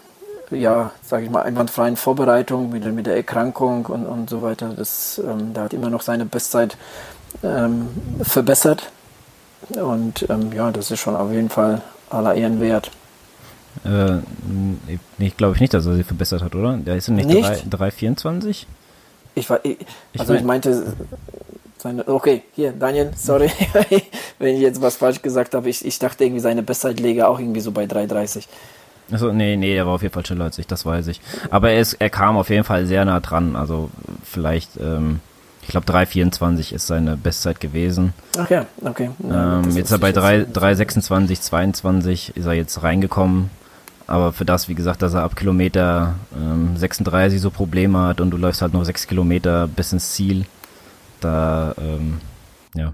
ja, 0.50 0.92
sage 1.04 1.26
ich 1.26 1.30
mal, 1.30 1.44
einwandfreien 1.44 1.96
Vorbereitung 1.96 2.72
mit, 2.72 2.84
mit 2.94 3.06
der 3.06 3.16
Erkrankung 3.16 3.86
und, 3.86 4.06
und 4.06 4.30
so 4.30 4.42
weiter. 4.42 4.74
Das, 4.76 5.22
ähm, 5.24 5.54
da 5.54 5.64
hat 5.64 5.74
immer 5.74 5.90
noch 5.90 6.02
seine 6.02 6.26
Bestzeit 6.26 6.78
ähm, 7.44 7.90
verbessert. 8.22 8.92
Und 9.70 10.28
ähm, 10.30 10.52
ja, 10.54 10.72
das 10.72 10.92
ist 10.92 11.00
schon 11.00 11.16
auf 11.16 11.32
jeden 11.32 11.50
Fall 11.50 11.82
aller 12.10 12.34
Ehren 12.34 12.60
wert. 12.60 12.92
Äh, 13.86 14.18
ich 15.18 15.38
glaube 15.38 15.56
ich 15.56 15.62
nicht, 15.62 15.74
dass 15.74 15.86
er 15.86 15.96
sie 15.96 16.04
verbessert 16.04 16.42
hat, 16.42 16.56
oder? 16.56 16.78
Der 16.78 16.96
ist 16.96 17.08
nicht, 17.10 17.28
nicht? 17.28 17.48
3,24? 17.48 18.66
Ich 19.36 19.50
war, 19.50 19.60
ich, 19.64 19.78
also 20.18 20.34
ich, 20.34 20.44
mein, 20.44 20.60
ich 20.60 20.66
meinte 20.66 20.94
seine, 21.78 22.08
okay, 22.08 22.44
hier, 22.54 22.72
Daniel, 22.74 23.12
sorry, 23.16 23.50
wenn 24.40 24.56
ich 24.56 24.62
jetzt 24.62 24.82
was 24.82 24.98
falsch 24.98 25.22
gesagt 25.22 25.56
habe. 25.56 25.70
Ich, 25.70 25.84
ich 25.84 25.98
dachte 26.00 26.24
irgendwie, 26.24 26.42
seine 26.42 26.64
Bestzeit 26.64 27.00
läge 27.00 27.28
auch 27.28 27.40
irgendwie 27.40 27.62
so 27.62 27.72
bei 27.72 27.86
3,30. 27.86 28.44
Also 29.12 29.34
nee, 29.34 29.58
nee, 29.58 29.76
er 29.76 29.86
war 29.86 29.96
auf 29.96 30.02
jeden 30.02 30.14
Fall 30.14 30.26
schneller 30.26 30.46
als 30.46 30.58
ich, 30.58 30.68
das 30.68 30.86
weiß 30.86 31.08
ich. 31.08 31.20
Aber 31.50 31.72
er, 31.72 31.82
ist, 31.82 31.94
er 31.94 32.10
kam 32.10 32.38
auf 32.38 32.50
jeden 32.50 32.64
Fall 32.64 32.86
sehr 32.86 33.04
nah 33.04 33.20
dran. 33.20 33.56
Also 33.56 33.90
vielleicht, 34.24 34.78
ähm, 34.78 35.20
ich 35.64 35.70
glaube 35.70 35.92
3,24 35.92 36.74
ist 36.74 36.88
seine 36.88 37.18
Bestzeit 37.18 37.60
gewesen. 37.60 38.14
Ach 38.38 38.50
ja, 38.50 38.66
okay. 38.84 39.10
Ja, 39.28 39.60
ähm, 39.60 39.66
jetzt 39.76 39.88
ist 39.88 39.92
er 39.92 40.00
bei 40.00 40.12
3,26, 40.12 41.42
22 41.42 42.38
ist 42.38 42.46
er 42.46 42.54
jetzt 42.54 42.84
reingekommen. 42.84 43.50
Aber 44.12 44.34
für 44.34 44.44
das, 44.44 44.68
wie 44.68 44.76
gesagt, 44.76 45.02
dass 45.02 45.14
er 45.14 45.24
ab 45.24 45.38
Kilometer 45.38 46.16
ähm, 46.36 46.76
36 46.76 47.40
so 47.40 47.50
Probleme 47.50 48.00
hat 48.00 48.20
und 48.20 48.32
du 48.32 48.36
läufst 48.36 48.62
halt 48.62 48.74
noch 48.74 48.84
6 48.84 49.08
Kilometer 49.08 49.70
bis 49.70 49.94
ins 49.94 50.12
Ziel, 50.12 50.46
da, 51.22 51.74
ähm, 51.78 52.18
ja, 52.76 52.92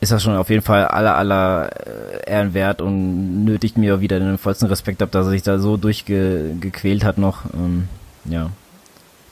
ist 0.00 0.12
das 0.12 0.22
schon 0.22 0.36
auf 0.36 0.50
jeden 0.50 0.60
Fall 0.60 0.84
aller, 0.84 1.16
aller 1.16 1.70
äh, 1.70 2.30
Ehrenwert 2.30 2.82
und 2.82 3.46
nötigt 3.46 3.78
mir 3.78 4.02
wieder 4.02 4.20
den 4.20 4.36
vollsten 4.36 4.68
Respekt 4.68 5.00
ab, 5.00 5.10
dass 5.10 5.24
er 5.24 5.30
sich 5.30 5.42
da 5.42 5.58
so 5.58 5.78
durchgequält 5.78 7.02
hat 7.02 7.16
noch. 7.16 7.46
Ähm, 7.54 7.88
ja. 8.26 8.50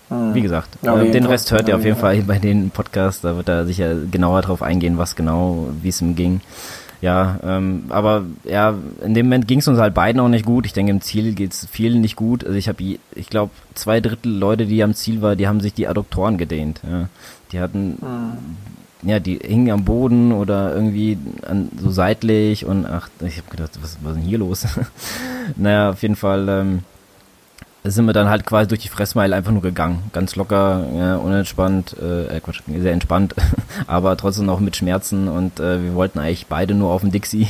Hm. 0.09 0.35
Wie 0.35 0.41
gesagt, 0.41 0.70
ja, 0.81 0.99
äh, 1.03 1.11
den 1.11 1.27
Rest 1.27 1.53
hört 1.53 1.68
ihr 1.68 1.77
auf 1.77 1.85
jeden 1.85 1.99
Fall 1.99 2.22
bei 2.22 2.39
den 2.39 2.70
Podcasts, 2.70 3.20
da 3.20 3.37
wird 3.37 3.51
er 3.51 3.66
sicher 3.66 3.95
genauer 4.11 4.41
drauf 4.41 4.62
eingehen, 4.62 4.97
was 4.97 5.16
genau, 5.16 5.68
wie 5.83 5.91
es 5.91 6.01
ihm 6.01 6.16
ging. 6.16 6.41
Ja, 7.01 7.38
ähm, 7.45 7.84
aber 7.90 8.24
ja, 8.45 8.74
in 9.05 9.14
dem 9.14 9.26
Moment 9.26 9.49
ging 9.49 9.59
es 9.59 9.68
uns 9.68 9.78
halt 9.78 9.95
beiden 9.95 10.20
auch 10.20 10.28
nicht 10.28 10.47
gut. 10.47 10.66
Ich 10.66 10.72
denke, 10.72 10.90
im 10.90 11.01
Ziel 11.01 11.34
geht 11.34 11.53
es 11.53 11.66
vielen 11.66 12.01
nicht 12.01 12.16
gut. 12.16 12.45
Also 12.45 12.57
ich 12.57 12.68
habe, 12.68 12.82
ich 13.14 13.28
glaube, 13.28 13.53
zwei 13.74 14.01
Drittel 14.01 14.32
Leute, 14.32 14.66
die 14.66 14.82
am 14.82 14.95
Ziel 14.95 15.20
waren, 15.20 15.36
die 15.36 15.49
haben 15.49 15.61
sich 15.61 15.74
die 15.74 15.86
Adduktoren 15.86 16.38
gedehnt. 16.38 16.80
Ja. 16.88 17.09
Die 17.53 17.61
hatten, 17.61 17.99
mhm. 18.01 19.09
ja, 19.09 19.20
die 19.20 19.38
hingen 19.38 19.70
am 19.70 19.84
Boden 19.84 20.32
oder 20.32 20.74
irgendwie 20.74 21.18
an, 21.47 21.68
so 21.78 21.90
seitlich 21.90 22.64
und 22.64 22.86
ach, 22.86 23.09
ich 23.20 23.36
habe 23.36 23.51
gedacht, 23.51 23.78
was, 23.82 23.99
was 24.03 24.12
ist 24.12 24.20
denn 24.20 24.28
hier 24.28 24.38
los? 24.38 24.66
naja, 25.57 25.90
auf 25.90 26.03
jeden 26.03 26.16
Fall. 26.16 26.49
Ähm, 26.49 26.82
sind 27.85 28.07
wir 28.07 28.14
dann 28.14 28.30
halt 28.30 28.47
quasi 28.47 28.66
durch 28.68 28.80
die 28.80 28.89
Fressmeile 28.89 29.37
einfach 29.37 29.53
nur 29.53 29.62
gegangen. 29.62 30.05
Ganz 30.12 30.37
locker, 30.37 30.87
ja, 30.97 31.16
unentspannt, 31.16 31.95
äh, 32.01 32.37
äh 32.37 32.41
Quatsch, 32.41 32.62
sehr 32.66 32.93
entspannt, 32.93 33.35
aber 33.87 34.16
trotzdem 34.16 34.47
noch 34.47 34.61
mit 34.61 34.76
Schmerzen 34.76 35.28
und 35.28 35.61
äh, 35.61 35.82
wir 35.82 35.95
wollten 35.95 36.18
eigentlich 36.18 36.47
beide 36.47 36.74
nur 36.74 36.91
auf 36.91 37.03
den 37.03 37.11
Dixie. 37.11 37.49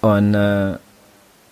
Und 0.00 0.34
äh, 0.34 0.76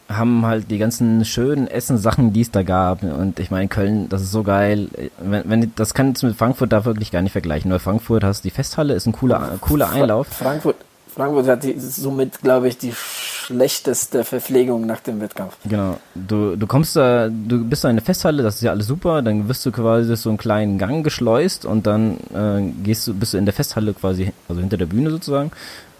haben 0.08 0.46
halt 0.46 0.70
die 0.70 0.78
ganzen 0.78 1.24
schönen 1.24 1.66
Essensachen, 1.66 2.32
die 2.32 2.42
es 2.42 2.50
da 2.50 2.62
gab. 2.62 3.02
Und 3.02 3.40
ich 3.40 3.50
meine, 3.50 3.68
Köln, 3.68 4.08
das 4.08 4.22
ist 4.22 4.32
so 4.32 4.42
geil. 4.42 4.88
Wenn, 5.18 5.48
wenn 5.48 5.72
das 5.76 5.94
kannst 5.94 6.22
du 6.22 6.26
mit 6.26 6.36
Frankfurt 6.36 6.72
da 6.72 6.84
wirklich 6.84 7.10
gar 7.10 7.22
nicht 7.22 7.32
vergleichen. 7.32 7.70
Weil 7.70 7.78
Frankfurt 7.78 8.22
hast 8.22 8.44
die 8.44 8.50
Festhalle, 8.50 8.94
ist 8.94 9.06
ein 9.06 9.12
cooler, 9.12 9.56
cooler 9.60 9.90
Einlauf. 9.90 10.28
Frankfurt, 10.28 10.76
Frankfurt 11.14 11.46
hat 11.46 11.62
die, 11.62 11.78
somit, 11.78 12.40
glaube 12.40 12.66
ich, 12.66 12.76
die 12.76 12.92
schlechteste 12.92 14.24
Verpflegung 14.24 14.84
nach 14.84 15.00
dem 15.00 15.20
Wettkampf. 15.20 15.56
Genau. 15.64 15.98
Du, 16.14 16.56
du 16.56 16.66
kommst 16.66 16.96
da, 16.96 17.28
du 17.28 17.64
bist 17.64 17.84
da 17.84 17.90
in 17.90 17.96
der 17.96 18.04
Festhalle, 18.04 18.42
das 18.42 18.56
ist 18.56 18.62
ja 18.62 18.72
alles 18.72 18.88
super, 18.88 19.22
dann 19.22 19.48
wirst 19.48 19.64
du 19.64 19.70
quasi 19.70 20.08
durch 20.08 20.20
so 20.20 20.28
einen 20.28 20.38
kleinen 20.38 20.76
Gang 20.76 21.04
geschleust 21.04 21.66
und 21.66 21.86
dann 21.86 22.16
äh, 22.34 22.62
gehst 22.82 23.06
du, 23.06 23.14
bist 23.14 23.34
du 23.34 23.38
in 23.38 23.44
der 23.44 23.54
Festhalle 23.54 23.94
quasi, 23.94 24.32
also 24.48 24.60
hinter 24.60 24.76
der 24.76 24.86
Bühne 24.86 25.10
sozusagen. 25.10 25.52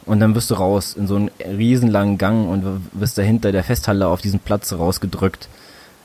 Und 0.05 0.21
dann 0.21 0.35
wirst 0.35 0.51
du 0.51 0.55
raus 0.55 0.95
in 0.99 1.07
so 1.07 1.17
einen 1.17 1.31
riesenlangen 1.39 2.19
Gang 2.19 2.49
und 2.49 2.83
wirst 2.93 3.17
da 3.17 3.23
hinter 3.23 3.53
der 3.53 3.65
Festhalle 3.65 4.09
auf 4.09 4.21
diesen 4.21 4.41
Platz 4.41 4.73
rausgedrückt. 4.73 5.49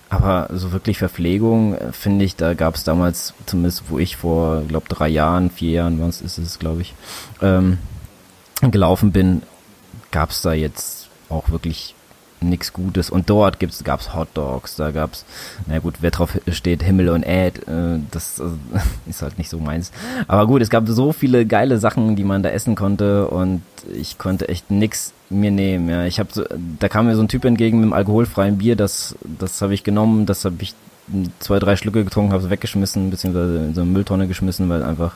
Aber 0.10 0.50
so 0.54 0.72
wirklich 0.72 1.00
Verpflegung, 1.00 1.76
äh, 1.76 1.92
finde 1.94 2.26
ich, 2.26 2.36
da 2.36 2.54
gab 2.54 2.76
es 2.76 2.84
damals, 2.84 3.34
zumindest 3.48 3.84
wo 3.90 3.98
ich 3.98 4.18
vor, 4.18 4.62
glaube 4.68 4.88
drei 4.88 5.08
Jahren, 5.08 5.50
vier 5.50 5.72
Jahren, 5.72 6.00
was 6.00 6.22
ist 6.22 6.38
es, 6.38 6.60
glaube 6.60 6.82
ich, 6.82 6.94
ähm, 7.42 7.80
gelaufen 8.62 9.12
bin, 9.12 9.44
gab 10.12 10.32
es 10.32 10.42
da 10.42 10.54
jetzt 10.54 11.10
auch 11.30 11.50
wirklich 11.50 11.96
nichts 12.42 12.74
Gutes. 12.74 13.10
Und 13.10 13.30
dort 13.30 13.60
gibt's, 13.60 13.84
gab's 13.84 14.14
Hot 14.14 14.30
Dogs, 14.34 14.76
da 14.76 14.92
gab's, 14.92 15.26
na 15.68 15.80
gut, 15.80 15.96
wer 16.02 16.12
drauf 16.12 16.38
steht, 16.50 16.84
Himmel 16.84 17.10
und 17.10 17.24
Erd, 17.24 17.68
äh, 17.68 18.00
das 18.12 18.40
äh, 18.40 18.44
ist 19.10 19.22
halt 19.22 19.38
nicht 19.38 19.50
so 19.50 19.60
meins. 19.60 19.92
Aber 20.28 20.48
gut, 20.48 20.62
es 20.62 20.70
gab 20.70 20.88
so 20.88 21.12
viele 21.12 21.46
geile 21.46 21.78
Sachen, 21.78 22.16
die 22.16 22.24
man 22.24 22.44
da 22.44 22.50
essen 22.50 22.76
konnte 22.76 23.28
und 23.28 23.62
ich 23.94 24.18
konnte 24.18 24.48
echt 24.50 24.72
nix 24.72 25.14
mir 25.30 25.52
nehmen. 25.52 25.90
Ja, 25.90 26.06
ich 26.06 26.20
habe 26.20 26.30
so, 26.32 26.44
da 26.80 26.90
kam 26.90 27.06
mir 27.06 27.16
so 27.16 27.22
ein 27.22 27.28
Typ 27.28 27.46
entgegen 27.46 27.78
mit 27.78 27.86
einem 27.86 27.94
alkoholfreien 27.94 28.58
Bier, 28.58 28.76
das, 28.76 29.16
das 29.38 29.62
habe 29.62 29.74
ich 29.74 29.84
genommen, 29.84 30.26
das 30.26 30.46
habe 30.46 30.56
ich 30.62 30.74
zwei, 31.40 31.60
drei 31.60 31.76
Schlücke 31.76 32.04
getrunken, 32.04 32.34
habe 32.34 32.44
es 32.44 32.50
weggeschmissen, 32.50 33.10
beziehungsweise 33.10 33.58
in 33.58 33.76
so 33.76 33.82
eine 33.82 33.90
Mülltonne 33.90 34.28
geschmissen, 34.28 34.70
weil 34.70 34.84
einfach 34.84 35.14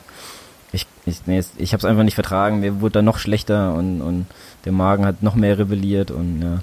ich, 1.06 1.26
nee, 1.26 1.44
ich 1.58 1.74
habe 1.74 1.80
es 1.80 1.86
einfach 1.86 2.04
nicht 2.04 2.16
vertragen. 2.16 2.62
Mir 2.62 2.82
wurde 2.82 2.94
dann 2.94 3.06
noch 3.06 3.18
schlechter 3.18 3.74
und, 3.74 4.02
und 4.02 4.26
der 4.66 4.72
Magen 4.72 5.06
hat 5.06 5.22
noch 5.22 5.36
mehr 5.36 5.58
rebelliert 5.58 6.12
und 6.12 6.42
ja. 6.42 6.60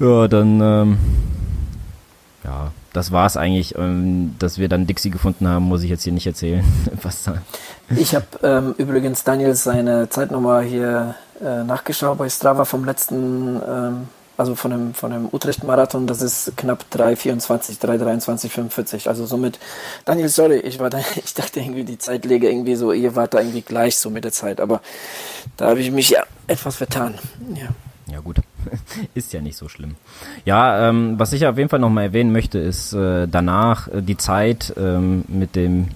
Ja, 0.00 0.28
dann, 0.28 0.60
ähm, 0.60 0.98
ja, 2.44 2.70
das 2.92 3.10
war's 3.10 3.36
eigentlich. 3.36 3.76
Ähm, 3.76 4.36
dass 4.38 4.58
wir 4.58 4.68
dann 4.68 4.86
Dixie 4.86 5.10
gefunden 5.10 5.48
haben, 5.48 5.64
muss 5.64 5.82
ich 5.82 5.90
jetzt 5.90 6.04
hier 6.04 6.12
nicht 6.12 6.26
erzählen. 6.26 6.64
Was 7.02 7.24
da. 7.24 7.42
Ich 7.96 8.14
habe 8.14 8.26
ähm, 8.42 8.74
übrigens 8.78 9.24
Daniel 9.24 9.54
seine 9.54 10.08
Zeitnummer 10.08 10.60
hier 10.60 11.16
äh, 11.42 11.64
nachgeschaut 11.64 12.18
bei 12.18 12.28
Strava 12.28 12.64
vom 12.64 12.84
letzten 12.84 13.60
ähm, 13.68 14.08
also 14.38 14.54
von 14.54 14.70
dem, 14.70 14.94
von 14.94 15.10
dem 15.10 15.28
Utrecht-Marathon, 15.30 16.06
das 16.06 16.22
ist 16.22 16.56
knapp 16.56 16.86
3,24, 16.92 17.80
3,23, 17.80 18.48
45. 18.48 19.08
Also 19.08 19.26
somit, 19.26 19.58
Daniel, 20.04 20.28
sorry, 20.28 20.58
ich 20.58 20.78
war 20.78 20.90
da, 20.90 21.00
ich 21.16 21.34
dachte 21.34 21.58
irgendwie, 21.60 21.84
die 21.84 21.98
Zeit 21.98 22.24
läge 22.24 22.48
irgendwie 22.48 22.76
so, 22.76 22.92
ihr 22.92 23.16
wart 23.16 23.34
da 23.34 23.40
irgendwie 23.40 23.62
gleich 23.62 23.98
so 23.98 24.10
mit 24.10 24.24
der 24.24 24.32
Zeit, 24.32 24.60
aber 24.60 24.80
da 25.56 25.68
habe 25.70 25.80
ich 25.80 25.90
mich 25.90 26.10
ja 26.10 26.22
etwas 26.46 26.76
vertan. 26.76 27.14
Ja. 27.54 27.68
Ja, 28.10 28.20
gut. 28.20 28.38
ist 29.14 29.32
ja 29.32 29.42
nicht 29.42 29.56
so 29.56 29.68
schlimm. 29.68 29.96
Ja, 30.46 30.88
ähm, 30.88 31.18
was 31.18 31.32
ich 31.32 31.46
auf 31.46 31.58
jeden 31.58 31.68
Fall 31.68 31.80
nochmal 31.80 32.04
erwähnen 32.04 32.32
möchte, 32.32 32.58
ist 32.58 32.94
äh, 32.94 33.26
danach 33.26 33.88
äh, 33.88 34.00
die 34.02 34.16
Zeit 34.16 34.72
ähm, 34.78 35.24
mit 35.28 35.56
dem 35.56 35.88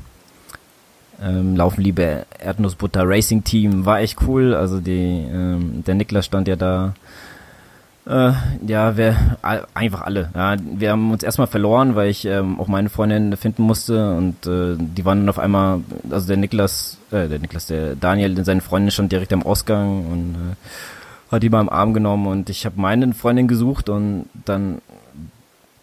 ähm, 1.23 1.57
Laufen 1.57 1.81
liebe 1.81 2.27
Erdnussbutter 2.39 3.09
Racing 3.09 3.45
Team 3.45 3.87
war 3.87 4.01
echt 4.01 4.19
cool. 4.27 4.53
Also 4.53 4.81
die, 4.81 5.27
ähm, 5.33 5.85
der 5.87 5.95
Niklas 5.95 6.27
stand 6.27 6.49
ja 6.49 6.57
da 6.57 6.95
äh, 8.07 8.33
ja, 8.67 8.97
wir 8.97 9.37
einfach 9.75 10.03
alle. 10.03 10.31
Ja, 10.35 10.57
wir 10.61 10.91
haben 10.91 11.13
uns 11.13 11.23
erstmal 11.23 11.47
verloren, 11.47 11.95
weil 11.95 12.11
ich 12.11 12.25
ähm, 12.25 12.61
auch 12.61 12.69
meine 12.69 12.89
Freundin 12.89 13.37
finden 13.37 13.63
musste 13.63 14.15
und 14.15 14.47
äh, 14.47 14.77
die 14.77 15.05
waren 15.05 15.21
dann 15.21 15.29
auf 15.29 15.39
einmal, 15.39 15.81
also 16.11 16.27
der 16.27 16.37
Niklas, 16.37 16.99
äh, 17.11 17.29
der 17.29 17.39
Niklas, 17.39 17.67
der 17.67 17.95
Daniel, 17.95 18.45
seine 18.45 18.61
Freundin 18.61 18.91
stand 18.91 19.13
direkt 19.13 19.33
am 19.33 19.45
Ausgang 19.45 20.07
und 20.07 20.35
äh, 20.35 21.33
hat 21.33 21.43
die 21.43 21.49
mal 21.49 21.61
im 21.61 21.69
Arm 21.69 21.95
genommen 21.95 22.27
und 22.27 22.51
ich 22.51 22.67
habe 22.67 22.81
meine 22.81 23.13
Freundin 23.15 23.49
gesucht 23.49 23.89
und 23.89 24.27
dann 24.45 24.83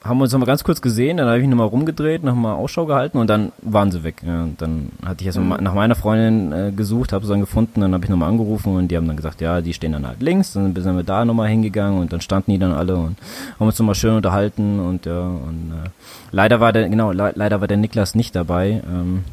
haben 0.01 0.17
wir 0.17 0.23
uns 0.23 0.31
nochmal 0.31 0.47
ganz 0.47 0.63
kurz 0.63 0.81
gesehen, 0.81 1.17
dann 1.17 1.27
habe 1.27 1.39
ich 1.39 1.47
nochmal 1.47 1.67
rumgedreht, 1.67 2.23
nochmal 2.23 2.55
Ausschau 2.55 2.85
gehalten 2.85 3.17
und 3.17 3.27
dann 3.27 3.51
waren 3.61 3.91
sie 3.91 4.03
weg. 4.03 4.23
Ja, 4.25 4.43
und 4.43 4.61
dann 4.61 4.91
hatte 5.05 5.21
ich 5.21 5.27
erstmal 5.27 5.57
mhm. 5.57 5.63
nach 5.63 5.73
meiner 5.73 5.95
Freundin 5.95 6.51
äh, 6.53 6.71
gesucht, 6.71 7.11
habe 7.11 7.25
sie 7.25 7.31
dann 7.31 7.41
gefunden, 7.41 7.81
dann 7.81 7.93
habe 7.93 8.05
ich 8.05 8.09
nochmal 8.09 8.29
angerufen 8.29 8.75
und 8.75 8.87
die 8.87 8.95
haben 8.95 9.07
dann 9.07 9.17
gesagt, 9.17 9.41
ja, 9.41 9.59
die 9.59 9.73
stehen 9.73 9.91
dann 9.91 10.07
halt 10.07 10.21
links, 10.21 10.53
dann 10.53 10.73
sind 10.73 10.95
wir 10.95 11.03
da 11.03 11.25
nochmal 11.25 11.49
hingegangen 11.49 11.99
und 11.99 12.13
dann 12.13 12.21
standen 12.21 12.51
die 12.51 12.59
dann 12.59 12.71
alle 12.71 12.95
und 12.95 13.17
haben 13.59 13.67
uns 13.67 13.77
nochmal 13.77 13.95
schön 13.95 14.15
unterhalten 14.15 14.79
und 14.79 15.05
ja, 15.05 15.19
und 15.19 15.73
äh, 15.83 15.89
leider 16.31 16.61
war 16.61 16.71
der, 16.71 16.87
genau, 16.87 17.11
le 17.11 17.33
leider 17.35 17.59
war 17.59 17.67
der 17.67 17.77
Niklas 17.77 18.15
nicht 18.15 18.35
dabei, 18.35 18.81
ähm, 18.89 19.25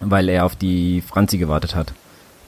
weil 0.00 0.28
er 0.28 0.46
auf 0.46 0.54
die 0.54 1.00
Franzi 1.00 1.36
gewartet 1.36 1.74
hat 1.74 1.92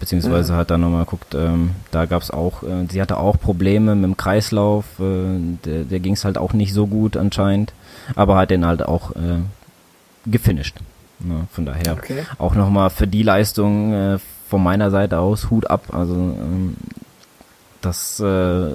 beziehungsweise 0.03 0.53
mhm. 0.53 0.57
hat 0.57 0.71
dann 0.73 0.81
nochmal 0.81 1.05
geguckt, 1.05 1.33
ähm, 1.37 1.71
da 1.93 2.07
gab 2.07 2.23
es 2.23 2.33
auch, 2.33 2.65
äh, 2.65 2.87
sie 2.91 3.01
hatte 3.01 3.19
auch 3.19 3.39
Probleme 3.39 3.95
mit 3.95 4.03
dem 4.03 4.17
Kreislauf, 4.17 4.85
äh, 4.99 5.39
der, 5.65 5.85
der 5.85 6.01
ging 6.01 6.15
es 6.15 6.25
halt 6.25 6.39
auch 6.39 6.55
nicht 6.55 6.75
so 6.75 6.89
gut 6.89 7.17
anscheinend, 7.17 7.73
aber 8.17 8.35
hat 8.35 8.51
den 8.51 8.67
halt 8.67 8.83
auch 8.83 9.13
äh, 9.13 9.39
gefinisht. 10.27 10.75
Ja, 11.21 11.47
von 11.53 11.67
daher 11.67 11.93
okay. 11.93 12.25
auch 12.39 12.57
nochmal 12.57 12.91
für 12.91 13.07
die 13.07 13.23
Leistung 13.23 13.93
äh, 13.93 14.19
von 14.49 14.61
meiner 14.61 14.91
Seite 14.91 15.21
aus 15.21 15.51
Hut 15.51 15.71
ab. 15.71 15.85
Also 15.93 16.15
ähm, 16.15 16.77
das 17.81 18.19
äh, 18.19 18.71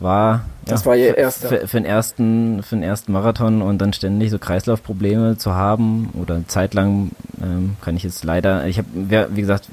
war 0.00 0.44
das 0.64 0.82
ja, 0.82 0.86
war 0.86 0.96
ihr 0.96 1.16
erster. 1.16 1.48
für, 1.48 1.66
für, 1.66 1.76
den 1.78 1.86
ersten 1.86 2.62
für 2.62 2.76
den 2.76 2.82
ersten 2.82 3.12
Marathon 3.12 3.62
und 3.62 3.78
dann 3.78 3.92
ständig 3.92 4.30
so 4.30 4.38
Kreislaufprobleme 4.38 5.38
zu 5.38 5.54
haben 5.54 6.10
oder 6.20 6.42
zeitlang 6.46 7.10
ähm, 7.42 7.76
kann 7.80 7.96
ich 7.96 8.02
jetzt 8.02 8.22
leider 8.22 8.66
ich 8.66 8.78
habe 8.78 8.88
wie 9.30 9.40
gesagt 9.40 9.68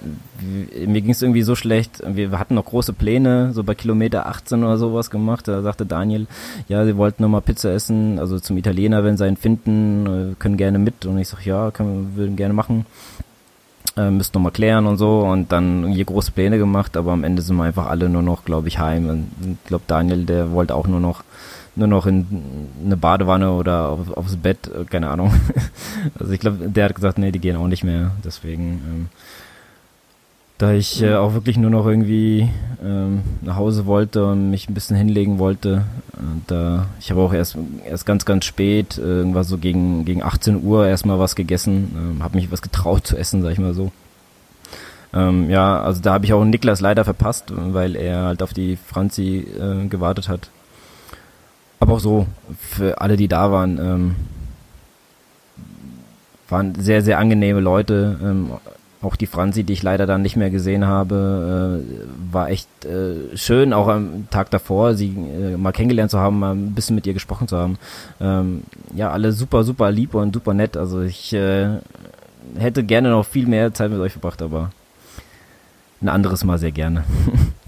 mir 0.85 1.01
ging 1.01 1.11
es 1.11 1.21
irgendwie 1.21 1.41
so 1.41 1.55
schlecht 1.55 2.01
wir, 2.05 2.39
hatten 2.39 2.55
noch 2.55 2.65
große 2.65 2.93
Pläne 2.93 3.51
so 3.53 3.63
bei 3.63 3.75
Kilometer 3.75 4.27
18 4.27 4.63
oder 4.63 4.77
sowas 4.77 5.09
gemacht 5.09 5.47
da 5.47 5.61
sagte 5.61 5.85
Daniel 5.85 6.27
ja 6.67 6.85
sie 6.85 6.97
wollten 6.97 7.23
noch 7.23 7.29
mal 7.29 7.41
Pizza 7.41 7.71
essen 7.71 8.17
also 8.17 8.39
zum 8.39 8.57
Italiener 8.57 9.03
wenn 9.03 9.17
sie 9.17 9.25
einen 9.25 9.37
finden 9.37 10.31
äh, 10.31 10.35
können 10.39 10.57
gerne 10.57 10.79
mit 10.79 11.05
und 11.05 11.17
ich 11.17 11.27
sag 11.27 11.45
ja 11.45 11.71
können 11.71 12.13
würden 12.15 12.35
gerne 12.35 12.53
machen 12.53 12.85
äh, 13.97 14.09
müsst 14.09 14.33
noch 14.33 14.41
mal 14.41 14.51
klären 14.51 14.87
und 14.87 14.97
so 14.97 15.21
und 15.21 15.51
dann 15.51 15.87
hier 15.87 16.05
große 16.05 16.31
Pläne 16.31 16.57
gemacht, 16.57 16.97
aber 16.97 17.11
am 17.13 17.23
Ende 17.23 17.41
sind 17.41 17.55
wir 17.57 17.63
einfach 17.63 17.87
alle 17.87 18.09
nur 18.09 18.21
noch, 18.21 18.45
glaube 18.45 18.67
ich, 18.67 18.79
heim. 18.79 19.09
Und 19.09 19.31
ich 19.41 19.67
glaube, 19.67 19.83
Daniel, 19.87 20.25
der 20.25 20.51
wollte 20.51 20.75
auch 20.75 20.87
nur 20.87 20.99
noch 20.99 21.23
nur 21.77 21.87
noch 21.87 22.05
in 22.05 22.25
eine 22.85 22.95
Badewanne 22.95 23.51
oder 23.51 23.89
auf, 23.89 24.11
aufs 24.15 24.37
Bett, 24.37 24.69
äh, 24.73 24.85
keine 24.85 25.09
Ahnung. 25.09 25.33
also 26.19 26.31
ich 26.31 26.39
glaube, 26.39 26.69
der 26.69 26.85
hat 26.85 26.95
gesagt, 26.95 27.17
nee, 27.17 27.31
die 27.31 27.39
gehen 27.39 27.57
auch 27.57 27.67
nicht 27.67 27.83
mehr. 27.83 28.11
Deswegen 28.23 28.63
ähm, 28.63 29.09
da 30.57 30.71
ich 30.71 31.01
äh, 31.01 31.15
auch 31.15 31.33
wirklich 31.33 31.57
nur 31.57 31.69
noch 31.69 31.85
irgendwie 31.85 32.49
ähm, 32.83 33.23
nach 33.41 33.57
Hause 33.57 33.85
wollte 33.85 34.25
und 34.25 34.51
mich 34.51 34.69
ein 34.69 34.73
bisschen 34.73 34.95
hinlegen 34.95 35.37
wollte. 35.37 35.83
Und, 36.13 36.43
da 36.47 36.87
ich 36.99 37.11
habe 37.11 37.21
auch 37.21 37.33
erst 37.33 37.57
erst 37.85 38.05
ganz 38.05 38.25
ganz 38.25 38.45
spät, 38.45 38.97
äh, 38.97 39.01
irgendwas 39.01 39.49
so 39.49 39.57
gegen 39.57 40.05
gegen 40.05 40.23
18 40.23 40.63
Uhr 40.63 40.87
erstmal 40.87 41.19
was 41.19 41.35
gegessen, 41.35 41.95
ähm, 41.97 42.23
habe 42.23 42.37
mich 42.37 42.51
was 42.51 42.61
getraut 42.61 43.05
zu 43.05 43.17
essen, 43.17 43.41
sag 43.41 43.51
ich 43.51 43.59
mal 43.59 43.73
so. 43.73 43.91
Ähm, 45.13 45.49
ja, 45.49 45.81
also 45.81 46.01
da 46.01 46.13
habe 46.13 46.25
ich 46.25 46.33
auch 46.33 46.43
Niklas 46.43 46.81
leider 46.81 47.03
verpasst, 47.03 47.45
weil 47.55 47.95
er 47.95 48.23
halt 48.23 48.43
auf 48.43 48.53
die 48.53 48.77
Franzi 48.77 49.45
äh, 49.59 49.87
gewartet 49.87 50.29
hat. 50.29 50.49
Aber 51.79 51.93
auch 51.93 51.99
so 51.99 52.27
für 52.57 53.01
alle, 53.01 53.17
die 53.17 53.27
da 53.27 53.51
waren. 53.51 53.77
Ähm, 53.77 54.15
waren 56.47 56.75
sehr, 56.75 57.01
sehr 57.01 57.17
angenehme 57.17 57.59
Leute. 57.59 58.19
Ähm, 58.21 58.51
auch 59.05 59.15
die 59.15 59.27
Franzi, 59.27 59.63
die 59.63 59.73
ich 59.73 59.83
leider 59.83 60.05
dann 60.05 60.21
nicht 60.21 60.35
mehr 60.35 60.49
gesehen 60.49 60.85
habe, 60.85 61.83
äh, 61.83 62.33
war 62.33 62.49
echt 62.49 62.67
äh, 62.85 63.37
schön, 63.37 63.71
auch 63.71 63.87
am 63.87 64.27
Tag 64.29 64.49
davor, 64.49 64.95
sie 64.95 65.09
äh, 65.09 65.57
mal 65.57 65.71
kennengelernt 65.71 66.11
zu 66.11 66.19
haben, 66.19 66.39
mal 66.39 66.53
ein 66.53 66.73
bisschen 66.73 66.95
mit 66.95 67.07
ihr 67.07 67.13
gesprochen 67.13 67.47
zu 67.47 67.57
haben. 67.57 67.77
Ähm, 68.19 68.63
ja, 68.93 69.11
alle 69.11 69.31
super, 69.31 69.63
super 69.63 69.91
lieb 69.91 70.13
und 70.15 70.33
super 70.33 70.53
nett. 70.53 70.75
Also 70.75 71.01
ich 71.01 71.33
äh, 71.33 71.69
hätte 72.57 72.83
gerne 72.83 73.09
noch 73.09 73.25
viel 73.25 73.47
mehr 73.47 73.73
Zeit 73.73 73.91
mit 73.91 73.99
euch 73.99 74.11
verbracht, 74.11 74.41
aber 74.41 74.71
ein 76.01 76.09
anderes 76.09 76.43
Mal 76.43 76.57
sehr 76.57 76.71
gerne. 76.71 77.03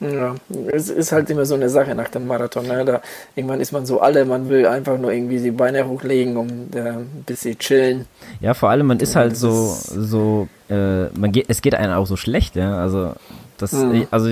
Ja, 0.00 0.36
es 0.72 0.90
ist 0.90 1.10
halt 1.10 1.28
immer 1.30 1.44
so 1.44 1.54
eine 1.54 1.68
Sache 1.68 1.94
nach 1.94 2.08
dem 2.08 2.26
Marathon. 2.26 2.66
Ne? 2.66 2.84
Da, 2.84 3.00
irgendwann 3.34 3.60
ist 3.60 3.72
man 3.72 3.84
so 3.84 4.00
alle, 4.00 4.24
man 4.24 4.48
will 4.48 4.66
einfach 4.66 4.96
nur 4.96 5.12
irgendwie 5.12 5.40
die 5.40 5.50
Beine 5.50 5.88
hochlegen, 5.88 6.36
um 6.36 6.48
äh, 6.72 6.90
ein 6.90 7.24
bisschen 7.26 7.58
chillen. 7.58 8.06
Ja, 8.40 8.54
vor 8.54 8.70
allem, 8.70 8.86
man 8.86 9.00
ist 9.00 9.16
halt 9.16 9.36
so, 9.36 9.74
so, 9.74 10.48
äh, 10.70 11.06
man 11.18 11.32
geht, 11.32 11.46
es 11.48 11.62
geht 11.62 11.74
einem 11.74 11.94
auch 11.94 12.06
so 12.06 12.16
schlecht, 12.16 12.54
ja. 12.54 12.78
Also 12.78 13.14
das, 13.58 13.72
mhm. 13.72 14.06
also 14.12 14.28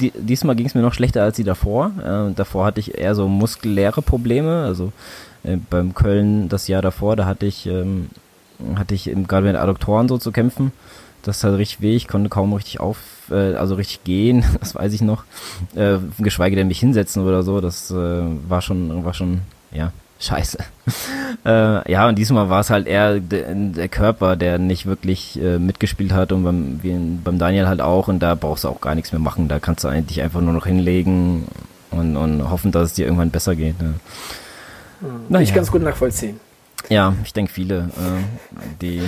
die, 0.00 0.10
diesmal 0.16 0.56
ging 0.56 0.66
es 0.66 0.74
mir 0.74 0.80
noch 0.80 0.94
schlechter 0.94 1.22
als 1.22 1.36
die 1.36 1.44
davor. 1.44 1.92
Äh, 2.02 2.34
davor 2.34 2.64
hatte 2.64 2.80
ich 2.80 2.96
eher 2.98 3.14
so 3.14 3.28
muskuläre 3.28 4.00
Probleme. 4.00 4.64
Also 4.64 4.90
äh, 5.42 5.58
beim 5.68 5.94
Köln 5.94 6.48
das 6.48 6.66
Jahr 6.66 6.80
davor, 6.80 7.14
da 7.16 7.26
hatte 7.26 7.44
ich, 7.44 7.66
ähm, 7.66 8.08
hatte 8.76 8.94
ich 8.94 9.10
gerade 9.28 9.46
mit 9.46 9.56
Adduktoren 9.56 10.08
so 10.08 10.16
zu 10.16 10.32
kämpfen. 10.32 10.72
Das 11.22 11.38
ist 11.38 11.44
halt 11.44 11.58
richtig 11.58 11.80
weh, 11.80 11.96
ich 11.96 12.08
konnte 12.08 12.28
kaum 12.30 12.52
richtig 12.52 12.80
auf, 12.80 12.98
äh, 13.30 13.54
also 13.54 13.74
richtig 13.74 14.04
gehen, 14.04 14.44
das 14.60 14.74
weiß 14.74 14.92
ich 14.92 15.02
noch. 15.02 15.24
Äh, 15.74 15.98
geschweige 16.18 16.56
denn 16.56 16.68
mich 16.68 16.80
hinsetzen 16.80 17.24
oder 17.24 17.42
so, 17.42 17.60
das 17.60 17.90
äh, 17.90 17.94
war 17.94 18.62
schon, 18.62 19.04
war 19.04 19.14
schon, 19.14 19.42
ja, 19.72 19.92
scheiße. 20.20 20.58
äh, 21.46 21.92
ja, 21.92 22.08
und 22.08 22.18
diesmal 22.18 22.50
war 22.50 22.60
es 22.60 22.70
halt 22.70 22.86
eher 22.86 23.20
de, 23.20 23.44
der 23.72 23.88
Körper, 23.88 24.36
der 24.36 24.58
nicht 24.58 24.86
wirklich 24.86 25.40
äh, 25.40 25.58
mitgespielt 25.58 26.12
hat 26.12 26.32
und 26.32 26.44
beim, 26.44 26.80
wie 26.82 26.92
beim 26.92 27.38
Daniel 27.38 27.66
halt 27.66 27.80
auch 27.80 28.08
und 28.08 28.20
da 28.20 28.34
brauchst 28.34 28.64
du 28.64 28.68
auch 28.68 28.80
gar 28.80 28.94
nichts 28.94 29.12
mehr 29.12 29.20
machen. 29.20 29.48
Da 29.48 29.60
kannst 29.60 29.84
du 29.84 29.88
eigentlich 29.88 30.20
einfach 30.20 30.42
nur 30.42 30.52
noch 30.52 30.66
hinlegen 30.66 31.46
und, 31.90 32.16
und 32.16 32.50
hoffen, 32.50 32.72
dass 32.72 32.90
es 32.90 32.92
dir 32.94 33.06
irgendwann 33.06 33.30
besser 33.30 33.56
geht. 33.56 33.80
Ne? 33.80 33.94
Hm. 35.00 35.08
Naja. 35.28 35.42
Ich 35.42 35.54
ganz 35.54 35.70
gut 35.70 35.82
nachvollziehen. 35.82 36.38
Ja, 36.88 37.14
ich 37.24 37.32
denke 37.32 37.52
viele, 37.52 37.90
äh, 37.96 38.74
die 38.80 39.02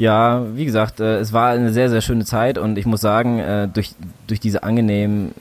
ja, 0.00 0.46
wie 0.54 0.64
gesagt, 0.64 0.98
äh, 1.00 1.18
es 1.18 1.34
war 1.34 1.50
eine 1.50 1.74
sehr, 1.74 1.90
sehr 1.90 2.00
schöne 2.00 2.24
Zeit 2.24 2.56
und 2.56 2.78
ich 2.78 2.86
muss 2.86 3.02
sagen, 3.02 3.38
äh, 3.38 3.68
durch, 3.68 3.92
durch 4.26 4.40
diese 4.40 4.62
angenehmen 4.62 5.32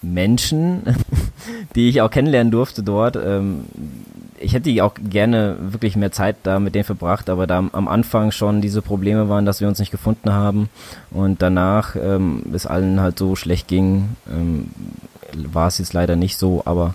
Menschen, 0.00 0.82
die 1.74 1.88
ich 1.88 2.00
auch 2.00 2.10
kennenlernen 2.10 2.52
durfte 2.52 2.84
dort, 2.84 3.16
ähm, 3.16 3.64
ich 4.38 4.52
hätte 4.52 4.84
auch 4.84 4.94
gerne 5.10 5.56
wirklich 5.60 5.96
mehr 5.96 6.12
Zeit 6.12 6.36
da 6.44 6.60
mit 6.60 6.76
denen 6.76 6.84
verbracht, 6.84 7.28
aber 7.28 7.48
da 7.48 7.58
am 7.58 7.88
Anfang 7.88 8.30
schon 8.30 8.60
diese 8.60 8.80
Probleme 8.80 9.28
waren, 9.28 9.44
dass 9.44 9.60
wir 9.60 9.66
uns 9.66 9.80
nicht 9.80 9.90
gefunden 9.90 10.32
haben 10.32 10.68
und 11.10 11.42
danach 11.42 11.96
ähm, 11.96 12.44
es 12.52 12.66
allen 12.66 13.00
halt 13.00 13.18
so 13.18 13.34
schlecht 13.34 13.66
ging, 13.66 14.10
ähm, 14.30 14.70
war 15.52 15.66
es 15.66 15.78
jetzt 15.78 15.94
leider 15.94 16.14
nicht 16.14 16.36
so, 16.36 16.62
aber 16.64 16.94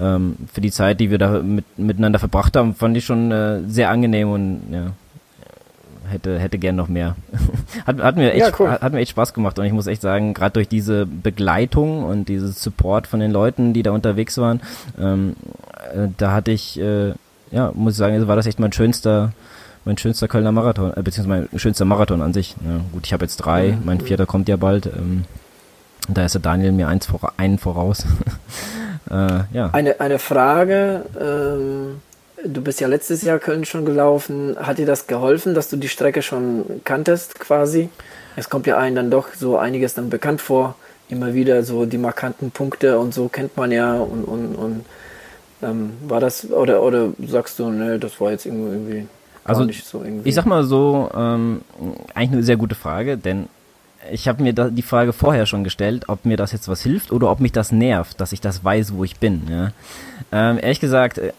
ähm, 0.00 0.36
für 0.50 0.62
die 0.62 0.70
Zeit, 0.70 1.00
die 1.00 1.10
wir 1.10 1.18
da 1.18 1.42
mit, 1.42 1.66
miteinander 1.78 2.18
verbracht 2.18 2.56
haben, 2.56 2.74
fand 2.74 2.96
ich 2.96 3.04
schon 3.04 3.30
äh, 3.30 3.60
sehr 3.66 3.90
angenehm 3.90 4.30
und 4.30 4.62
ja, 4.72 4.92
hätte, 6.08 6.38
hätte 6.38 6.58
gern 6.58 6.76
noch 6.76 6.88
mehr. 6.88 7.16
hat, 7.86 8.02
hat, 8.02 8.16
mir 8.16 8.32
echt, 8.32 8.46
ja, 8.46 8.52
cool. 8.58 8.70
hat, 8.70 8.92
mir 8.92 9.00
echt 9.00 9.10
Spaß 9.10 9.34
gemacht 9.34 9.58
und 9.58 9.64
ich 9.64 9.72
muss 9.72 9.86
echt 9.86 10.02
sagen, 10.02 10.34
gerade 10.34 10.52
durch 10.52 10.68
diese 10.68 11.06
Begleitung 11.06 12.04
und 12.04 12.28
dieses 12.28 12.62
Support 12.62 13.06
von 13.06 13.20
den 13.20 13.30
Leuten, 13.30 13.72
die 13.72 13.82
da 13.82 13.92
unterwegs 13.92 14.38
waren, 14.38 14.60
ähm, 14.98 15.34
äh, 15.94 16.08
da 16.16 16.32
hatte 16.32 16.50
ich, 16.50 16.80
äh, 16.80 17.12
ja, 17.50 17.72
muss 17.74 17.94
ich 17.94 17.98
sagen, 17.98 18.26
war 18.26 18.36
das 18.36 18.46
echt 18.46 18.60
mein 18.60 18.72
schönster, 18.72 19.32
mein 19.84 19.98
schönster 19.98 20.28
Kölner 20.28 20.52
Marathon, 20.52 20.92
äh, 20.96 21.02
beziehungsweise 21.02 21.48
mein 21.50 21.58
schönster 21.58 21.84
Marathon 21.84 22.22
an 22.22 22.32
sich. 22.32 22.56
Ja, 22.64 22.80
gut, 22.92 23.06
ich 23.06 23.12
habe 23.12 23.24
jetzt 23.24 23.36
drei, 23.36 23.76
mein 23.84 24.00
vierter 24.00 24.26
kommt 24.26 24.48
ja 24.48 24.56
bald. 24.56 24.86
Ähm, 24.86 25.24
da 26.08 26.24
ist 26.24 26.34
der 26.34 26.42
Daniel 26.42 26.72
mir 26.72 26.88
eins 26.88 27.06
vor, 27.06 27.32
einen 27.36 27.58
voraus. 27.58 28.04
äh, 29.10 29.40
ja. 29.52 29.70
Eine, 29.72 30.00
eine 30.00 30.18
Frage, 30.18 31.04
ähm, 31.18 32.00
Du 32.44 32.60
bist 32.60 32.80
ja 32.80 32.88
letztes 32.88 33.22
Jahr 33.22 33.38
Köln 33.38 33.64
schon 33.64 33.84
gelaufen. 33.84 34.56
Hat 34.58 34.78
dir 34.78 34.86
das 34.86 35.06
geholfen, 35.06 35.54
dass 35.54 35.68
du 35.68 35.76
die 35.76 35.88
Strecke 35.88 36.22
schon 36.22 36.82
kanntest 36.84 37.40
quasi? 37.40 37.88
Es 38.36 38.50
kommt 38.50 38.66
ja 38.66 38.76
einem 38.76 38.96
dann 38.96 39.10
doch 39.10 39.28
so 39.34 39.56
einiges 39.56 39.94
dann 39.94 40.10
bekannt 40.10 40.40
vor. 40.40 40.74
Immer 41.08 41.34
wieder 41.34 41.62
so 41.62 41.86
die 41.86 41.98
markanten 41.98 42.50
Punkte 42.50 42.98
und 42.98 43.14
so 43.14 43.28
kennt 43.28 43.56
man 43.56 43.72
ja 43.72 43.94
und, 43.94 44.24
und, 44.24 44.54
und 44.54 44.84
ähm, 45.62 45.92
war 46.06 46.20
das 46.20 46.50
oder 46.50 46.82
oder 46.82 47.10
sagst 47.26 47.58
du, 47.58 47.70
ne, 47.70 47.98
das 47.98 48.20
war 48.20 48.30
jetzt 48.30 48.46
irgendwie 48.46 49.06
also 49.44 49.64
nicht 49.64 49.86
so 49.86 50.02
irgendwie. 50.02 50.28
Ich 50.28 50.34
sag 50.34 50.46
mal 50.46 50.64
so, 50.64 51.10
ähm, 51.14 51.60
eigentlich 52.14 52.32
eine 52.32 52.42
sehr 52.42 52.56
gute 52.56 52.74
Frage, 52.74 53.18
denn 53.18 53.48
ich 54.10 54.28
habe 54.28 54.42
mir 54.42 54.52
da 54.52 54.68
die 54.68 54.82
Frage 54.82 55.12
vorher 55.12 55.46
schon 55.46 55.64
gestellt, 55.64 56.08
ob 56.08 56.24
mir 56.24 56.36
das 56.36 56.52
jetzt 56.52 56.68
was 56.68 56.82
hilft 56.82 57.12
oder 57.12 57.30
ob 57.30 57.40
mich 57.40 57.52
das 57.52 57.72
nervt, 57.72 58.20
dass 58.20 58.32
ich 58.32 58.40
das 58.40 58.64
weiß, 58.64 58.94
wo 58.94 59.04
ich 59.04 59.16
bin. 59.16 59.42
Ja? 59.50 59.72
Ähm, 60.32 60.58
ehrlich 60.60 60.80
gesagt, 60.80 61.18
äh, 61.18 61.32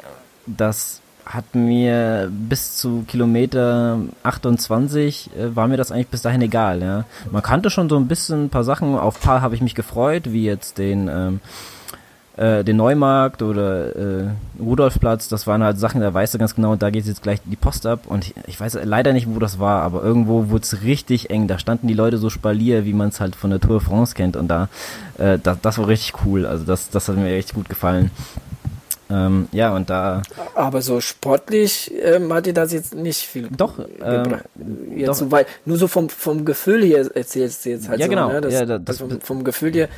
das 0.46 1.02
hat 1.26 1.56
mir 1.56 2.30
bis 2.32 2.78
zu 2.78 3.04
Kilometer 3.08 4.00
28 4.24 5.32
äh, 5.36 5.56
war 5.56 5.68
mir 5.68 5.78
das 5.78 5.92
eigentlich 5.92 6.10
bis 6.10 6.22
dahin 6.22 6.42
egal. 6.42 6.82
Ja. 6.82 7.06
Man 7.32 7.42
kannte 7.42 7.70
schon 7.72 7.90
so 7.90 7.98
ein 7.98 8.08
bisschen 8.08 8.46
ein 8.46 8.50
paar 8.50 8.64
Sachen. 8.64 8.96
Auf 8.96 9.20
paar 9.20 9.42
habe 9.42 9.56
ich 9.56 9.62
mich 9.62 9.74
gefreut, 9.74 10.32
wie 10.32 10.46
jetzt 10.46 10.78
den 10.78 11.08
ähm, 11.08 11.40
äh, 12.38 12.64
den 12.64 12.76
Neumarkt 12.76 13.42
oder 13.42 13.96
äh, 13.96 14.28
Rudolfplatz. 14.60 15.30
Das 15.30 15.48
waren 15.48 15.64
halt 15.64 15.80
Sachen, 15.80 16.02
da 16.02 16.14
weißt 16.14 16.34
du 16.34 16.38
ganz 16.38 16.54
genau, 16.54 16.76
da 16.76 16.90
geht 16.90 17.06
jetzt 17.06 17.24
gleich 17.24 17.40
die 17.46 17.56
Post 17.56 17.86
ab. 17.86 18.02
Und 18.08 18.26
ich, 18.26 18.34
ich 18.48 18.60
weiß 18.60 18.80
leider 18.84 19.14
nicht, 19.14 19.28
wo 19.34 19.40
das 19.40 19.58
war, 19.58 19.82
aber 19.84 20.04
irgendwo 20.04 20.50
wurde 20.50 20.64
es 20.64 20.84
richtig 20.84 21.30
eng. 21.30 21.48
Da 21.48 21.58
standen 21.60 21.88
die 21.88 21.94
Leute 21.94 22.18
so 22.18 22.30
spalier, 22.30 22.86
wie 22.86 22.94
man 22.94 23.10
es 23.10 23.20
halt 23.20 23.36
von 23.36 23.50
der 23.50 23.60
Tour 23.60 23.80
de 23.80 23.88
France 23.88 24.16
kennt. 24.16 24.36
Und 24.36 24.50
da, 24.50 24.68
äh, 25.18 25.40
das, 25.42 25.60
das 25.62 25.78
war 25.78 25.88
richtig 25.88 26.26
cool. 26.26 26.46
Also 26.46 26.66
das, 26.66 26.90
das 26.90 27.08
hat 27.08 27.16
mir 27.16 27.36
echt 27.36 27.54
gut 27.54 27.70
gefallen. 27.70 28.12
Ähm, 29.16 29.48
ja, 29.52 29.74
und 29.74 29.90
da. 29.90 30.22
Aber 30.56 30.82
so 30.82 31.00
sportlich 31.00 31.92
ähm, 32.04 32.34
hat 32.34 32.46
dir 32.46 32.54
das 32.54 32.74
jetzt 32.74 32.94
nicht 32.94 33.22
viel 33.22 33.48
doch, 33.56 33.80
ähm, 34.04 34.36
jetzt 34.96 35.08
doch. 35.08 35.14
So 35.14 35.32
weit, 35.32 35.48
nur 35.64 35.78
so 35.78 35.88
vom, 35.88 36.10
vom 36.10 36.44
Gefühl 36.44 36.84
hier 36.84 37.10
erzählst 37.16 37.66
du 37.66 37.70
jetzt 37.70 37.88
halt 37.88 38.00
ja, 38.00 38.08
so, 38.08 38.10
genau. 38.10 38.30
Ne? 38.30 38.42
Das, 38.42 38.54
ja, 38.54 38.66
das, 38.66 38.82
das 38.84 38.98
vom, 38.98 39.22
vom, 39.22 39.44
Gefühl 39.44 39.72
hier. 39.72 39.90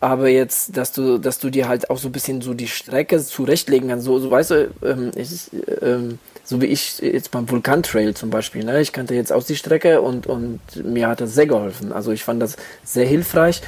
Aber 0.00 0.28
jetzt, 0.28 0.76
dass 0.76 0.92
du, 0.92 1.18
dass 1.18 1.38
du 1.38 1.50
dir 1.50 1.68
halt 1.68 1.90
auch 1.90 1.98
so 1.98 2.08
ein 2.08 2.12
bisschen 2.12 2.40
so 2.40 2.54
die 2.54 2.68
Strecke 2.68 3.18
zurechtlegen 3.18 3.88
kannst. 3.88 4.04
So, 4.04 4.18
so 4.18 4.30
weißt 4.30 4.50
du, 4.50 4.70
ähm, 4.82 5.10
ich, 5.14 5.50
ähm, 5.80 6.18
so 6.44 6.60
wie 6.60 6.66
ich 6.66 6.98
jetzt 7.00 7.30
beim 7.30 7.50
Vulkantrail 7.50 8.14
zum 8.14 8.30
Beispiel, 8.30 8.64
ne? 8.64 8.80
Ich 8.80 8.92
kannte 8.92 9.14
jetzt 9.14 9.32
auch 9.32 9.44
die 9.44 9.56
Strecke 9.56 10.00
und, 10.00 10.26
und 10.26 10.60
mir 10.84 11.08
hat 11.08 11.20
das 11.20 11.34
sehr 11.34 11.46
geholfen. 11.46 11.92
Also 11.92 12.12
ich 12.12 12.24
fand 12.24 12.40
das 12.40 12.56
sehr 12.84 13.06
hilfreich. 13.06 13.60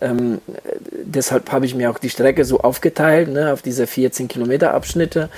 Ähm, 0.00 0.40
deshalb 1.04 1.52
habe 1.52 1.66
ich 1.66 1.74
mir 1.74 1.90
auch 1.90 1.98
die 1.98 2.10
Strecke 2.10 2.44
so 2.44 2.60
aufgeteilt, 2.60 3.28
ne, 3.28 3.52
auf 3.52 3.62
diese 3.62 3.86
14 3.86 4.28
Kilometer 4.28 4.74
Abschnitte. 4.74 5.28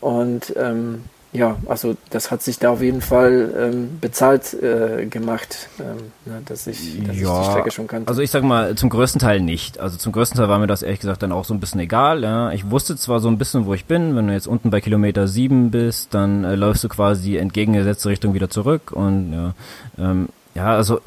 Und 0.00 0.52
ähm, 0.56 1.04
ja, 1.34 1.56
also 1.66 1.96
das 2.10 2.30
hat 2.30 2.42
sich 2.42 2.60
da 2.60 2.70
auf 2.70 2.80
jeden 2.80 3.00
Fall 3.00 3.52
ähm, 3.58 3.98
bezahlt 4.00 4.54
äh, 4.54 5.06
gemacht, 5.06 5.68
ähm, 5.80 6.12
ne, 6.26 6.40
dass, 6.46 6.68
ich, 6.68 7.04
dass 7.04 7.16
ja, 7.16 7.40
ich 7.40 7.46
die 7.46 7.50
Strecke 7.50 7.70
schon 7.72 7.88
kannte. 7.88 8.08
Also 8.08 8.22
ich 8.22 8.30
sag 8.30 8.44
mal, 8.44 8.76
zum 8.76 8.88
größten 8.88 9.20
Teil 9.20 9.40
nicht. 9.40 9.80
Also 9.80 9.96
zum 9.98 10.12
größten 10.12 10.38
Teil 10.38 10.48
war 10.48 10.60
mir 10.60 10.68
das 10.68 10.82
ehrlich 10.82 11.00
gesagt 11.00 11.24
dann 11.24 11.32
auch 11.32 11.44
so 11.44 11.52
ein 11.52 11.58
bisschen 11.58 11.80
egal. 11.80 12.22
Ja. 12.22 12.52
Ich 12.52 12.70
wusste 12.70 12.96
zwar 12.96 13.18
so 13.18 13.26
ein 13.28 13.36
bisschen, 13.36 13.66
wo 13.66 13.74
ich 13.74 13.86
bin. 13.86 14.14
Wenn 14.14 14.28
du 14.28 14.32
jetzt 14.32 14.46
unten 14.46 14.70
bei 14.70 14.80
Kilometer 14.80 15.26
sieben 15.26 15.72
bist, 15.72 16.14
dann 16.14 16.44
äh, 16.44 16.54
läufst 16.54 16.84
du 16.84 16.88
quasi 16.88 17.36
entgegengesetzte 17.36 18.10
Richtung 18.10 18.32
wieder 18.34 18.48
zurück 18.48 18.92
und 18.92 19.32
ja, 19.32 19.54
ähm, 19.98 20.28
ja, 20.54 20.68
also 20.74 21.00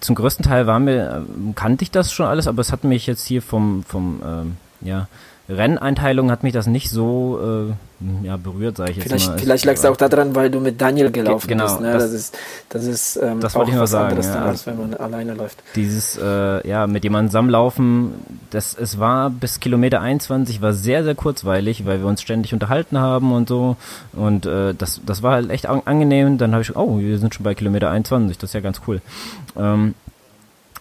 zum 0.00 0.14
größten 0.14 0.44
Teil 0.44 0.66
war 0.66 0.78
mir, 0.78 1.24
äh, 1.26 1.52
kannte 1.54 1.82
ich 1.82 1.90
das 1.90 2.12
schon 2.12 2.26
alles, 2.26 2.46
aber 2.46 2.60
es 2.60 2.72
hat 2.72 2.84
mich 2.84 3.06
jetzt 3.06 3.26
hier 3.26 3.42
vom, 3.42 3.84
vom 3.84 4.20
ähm, 4.24 4.56
ja, 4.80 5.08
Renneinteilung 5.48 6.30
hat 6.30 6.42
mich 6.44 6.52
das 6.52 6.66
nicht 6.66 6.88
so 6.90 7.68
äh, 7.70 8.26
ja, 8.26 8.36
berührt, 8.36 8.76
sage 8.76 8.92
ich 8.92 8.96
jetzt 8.98 9.06
vielleicht, 9.08 9.28
mal. 9.28 9.38
Vielleicht 9.38 9.64
lag 9.64 9.74
es 9.74 9.84
auch 9.84 9.96
daran, 9.96 10.34
weil 10.34 10.50
du 10.50 10.60
mit 10.60 10.80
Daniel 10.80 11.10
gelaufen 11.10 11.48
genau, 11.48 11.64
bist. 11.64 11.80
Ne? 11.80 11.92
Das, 11.92 12.02
das, 12.02 12.12
ist, 12.12 12.38
das 12.68 12.84
ist 12.84 13.16
ähm, 13.16 13.40
das 13.40 13.54
wollte 13.54 13.70
ich 13.70 13.76
nur 13.76 13.86
sagen, 13.86 14.20
ja, 14.22 14.34
dann, 14.34 14.42
als 14.44 14.66
wenn 14.66 14.78
man 14.78 14.94
alleine 14.94 15.34
läuft. 15.34 15.62
Dieses, 15.74 16.16
äh, 16.16 16.68
ja, 16.68 16.86
mit 16.86 17.04
jemandem 17.04 17.30
zusammenlaufen, 17.30 18.12
das, 18.50 18.76
es 18.78 18.98
war 18.98 19.30
bis 19.30 19.60
Kilometer 19.60 20.00
21 20.00 20.62
war 20.62 20.72
sehr, 20.72 21.04
sehr 21.04 21.14
kurzweilig, 21.14 21.86
weil 21.86 22.00
wir 22.00 22.06
uns 22.06 22.22
ständig 22.22 22.54
unterhalten 22.54 22.98
haben 22.98 23.32
und 23.32 23.48
so. 23.48 23.76
Und 24.12 24.46
äh, 24.46 24.74
das, 24.74 25.00
das 25.04 25.22
war 25.22 25.32
halt 25.32 25.50
echt 25.50 25.66
angenehm. 25.66 26.38
Dann 26.38 26.52
habe 26.52 26.62
ich, 26.62 26.76
oh, 26.76 26.98
wir 26.98 27.18
sind 27.18 27.34
schon 27.34 27.44
bei 27.44 27.54
Kilometer 27.54 27.90
21, 27.90 28.38
das 28.38 28.50
ist 28.50 28.54
ja 28.54 28.60
ganz 28.60 28.80
cool. 28.86 29.00
Ähm, 29.56 29.94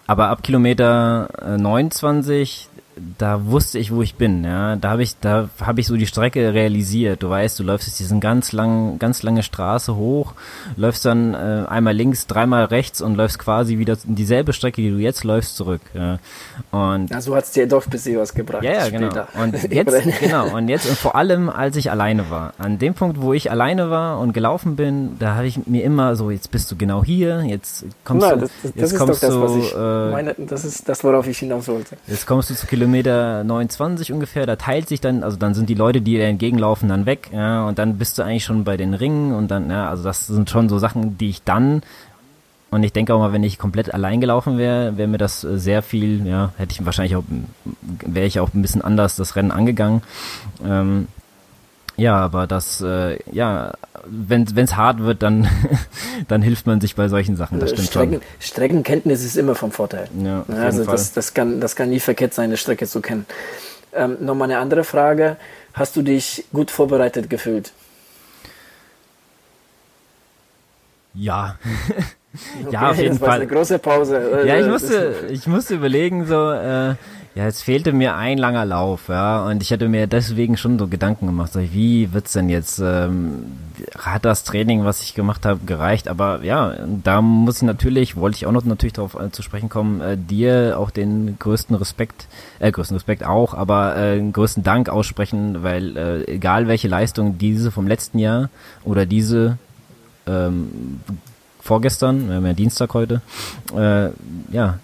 aber 0.07 0.27
ab 0.27 0.43
Kilometer 0.43 1.29
29 1.57 2.67
da 3.17 3.45
wusste 3.45 3.79
ich, 3.79 3.93
wo 3.93 4.01
ich 4.01 4.15
bin. 4.15 4.43
Ja, 4.43 4.75
da 4.75 4.89
habe 4.89 5.03
ich, 5.03 5.17
da 5.19 5.49
habe 5.61 5.79
ich 5.79 5.87
so 5.87 5.95
die 5.95 6.07
Strecke 6.07 6.53
realisiert. 6.53 7.23
Du 7.23 7.29
weißt, 7.29 7.57
du 7.59 7.63
läufst 7.63 7.87
jetzt 7.87 7.99
diesen 7.99 8.19
ganz 8.19 8.51
langen, 8.51 8.99
ganz 8.99 9.23
lange 9.23 9.43
Straße 9.43 9.95
hoch, 9.95 10.33
läufst 10.75 11.05
dann 11.05 11.33
äh, 11.33 11.65
einmal 11.67 11.93
links, 11.93 12.27
dreimal 12.27 12.65
rechts 12.65 13.01
und 13.01 13.15
läufst 13.15 13.39
quasi 13.39 13.77
wieder 13.77 13.97
in 14.05 14.15
dieselbe 14.15 14.51
Strecke, 14.53 14.81
die 14.81 14.89
du 14.89 14.97
jetzt 14.97 15.23
läufst, 15.23 15.55
zurück. 15.55 15.81
Ja. 15.93 16.19
Und 16.71 17.09
ja, 17.09 17.21
so 17.21 17.35
hat 17.35 17.45
es 17.45 17.51
dir 17.51 17.67
doch 17.67 17.85
bisschen 17.87 18.17
was 18.19 18.33
gebracht. 18.33 18.63
Ja, 18.63 18.73
ja 18.73 18.89
genau. 18.89 19.25
Und 19.41 19.53
jetzt, 19.71 20.19
genau. 20.19 20.55
Und 20.55 20.67
jetzt 20.67 20.87
und 20.87 20.97
vor 20.97 21.15
allem, 21.15 21.49
als 21.49 21.77
ich 21.77 21.91
alleine 21.91 22.29
war, 22.29 22.53
an 22.57 22.77
dem 22.77 22.93
Punkt, 22.93 23.21
wo 23.21 23.33
ich 23.33 23.51
alleine 23.51 23.89
war 23.89 24.19
und 24.19 24.33
gelaufen 24.33 24.75
bin, 24.75 25.17
da 25.19 25.35
habe 25.35 25.47
ich 25.47 25.65
mir 25.65 25.83
immer 25.83 26.15
so, 26.15 26.29
jetzt 26.29 26.51
bist 26.51 26.69
du 26.71 26.75
genau 26.75 27.03
hier, 27.03 27.41
jetzt 27.45 27.85
kommst 28.03 28.27
Na, 28.27 28.35
du, 28.35 28.41
das, 28.41 28.51
das, 28.63 28.71
jetzt 28.75 28.97
kommst 28.97 29.23
das, 29.23 29.39
was 29.39 29.55
ich 29.55 29.73
äh, 29.73 30.11
meine, 30.11 30.35
das 30.37 30.65
ist 30.65 30.89
das, 30.89 31.03
worauf 31.03 31.27
ich 31.27 31.39
hinaus 31.39 31.67
wollte. 31.67 31.97
Jetzt 32.07 32.27
kommst 32.27 32.49
du 32.49 32.55
zu 32.55 32.67
Kilometer 32.67 32.80
Kilometer 32.81 33.43
29 33.43 34.11
ungefähr, 34.11 34.47
da 34.47 34.55
teilt 34.55 34.89
sich 34.89 34.99
dann, 34.99 35.23
also 35.23 35.37
dann 35.37 35.53
sind 35.53 35.69
die 35.69 35.75
Leute, 35.75 36.01
die 36.01 36.15
dir 36.15 36.25
entgegenlaufen, 36.25 36.89
dann 36.89 37.05
weg, 37.05 37.29
ja, 37.31 37.67
und 37.67 37.77
dann 37.77 37.99
bist 37.99 38.17
du 38.17 38.23
eigentlich 38.23 38.43
schon 38.43 38.63
bei 38.63 38.75
den 38.75 38.95
Ringen 38.95 39.33
und 39.33 39.49
dann, 39.51 39.69
ja, 39.69 39.87
also 39.87 40.03
das 40.03 40.25
sind 40.25 40.49
schon 40.49 40.67
so 40.67 40.79
Sachen, 40.79 41.15
die 41.19 41.29
ich 41.29 41.43
dann 41.43 41.83
und 42.71 42.81
ich 42.81 42.91
denke 42.91 43.13
auch 43.13 43.19
mal, 43.19 43.33
wenn 43.33 43.43
ich 43.43 43.59
komplett 43.59 43.93
allein 43.93 44.19
gelaufen 44.19 44.57
wäre, 44.57 44.97
wäre 44.97 45.07
mir 45.07 45.19
das 45.19 45.43
äh, 45.43 45.59
sehr 45.59 45.83
viel, 45.83 46.25
ja, 46.25 46.53
hätte 46.57 46.71
ich 46.71 46.83
wahrscheinlich 46.83 47.15
auch, 47.15 47.23
wäre 48.03 48.25
ich 48.25 48.39
auch 48.39 48.51
ein 48.53 48.63
bisschen 48.63 48.81
anders 48.81 49.15
das 49.15 49.35
Rennen 49.35 49.51
angegangen. 49.51 50.01
Ähm, 50.65 51.07
ja, 52.01 52.15
aber 52.17 52.47
das, 52.47 52.81
äh, 52.81 53.19
ja, 53.31 53.73
wenn 54.05 54.43
es 54.55 54.75
hart 54.75 54.99
wird, 54.99 55.21
dann, 55.21 55.47
dann 56.27 56.41
hilft 56.41 56.65
man 56.65 56.81
sich 56.81 56.95
bei 56.95 57.07
solchen 57.07 57.35
Sachen. 57.35 57.59
Das 57.59 57.69
stimmt 57.69 57.87
Strecken, 57.87 58.13
schon. 58.13 58.21
Streckenkenntnis 58.39 59.23
ist 59.23 59.37
immer 59.37 59.53
vom 59.53 59.71
Vorteil. 59.71 60.07
Ja, 60.17 60.43
ja 60.47 60.55
also 60.55 60.83
das, 60.83 61.13
das, 61.13 61.33
kann, 61.33 61.61
das 61.61 61.75
kann 61.75 61.89
nie 61.89 61.99
verkehrt 61.99 62.33
sein, 62.33 62.45
eine 62.45 62.57
Strecke 62.57 62.87
zu 62.87 63.01
kennen. 63.01 63.27
Ähm, 63.93 64.17
Nochmal 64.19 64.49
eine 64.49 64.59
andere 64.59 64.83
Frage. 64.83 65.37
Hast 65.73 65.95
du 65.95 66.01
dich 66.01 66.45
gut 66.51 66.71
vorbereitet 66.71 67.29
gefühlt? 67.29 67.71
Ja. 71.13 71.57
Okay, 72.63 72.71
ja, 72.71 72.91
auf 72.91 72.97
jeden 72.97 73.19
Fall. 73.19 73.31
eine 73.31 73.47
große 73.47 73.77
Pause. 73.77 74.45
Ja, 74.45 74.57
ich 74.57 74.65
musste, 74.65 75.15
ich 75.29 75.47
musste 75.47 75.75
überlegen, 75.75 76.25
so, 76.25 76.49
äh, 76.51 76.95
ja, 77.33 77.45
es 77.45 77.61
fehlte 77.61 77.93
mir 77.93 78.15
ein 78.15 78.37
langer 78.37 78.65
Lauf, 78.65 79.07
ja, 79.07 79.45
und 79.45 79.63
ich 79.63 79.71
hatte 79.71 79.87
mir 79.87 80.05
deswegen 80.05 80.57
schon 80.57 80.77
so 80.77 80.87
Gedanken 80.87 81.27
gemacht, 81.27 81.53
so, 81.53 81.61
wie 81.61 82.11
wird's 82.13 82.33
denn 82.33 82.49
jetzt, 82.49 82.79
ähm, 82.79 83.45
hat 83.97 84.25
das 84.25 84.43
Training, 84.43 84.83
was 84.83 85.01
ich 85.01 85.15
gemacht 85.15 85.45
habe, 85.45 85.61
gereicht? 85.65 86.09
Aber 86.09 86.43
ja, 86.43 86.75
da 87.03 87.21
muss 87.21 87.57
ich 87.57 87.61
natürlich, 87.63 88.17
wollte 88.17 88.35
ich 88.35 88.45
auch 88.45 88.51
noch 88.51 88.65
natürlich 88.65 88.93
darauf 88.93 89.15
äh, 89.15 89.31
zu 89.31 89.43
sprechen 89.43 89.69
kommen, 89.69 90.01
äh, 90.01 90.17
dir 90.17 90.77
auch 90.77 90.89
den 90.89 91.37
größten 91.39 91.75
Respekt, 91.77 92.27
äh, 92.59 92.69
größten 92.69 92.97
Respekt 92.97 93.23
auch, 93.23 93.53
aber 93.53 93.95
äh, 93.95 94.19
größten 94.19 94.63
Dank 94.63 94.89
aussprechen, 94.89 95.63
weil 95.63 95.95
äh, 95.95 96.23
egal 96.25 96.67
welche 96.67 96.89
Leistung 96.89 97.37
diese 97.37 97.71
vom 97.71 97.87
letzten 97.87 98.19
Jahr 98.19 98.49
oder 98.83 99.05
diese 99.05 99.57
ähm, 100.27 100.99
vorgestern, 101.71 102.27
wir 102.27 102.35
haben 102.35 102.45
ja 102.45 102.51
Dienstag 102.51 102.93
heute, 102.93 103.21
äh, 103.73 104.09
ja, 104.51 104.79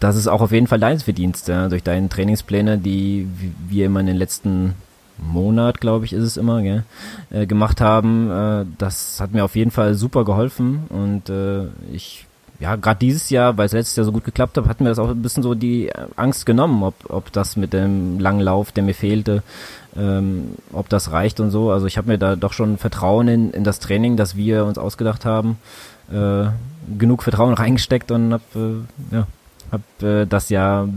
das 0.00 0.16
ist 0.16 0.26
auch 0.26 0.40
auf 0.40 0.50
jeden 0.50 0.66
Fall 0.66 0.80
dein 0.80 0.98
Verdienst, 0.98 1.46
ja, 1.46 1.68
durch 1.68 1.84
deine 1.84 2.08
Trainingspläne, 2.08 2.78
die 2.78 3.28
wir 3.68 3.86
immer 3.86 4.00
in 4.00 4.06
den 4.06 4.16
letzten 4.16 4.74
Monat, 5.18 5.80
glaube 5.80 6.04
ich, 6.04 6.12
ist 6.12 6.24
es 6.24 6.36
immer, 6.36 6.60
gell, 6.62 6.82
äh, 7.30 7.46
gemacht 7.46 7.80
haben. 7.80 8.28
Äh, 8.28 8.64
das 8.76 9.20
hat 9.20 9.32
mir 9.32 9.44
auf 9.44 9.54
jeden 9.54 9.70
Fall 9.70 9.94
super 9.94 10.24
geholfen 10.24 10.80
und 10.88 11.30
äh, 11.30 11.66
ich 11.92 12.26
ja, 12.58 12.76
gerade 12.76 12.98
dieses 12.98 13.30
Jahr, 13.30 13.56
weil 13.56 13.66
es 13.66 13.72
letztes 13.72 13.96
Jahr 13.96 14.04
so 14.04 14.12
gut 14.12 14.24
geklappt 14.24 14.56
hat, 14.56 14.66
hat 14.66 14.80
mir 14.80 14.88
das 14.88 15.00
auch 15.00 15.10
ein 15.10 15.22
bisschen 15.22 15.42
so 15.42 15.54
die 15.54 15.90
Angst 16.14 16.46
genommen, 16.46 16.82
ob, 16.84 16.94
ob 17.08 17.32
das 17.32 17.56
mit 17.56 17.72
dem 17.72 18.20
langen 18.20 18.40
Lauf, 18.40 18.70
der 18.70 18.84
mir 18.84 18.94
fehlte, 18.94 19.42
ähm, 19.96 20.52
ob 20.72 20.88
das 20.88 21.10
reicht 21.10 21.40
und 21.40 21.50
so. 21.50 21.72
Also 21.72 21.86
ich 21.86 21.98
habe 21.98 22.08
mir 22.08 22.18
da 22.18 22.36
doch 22.36 22.52
schon 22.52 22.78
Vertrauen 22.78 23.26
in, 23.26 23.50
in 23.50 23.64
das 23.64 23.80
Training, 23.80 24.16
das 24.16 24.36
wir 24.36 24.64
uns 24.64 24.78
ausgedacht 24.78 25.24
haben, 25.24 25.58
äh, 26.10 26.48
genug 26.98 27.22
Vertrauen 27.22 27.54
reingesteckt 27.54 28.10
und 28.10 28.32
hab, 28.32 28.42
äh, 28.56 29.14
ja, 29.14 29.26
hab 29.70 30.02
äh, 30.02 30.26
das 30.26 30.48
ja, 30.48 30.88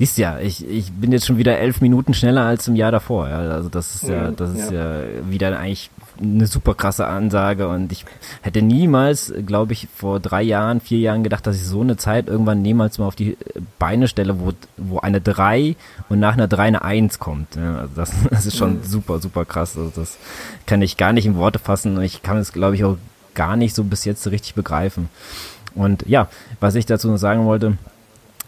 siehst 0.00 0.16
ja, 0.16 0.38
ich, 0.38 0.66
ich 0.66 0.92
bin 0.92 1.12
jetzt 1.12 1.26
schon 1.26 1.36
wieder 1.36 1.58
elf 1.58 1.82
Minuten 1.82 2.14
schneller 2.14 2.46
als 2.46 2.66
im 2.68 2.74
Jahr 2.74 2.90
davor. 2.90 3.28
Ja. 3.28 3.40
Also 3.40 3.68
das 3.68 3.96
ist 3.96 4.08
ja, 4.08 4.30
das 4.30 4.54
ist 4.54 4.70
ja, 4.70 4.96
ja 4.96 5.04
wieder 5.28 5.58
eigentlich 5.58 5.90
eine 6.18 6.46
super 6.46 6.74
krasse 6.74 7.06
Ansage 7.06 7.68
und 7.68 7.92
ich 7.92 8.04
hätte 8.42 8.62
niemals, 8.62 9.32
glaube 9.46 9.74
ich, 9.74 9.88
vor 9.94 10.20
drei 10.20 10.42
Jahren, 10.42 10.80
vier 10.80 10.98
Jahren 10.98 11.22
gedacht, 11.22 11.46
dass 11.46 11.56
ich 11.56 11.64
so 11.64 11.82
eine 11.82 11.96
Zeit 11.96 12.28
irgendwann 12.28 12.62
niemals 12.62 12.98
mal 12.98 13.06
auf 13.06 13.16
die 13.16 13.36
Beine 13.78 14.08
stelle, 14.08 14.40
wo, 14.40 14.52
wo 14.76 15.00
eine 15.00 15.20
drei 15.20 15.76
und 16.08 16.18
nach 16.18 16.32
einer 16.32 16.48
drei 16.48 16.64
eine 16.64 16.82
eins 16.82 17.18
kommt. 17.18 17.56
Ja, 17.56 17.80
also 17.80 17.92
das, 17.94 18.12
das 18.30 18.46
ist 18.46 18.56
schon 18.56 18.78
mhm. 18.78 18.84
super, 18.84 19.18
super 19.18 19.44
krass. 19.44 19.76
Also 19.76 19.92
das 19.94 20.16
kann 20.66 20.80
ich 20.80 20.96
gar 20.96 21.12
nicht 21.12 21.26
in 21.26 21.36
Worte 21.36 21.58
fassen 21.58 21.96
und 21.96 22.02
ich 22.02 22.22
kann 22.22 22.38
es, 22.38 22.52
glaube 22.52 22.74
ich, 22.74 22.84
auch 22.84 22.96
gar 23.34 23.56
nicht 23.56 23.74
so 23.74 23.84
bis 23.84 24.04
jetzt 24.04 24.26
richtig 24.30 24.54
begreifen. 24.54 25.08
Und 25.74 26.04
ja, 26.06 26.28
was 26.58 26.74
ich 26.74 26.86
dazu 26.86 27.08
noch 27.08 27.16
sagen 27.16 27.44
wollte, 27.44 27.76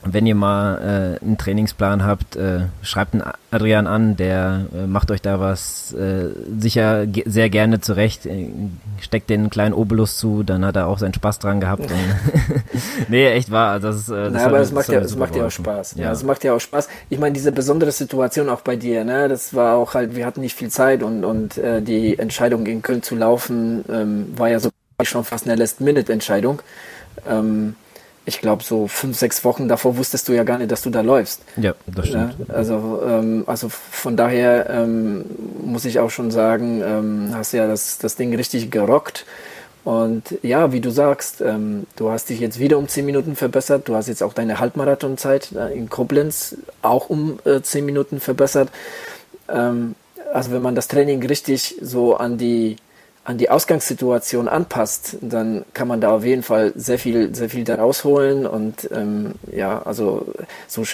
wenn 0.05 0.27
ihr 0.27 0.35
mal 0.35 1.19
äh, 1.21 1.25
einen 1.25 1.39
Trainingsplan 1.39 2.05
habt, 2.05 2.37
äh, 2.37 2.63
schreibt 2.83 3.15
einen 3.15 3.23
Adrian 3.51 3.87
an, 3.87 4.17
der 4.17 4.67
äh, 4.75 4.87
macht 4.87 5.11
euch 5.11 5.23
da 5.23 5.39
was 5.39 5.93
äh, 5.93 6.31
sicher 6.59 7.07
ge 7.07 7.25
sehr 7.27 7.51
gerne 7.51 7.81
zurecht, 7.81 8.27
äh, 8.27 8.49
steckt 9.01 9.31
den 9.31 9.51
kleinen 9.51 9.75
Obolus 9.75 10.17
zu, 10.17 10.43
dann 10.43 10.65
hat 10.65 10.77
er 10.77 10.89
auch 10.89 10.99
seinen 10.99 11.15
Spaß 11.15 11.39
dran 11.39 11.61
gehabt. 11.61 11.89
nee, 13.09 13.27
echt 13.29 13.51
wahr. 13.51 13.79
Das 13.79 13.97
ist, 13.97 14.09
äh, 14.09 14.25
das 14.25 14.33
naja, 14.33 14.47
aber 14.47 14.61
es 14.61 14.73
macht 14.73 14.89
ja, 14.89 15.01
es 15.01 15.17
macht 15.17 15.37
ja 15.37 15.47
auch 15.47 15.51
Spaß. 15.51 15.95
Ja. 15.97 16.05
ja, 16.05 16.13
es 16.13 16.25
macht 16.25 16.43
ja 16.45 16.55
auch 16.55 16.61
Spaß. 16.61 16.89
Ich 17.09 17.19
meine, 17.19 17.33
diese 17.33 17.53
besondere 17.53 17.93
Situation 17.93 18.49
auch 18.49 18.63
bei 18.63 18.77
dir, 18.77 19.05
ne, 19.05 19.29
das 19.29 19.55
war 19.55 19.77
auch 19.77 19.95
halt, 19.95 20.17
wir 20.17 20.27
hatten 20.27 20.41
nicht 20.41 20.57
viel 20.57 20.71
Zeit 20.71 21.03
und 21.03 21.25
und 21.25 21.59
äh, 21.59 21.81
die 21.81 22.19
Entscheidung 22.19 22.67
in 22.67 22.83
Köln 22.83 23.03
zu 23.03 23.15
laufen 23.15 23.85
ähm, 23.89 24.33
war 24.37 24.49
ja 24.49 24.59
so 24.59 24.71
schon 25.05 25.25
fast 25.25 25.47
eine 25.47 25.57
Last-Minute-Entscheidung. 25.57 26.63
Ähm, 27.29 27.75
ich 28.25 28.41
glaube, 28.41 28.63
so 28.63 28.87
fünf, 28.87 29.19
sechs 29.19 29.45
Wochen 29.45 29.69
davor 29.69 29.97
wusstest 29.97 30.29
du 30.29 30.33
ja 30.33 30.45
gar 30.45 30.59
nicht, 30.59 30.71
dass 30.71 30.83
du 30.83 30.91
da 30.91 31.01
läufst. 31.01 31.43
Ja, 31.57 31.75
das 31.87 32.09
stimmt. 32.09 32.35
Ja, 32.49 32.55
also, 32.55 33.03
ähm, 33.07 33.45
also 33.47 33.69
von 33.69 34.17
daher 34.17 34.71
ähm, 34.71 35.25
muss 35.65 35.85
ich 35.85 35.99
auch 35.99 36.11
schon 36.11 36.31
sagen, 36.31 36.83
ähm, 36.85 37.31
hast 37.35 37.53
ja 37.53 37.67
das, 37.67 37.99
das 37.99 38.17
Ding 38.17 38.35
richtig 38.35 38.71
gerockt. 38.71 39.27
Und 39.85 40.39
ja, 40.43 40.73
wie 40.73 40.81
du 40.81 40.91
sagst, 40.91 41.41
ähm, 41.41 41.87
du 41.97 42.11
hast 42.11 42.29
dich 42.29 42.39
jetzt 42.39 42.61
wieder 42.61 42.79
um 42.79 42.87
zehn 42.87 43.05
Minuten 43.05 43.35
verbessert. 43.35 43.89
Du 43.89 43.97
hast 43.97 44.07
jetzt 44.07 44.23
auch 44.23 44.33
deine 44.33 44.61
Halbmarathonzeit 44.61 45.51
äh, 45.53 45.77
in 45.77 45.91
Koblenz 45.91 46.57
auch 46.83 47.11
um 47.11 47.41
äh, 47.45 47.61
zehn 47.63 47.85
Minuten 47.85 48.21
verbessert. 48.21 48.69
Ähm, 49.49 49.97
also 50.33 50.53
wenn 50.53 50.63
man 50.63 50.77
das 50.77 50.87
Training 50.87 51.25
richtig 51.27 51.77
so 51.81 52.17
an 52.17 52.39
die 52.39 52.77
an 53.25 53.39
die 53.39 53.51
Ausgangssituation 53.51 54.49
anpasst, 54.49 55.17
dann 55.21 55.65
kann 55.75 55.87
man 55.89 56.01
da 56.01 56.11
auf 56.11 56.25
jeden 56.25 56.43
Fall 56.43 56.73
sehr 56.75 56.99
viel, 56.99 57.35
sehr 57.35 57.49
viel 57.49 57.65
daraus 57.65 58.05
holen 58.05 58.47
und 58.47 58.89
ähm, 58.93 59.35
ja, 59.51 59.81
also 59.83 60.27
so 60.67 60.85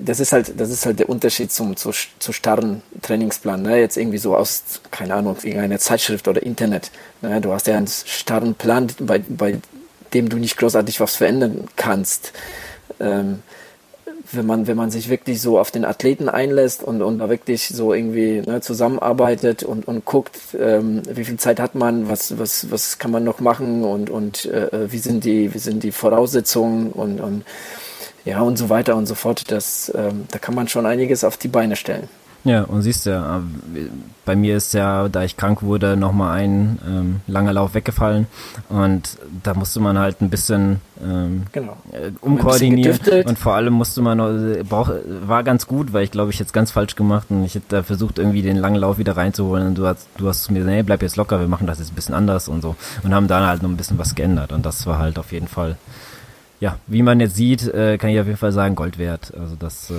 das 0.00 0.20
ist 0.20 0.32
halt, 0.32 0.60
das 0.60 0.70
ist 0.70 0.86
halt 0.86 0.98
der 0.98 1.08
Unterschied 1.08 1.50
zum, 1.50 1.76
zu, 1.76 1.90
zu 2.18 2.32
starren 2.32 2.82
Trainingsplan. 3.02 3.62
Ne? 3.62 3.78
Jetzt 3.80 3.96
irgendwie 3.96 4.18
so 4.18 4.36
aus, 4.36 4.62
keine 4.90 5.14
Ahnung, 5.14 5.36
irgendeiner 5.42 5.78
Zeitschrift 5.78 6.28
oder 6.28 6.42
Internet. 6.42 6.90
Ne? 7.22 7.40
Du 7.40 7.52
hast 7.52 7.66
ja 7.66 7.76
einen 7.76 7.86
starren 7.86 8.54
Plan, 8.54 8.88
bei, 9.00 9.22
bei 9.26 9.58
dem 10.12 10.28
du 10.28 10.36
nicht 10.36 10.56
großartig 10.58 11.00
was 11.00 11.16
verändern 11.16 11.68
kannst. 11.76 12.32
Ähm, 13.00 13.42
wenn 14.32 14.46
man, 14.46 14.66
wenn 14.66 14.76
man 14.76 14.90
sich 14.90 15.08
wirklich 15.08 15.40
so 15.40 15.58
auf 15.58 15.70
den 15.70 15.84
Athleten 15.84 16.28
einlässt 16.28 16.82
und, 16.82 17.02
und 17.02 17.18
da 17.18 17.28
wirklich 17.28 17.68
so 17.68 17.92
irgendwie 17.92 18.42
ne, 18.46 18.60
zusammenarbeitet 18.60 19.62
und, 19.62 19.86
und 19.88 20.04
guckt, 20.04 20.38
ähm, 20.58 21.02
wie 21.08 21.24
viel 21.24 21.36
Zeit 21.36 21.60
hat 21.60 21.74
man, 21.74 22.08
was, 22.08 22.38
was, 22.38 22.70
was 22.70 22.98
kann 22.98 23.10
man 23.10 23.24
noch 23.24 23.40
machen 23.40 23.84
und, 23.84 24.10
und 24.10 24.46
äh, 24.46 24.90
wie 24.90 24.98
sind 24.98 25.24
die, 25.24 25.54
wie 25.54 25.58
sind 25.58 25.82
die 25.82 25.92
Voraussetzungen 25.92 26.92
und, 26.92 27.20
und 27.20 27.44
ja 28.24 28.40
und 28.40 28.56
so 28.56 28.68
weiter 28.68 28.96
und 28.96 29.06
so 29.06 29.14
fort. 29.14 29.50
Das, 29.50 29.92
ähm, 29.94 30.26
da 30.30 30.38
kann 30.38 30.54
man 30.54 30.68
schon 30.68 30.86
einiges 30.86 31.24
auf 31.24 31.36
die 31.36 31.48
Beine 31.48 31.76
stellen. 31.76 32.08
Ja, 32.44 32.62
und 32.62 32.82
siehst 32.82 33.06
ja, 33.06 33.42
bei 34.24 34.36
mir 34.36 34.56
ist 34.56 34.74
ja, 34.74 35.08
da 35.08 35.24
ich 35.24 35.36
krank 35.36 35.62
wurde, 35.62 35.96
nochmal 35.96 36.38
ein 36.38 36.78
ähm, 36.86 37.20
langer 37.26 37.52
Lauf 37.52 37.74
weggefallen. 37.74 38.26
Und 38.68 39.18
da 39.42 39.54
musste 39.54 39.80
man 39.80 39.98
halt 39.98 40.20
ein 40.20 40.30
bisschen 40.30 40.80
ähm, 41.02 41.44
genau. 41.52 41.76
äh, 41.92 42.10
umkoordinieren. 42.20 42.98
und 43.24 43.38
vor 43.38 43.54
allem 43.54 43.72
musste 43.72 44.02
man, 44.02 44.18
äh, 44.18 44.62
brauch, 44.62 44.90
war 45.26 45.42
ganz 45.42 45.66
gut, 45.66 45.92
weil 45.92 46.04
ich 46.04 46.10
glaube, 46.10 46.30
ich 46.30 46.38
jetzt 46.38 46.52
ganz 46.52 46.70
falsch 46.70 46.96
gemacht. 46.96 47.28
Und 47.30 47.44
ich 47.44 47.54
hätte 47.54 47.66
da 47.68 47.82
versucht, 47.82 48.18
irgendwie 48.18 48.42
den 48.42 48.56
langen 48.56 48.76
Lauf 48.76 48.98
wieder 48.98 49.16
reinzuholen. 49.16 49.68
Und 49.68 49.78
du 49.78 49.86
hast, 49.86 50.08
du 50.16 50.28
hast 50.28 50.44
zu 50.44 50.52
mir 50.52 50.60
gesagt, 50.60 50.76
nee, 50.76 50.82
bleib 50.82 51.02
jetzt 51.02 51.16
locker, 51.16 51.40
wir 51.40 51.48
machen 51.48 51.66
das 51.66 51.78
jetzt 51.78 51.92
ein 51.92 51.96
bisschen 51.96 52.14
anders 52.14 52.48
und 52.48 52.62
so. 52.62 52.76
Und 53.02 53.14
haben 53.14 53.28
dann 53.28 53.46
halt 53.46 53.62
noch 53.62 53.70
ein 53.70 53.76
bisschen 53.76 53.98
was 53.98 54.14
geändert. 54.14 54.52
Und 54.52 54.66
das 54.66 54.86
war 54.86 54.98
halt 54.98 55.18
auf 55.18 55.32
jeden 55.32 55.48
Fall 55.48 55.76
ja, 56.58 56.78
wie 56.86 57.02
man 57.02 57.20
jetzt 57.20 57.36
sieht, 57.36 57.66
äh, 57.68 57.98
kann 57.98 58.10
ich 58.10 58.18
auf 58.18 58.26
jeden 58.26 58.38
Fall 58.38 58.52
sagen, 58.52 58.74
Gold 58.74 58.98
wert. 58.98 59.32
Also 59.38 59.56
das, 59.58 59.90
äh 59.90 59.94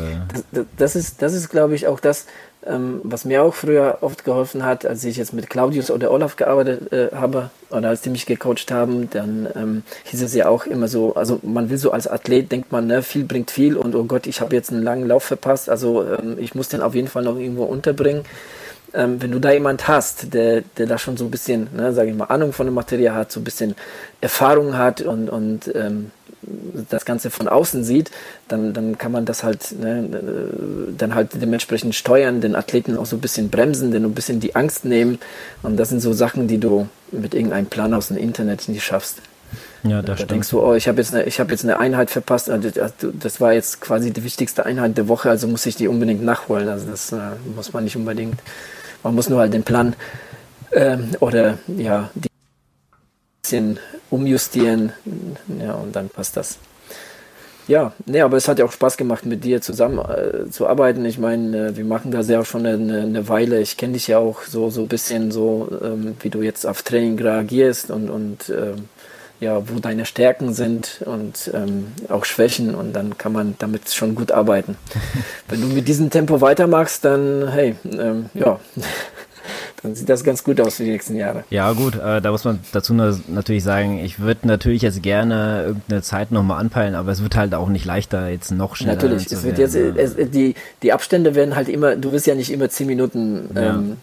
das, 0.51 0.66
das 0.78 0.95
ist, 0.95 1.22
das 1.22 1.34
ist, 1.34 1.49
glaube 1.49 1.76
ich, 1.76 1.88
auch 1.88 1.99
das, 1.99 2.26
ähm, 2.66 2.99
was 3.03 3.26
mir 3.26 3.43
auch 3.43 3.53
früher 3.53 3.99
oft 4.01 4.26
geholfen 4.26 4.66
hat, 4.66 4.86
als 4.86 5.03
ich 5.03 5.18
jetzt 5.18 5.34
mit 5.34 5.49
Claudius 5.49 5.91
oder 5.91 6.12
Olaf 6.12 6.36
gearbeitet 6.36 6.91
äh, 6.91 7.16
habe 7.16 7.51
oder 7.70 7.89
als 7.89 8.01
die 8.01 8.10
mich 8.10 8.26
gecoacht 8.26 8.72
haben, 8.72 9.10
dann 9.12 9.47
ähm, 9.55 9.84
hieß 10.05 10.24
es 10.24 10.34
ja 10.34 10.47
auch 10.47 10.66
immer 10.66 10.88
so, 10.88 11.16
also 11.16 11.39
man 11.43 11.70
will 11.70 11.78
so 11.78 11.91
als 11.91 12.08
Athlet, 12.08 12.51
denkt 12.51 12.72
man, 12.72 12.88
ne, 12.88 13.03
viel 13.03 13.24
bringt 13.24 13.51
viel 13.51 13.78
und 13.78 13.95
oh 13.95 14.03
Gott, 14.05 14.26
ich 14.26 14.41
habe 14.41 14.55
jetzt 14.55 14.72
einen 14.72 14.84
langen 14.84 15.08
Lauf 15.08 15.24
verpasst, 15.24 15.70
also 15.70 16.03
ähm, 16.03 16.38
ich 16.39 16.55
muss 16.55 16.70
den 16.70 16.82
auf 16.82 16.95
jeden 16.95 17.08
Fall 17.08 17.24
noch 17.24 17.38
irgendwo 17.38 17.64
unterbringen. 17.64 18.24
Ähm, 18.93 19.22
wenn 19.22 19.32
du 19.32 19.39
da 19.39 19.51
jemand 19.51 19.88
hast, 19.88 20.34
der, 20.34 20.62
der 20.78 20.88
da 20.88 20.97
schon 20.97 21.18
so 21.18 21.26
ein 21.26 21.32
bisschen, 21.32 21.68
ne, 21.76 21.93
sage 21.93 22.10
ich 22.10 22.16
mal, 22.16 22.26
Ahnung 22.26 22.53
von 22.53 22.66
dem 22.66 22.74
Material 22.74 23.16
hat, 23.16 23.32
so 23.32 23.39
ein 23.39 23.43
bisschen 23.43 23.76
Erfahrung 24.22 24.78
hat 24.78 25.01
und, 25.01 25.30
und 25.30 25.74
ähm, 25.76 26.12
das 26.89 27.05
Ganze 27.05 27.29
von 27.29 27.47
außen 27.47 27.83
sieht, 27.83 28.11
dann, 28.47 28.73
dann 28.73 28.97
kann 28.97 29.11
man 29.11 29.25
das 29.25 29.43
halt 29.43 29.77
ne, 29.79 30.07
dann 30.97 31.15
halt 31.15 31.29
dementsprechend 31.41 31.95
steuern, 31.95 32.41
den 32.41 32.55
Athleten 32.55 32.97
auch 32.97 33.05
so 33.05 33.15
ein 33.15 33.21
bisschen 33.21 33.49
bremsen, 33.49 33.91
den 33.91 34.05
ein 34.05 34.13
bisschen 34.13 34.39
die 34.39 34.55
Angst 34.55 34.85
nehmen. 34.85 35.19
Und 35.63 35.77
das 35.77 35.89
sind 35.89 35.99
so 35.99 36.13
Sachen, 36.13 36.47
die 36.47 36.59
du 36.59 36.88
mit 37.11 37.33
irgendeinem 37.33 37.67
Plan 37.67 37.93
aus 37.93 38.09
dem 38.09 38.17
Internet 38.17 38.67
nicht 38.69 38.83
schaffst. 38.83 39.21
Ja, 39.83 40.01
das 40.01 40.05
da 40.05 40.15
stimmt. 40.15 40.31
denkst 40.31 40.49
du, 40.49 40.61
oh, 40.61 40.73
ich 40.73 40.88
habe 40.88 40.99
jetzt, 40.99 41.13
eine, 41.13 41.25
hab 41.25 41.51
jetzt 41.51 41.63
eine 41.63 41.79
Einheit 41.79 42.09
verpasst. 42.09 42.49
Also, 42.49 42.69
das 43.13 43.41
war 43.41 43.53
jetzt 43.53 43.79
quasi 43.79 44.11
die 44.11 44.23
wichtigste 44.23 44.65
Einheit 44.65 44.97
der 44.97 45.07
Woche, 45.07 45.29
also 45.29 45.47
muss 45.47 45.65
ich 45.65 45.75
die 45.75 45.88
unbedingt 45.88 46.23
nachholen. 46.23 46.67
Also 46.67 46.89
das 46.89 47.11
äh, 47.11 47.17
muss 47.55 47.73
man 47.73 47.83
nicht 47.83 47.95
unbedingt. 47.95 48.39
Man 49.03 49.15
muss 49.15 49.29
nur 49.29 49.39
halt 49.39 49.53
den 49.53 49.63
Plan 49.63 49.95
ähm, 50.71 51.11
oder 51.19 51.57
ja 51.67 52.09
die 52.15 52.29
bisschen 53.48 53.80
umjustieren. 54.10 54.91
Ja, 55.62 55.74
und 55.76 55.95
dann 55.95 56.10
passt 56.10 56.36
das. 56.36 56.58
Ja, 57.70 57.93
nee, 58.06 58.22
aber 58.22 58.38
es 58.38 58.48
hat 58.48 58.60
ja 58.60 58.66
auch 58.66 58.72
Spaß 58.72 58.98
gemacht, 58.98 59.26
mit 59.26 59.43
dir 59.43 59.62
zusammen 59.62 60.00
äh, 60.00 60.50
zu 60.50 60.68
arbeiten. 60.68 61.04
Ich 61.06 61.18
meine, 61.18 61.68
äh, 61.68 61.78
wir 61.78 61.86
machen 61.86 62.12
das 62.12 62.30
ja 62.30 62.41
auch 62.41 62.45
schon 62.45 62.66
eine, 62.66 63.02
eine 63.02 63.28
Weile. 63.30 63.60
Ich 63.62 63.78
kenne 63.78 63.93
dich 63.93 64.08
ja 64.08 64.20
auch 64.20 64.41
so 64.41 64.70
so 64.70 64.82
ein 64.82 64.88
bisschen 64.88 65.32
so, 65.32 65.70
ähm, 65.82 66.16
wie 66.22 66.30
du 66.30 66.41
jetzt 66.41 66.66
auf 66.66 66.84
Training 66.84 67.20
reagierst 67.20 67.91
und 67.91 68.10
und 68.10 68.50
ähm, 68.50 68.88
ja, 69.39 69.62
wo 69.70 69.80
deine 69.80 70.06
Stärken 70.06 70.54
sind 70.54 71.02
und 71.06 71.52
ähm, 71.54 71.88
auch 72.10 72.26
Schwächen 72.26 72.74
und 72.74 72.93
dann 72.93 73.18
kann 73.18 73.34
man 73.34 73.56
damit 73.60 73.89
schon 73.89 74.16
gut 74.16 74.32
arbeiten. 74.32 74.78
Wenn 75.50 75.62
du 75.62 75.68
mit 75.68 75.88
diesem 75.88 76.10
Tempo 76.10 76.39
weitermachst, 76.39 77.04
dann 77.04 77.50
hey, 77.50 77.76
ähm, 77.84 78.30
ja 78.34 78.60
dann 79.84 79.93
sieht 79.95 80.09
das 80.09 80.23
ganz 80.23 80.43
gut 80.43 80.59
aus 80.59 80.75
für 80.75 80.84
die 80.84 80.91
nächsten 80.91 81.15
Jahre. 81.15 81.43
Ja, 81.49 81.71
gut, 81.73 81.95
äh, 81.95 82.21
da 82.21 82.32
muss 82.32 82.43
man 82.43 82.59
dazu 82.71 82.93
natürlich 82.93 83.63
sagen, 83.63 83.99
ich 83.99 84.19
würde 84.19 84.47
natürlich 84.47 84.82
jetzt 84.82 85.03
gerne 85.03 85.63
irgendeine 85.67 86.01
Zeit 86.01 86.32
nochmal 86.32 86.59
anpeilen, 86.59 86.95
aber 86.95 87.11
es 87.11 87.21
wird 87.21 87.36
halt 87.36 87.53
auch 87.53 87.69
nicht 87.69 87.86
leichter, 87.86 88.30
jetzt 88.30 88.51
noch 88.51 88.75
schneller 88.75 88.95
Natürlich, 88.95 89.32
es 89.32 89.43
wird 89.43 89.59
jetzt, 89.59 89.75
es, 89.75 90.15
die, 90.32 90.55
die 90.82 90.93
Abstände 90.93 91.36
werden 91.36 91.55
halt 91.55 91.69
immer, 91.69 91.95
du 91.95 92.11
wirst 92.11 92.25
ja 92.25 92.36
nicht 92.36 92.51
immer 92.51 92.69
zehn 92.69 92.88
Minuten 92.88 93.49
ja. 93.53 93.75
ähm, 93.75 93.97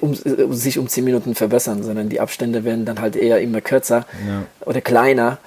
um, 0.00 0.14
um, 0.14 0.54
sich 0.54 0.78
um 0.78 0.88
zehn 0.88 1.04
Minuten 1.04 1.34
verbessern, 1.34 1.82
sondern 1.82 2.08
die 2.08 2.20
Abstände 2.20 2.64
werden 2.64 2.84
dann 2.84 3.00
halt 3.00 3.14
eher 3.16 3.40
immer 3.40 3.60
kürzer 3.60 4.06
ja. 4.26 4.42
oder 4.64 4.80
kleiner 4.80 5.38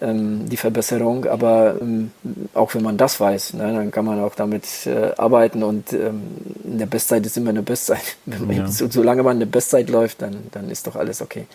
ähm, 0.00 0.48
die 0.48 0.56
Verbesserung, 0.56 1.26
aber 1.26 1.76
ähm, 1.80 2.10
auch 2.54 2.74
wenn 2.74 2.82
man 2.82 2.96
das 2.96 3.20
weiß, 3.20 3.54
ne, 3.54 3.72
dann 3.72 3.90
kann 3.90 4.04
man 4.04 4.20
auch 4.20 4.34
damit 4.34 4.64
äh, 4.86 5.12
arbeiten 5.16 5.62
und 5.62 5.92
ähm, 5.92 6.22
eine 6.64 6.86
Bestzeit 6.86 7.26
ist 7.26 7.36
immer 7.36 7.50
eine 7.50 7.62
Bestzeit. 7.62 8.16
Ja. 8.52 8.66
So, 8.66 8.90
solange 8.90 9.22
man 9.22 9.36
eine 9.36 9.46
Bestzeit 9.46 9.88
läuft, 9.88 10.20
dann, 10.20 10.36
dann 10.50 10.68
ist 10.68 10.86
doch 10.86 10.96
alles 10.96 11.22
okay. 11.22 11.46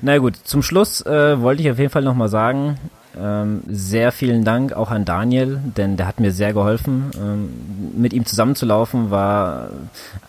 Na 0.00 0.16
gut, 0.18 0.36
zum 0.44 0.62
Schluss 0.62 1.04
äh, 1.04 1.40
wollte 1.40 1.62
ich 1.62 1.70
auf 1.70 1.78
jeden 1.78 1.90
Fall 1.90 2.02
nochmal 2.02 2.28
sagen, 2.28 2.78
ähm, 3.18 3.62
sehr 3.68 4.10
vielen 4.10 4.44
Dank 4.44 4.72
auch 4.72 4.90
an 4.90 5.04
Daniel, 5.04 5.60
denn 5.76 5.96
der 5.96 6.06
hat 6.06 6.18
mir 6.18 6.32
sehr 6.32 6.54
geholfen. 6.54 7.10
Ähm, 7.16 7.50
mit 7.94 8.14
ihm 8.14 8.24
zusammenzulaufen 8.24 9.10
war, 9.10 9.68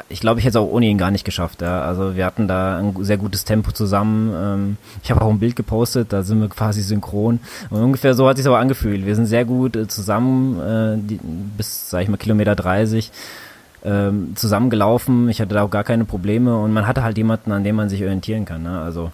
ich 0.09 0.19
glaube, 0.19 0.39
ich 0.39 0.45
hätte 0.45 0.57
es 0.57 0.63
auch 0.63 0.69
ohne 0.69 0.88
ihn 0.88 0.97
gar 0.97 1.11
nicht 1.11 1.23
geschafft. 1.23 1.61
Ja. 1.61 1.81
Also 1.81 2.15
wir 2.15 2.25
hatten 2.25 2.47
da 2.47 2.77
ein 2.77 2.93
sehr 2.99 3.17
gutes 3.17 3.45
Tempo 3.45 3.71
zusammen. 3.71 4.34
Ähm, 4.36 4.77
ich 5.01 5.11
habe 5.11 5.21
auch 5.21 5.29
ein 5.29 5.39
Bild 5.39 5.55
gepostet, 5.55 6.11
da 6.11 6.23
sind 6.23 6.41
wir 6.41 6.49
quasi 6.49 6.81
synchron. 6.81 7.39
Und 7.69 7.81
ungefähr 7.81 8.13
so 8.15 8.27
hat 8.27 8.38
sich 8.38 8.47
aber 8.47 8.59
angefühlt. 8.59 9.05
Wir 9.05 9.15
sind 9.15 9.27
sehr 9.27 9.45
gut 9.45 9.77
äh, 9.77 9.88
zusammen 9.88 10.59
äh, 10.59 10.97
die, 10.97 11.19
bis, 11.57 11.89
sag 11.89 12.01
ich 12.01 12.09
mal, 12.09 12.17
Kilometer 12.17 12.55
30 12.55 13.11
ähm, 13.86 14.34
zusammengelaufen. 14.36 15.29
Ich 15.29 15.39
hatte 15.39 15.55
da 15.55 15.63
auch 15.63 15.71
gar 15.71 15.86
keine 15.86 16.03
Probleme 16.03 16.57
und 16.57 16.73
man 16.73 16.86
hatte 16.86 17.03
halt 17.03 17.17
jemanden, 17.17 17.53
an 17.53 17.63
dem 17.63 17.77
man 17.77 17.88
sich 17.88 18.01
orientieren 18.01 18.43
kann. 18.43 18.63
Ne? 18.63 18.81
Also 18.81 19.11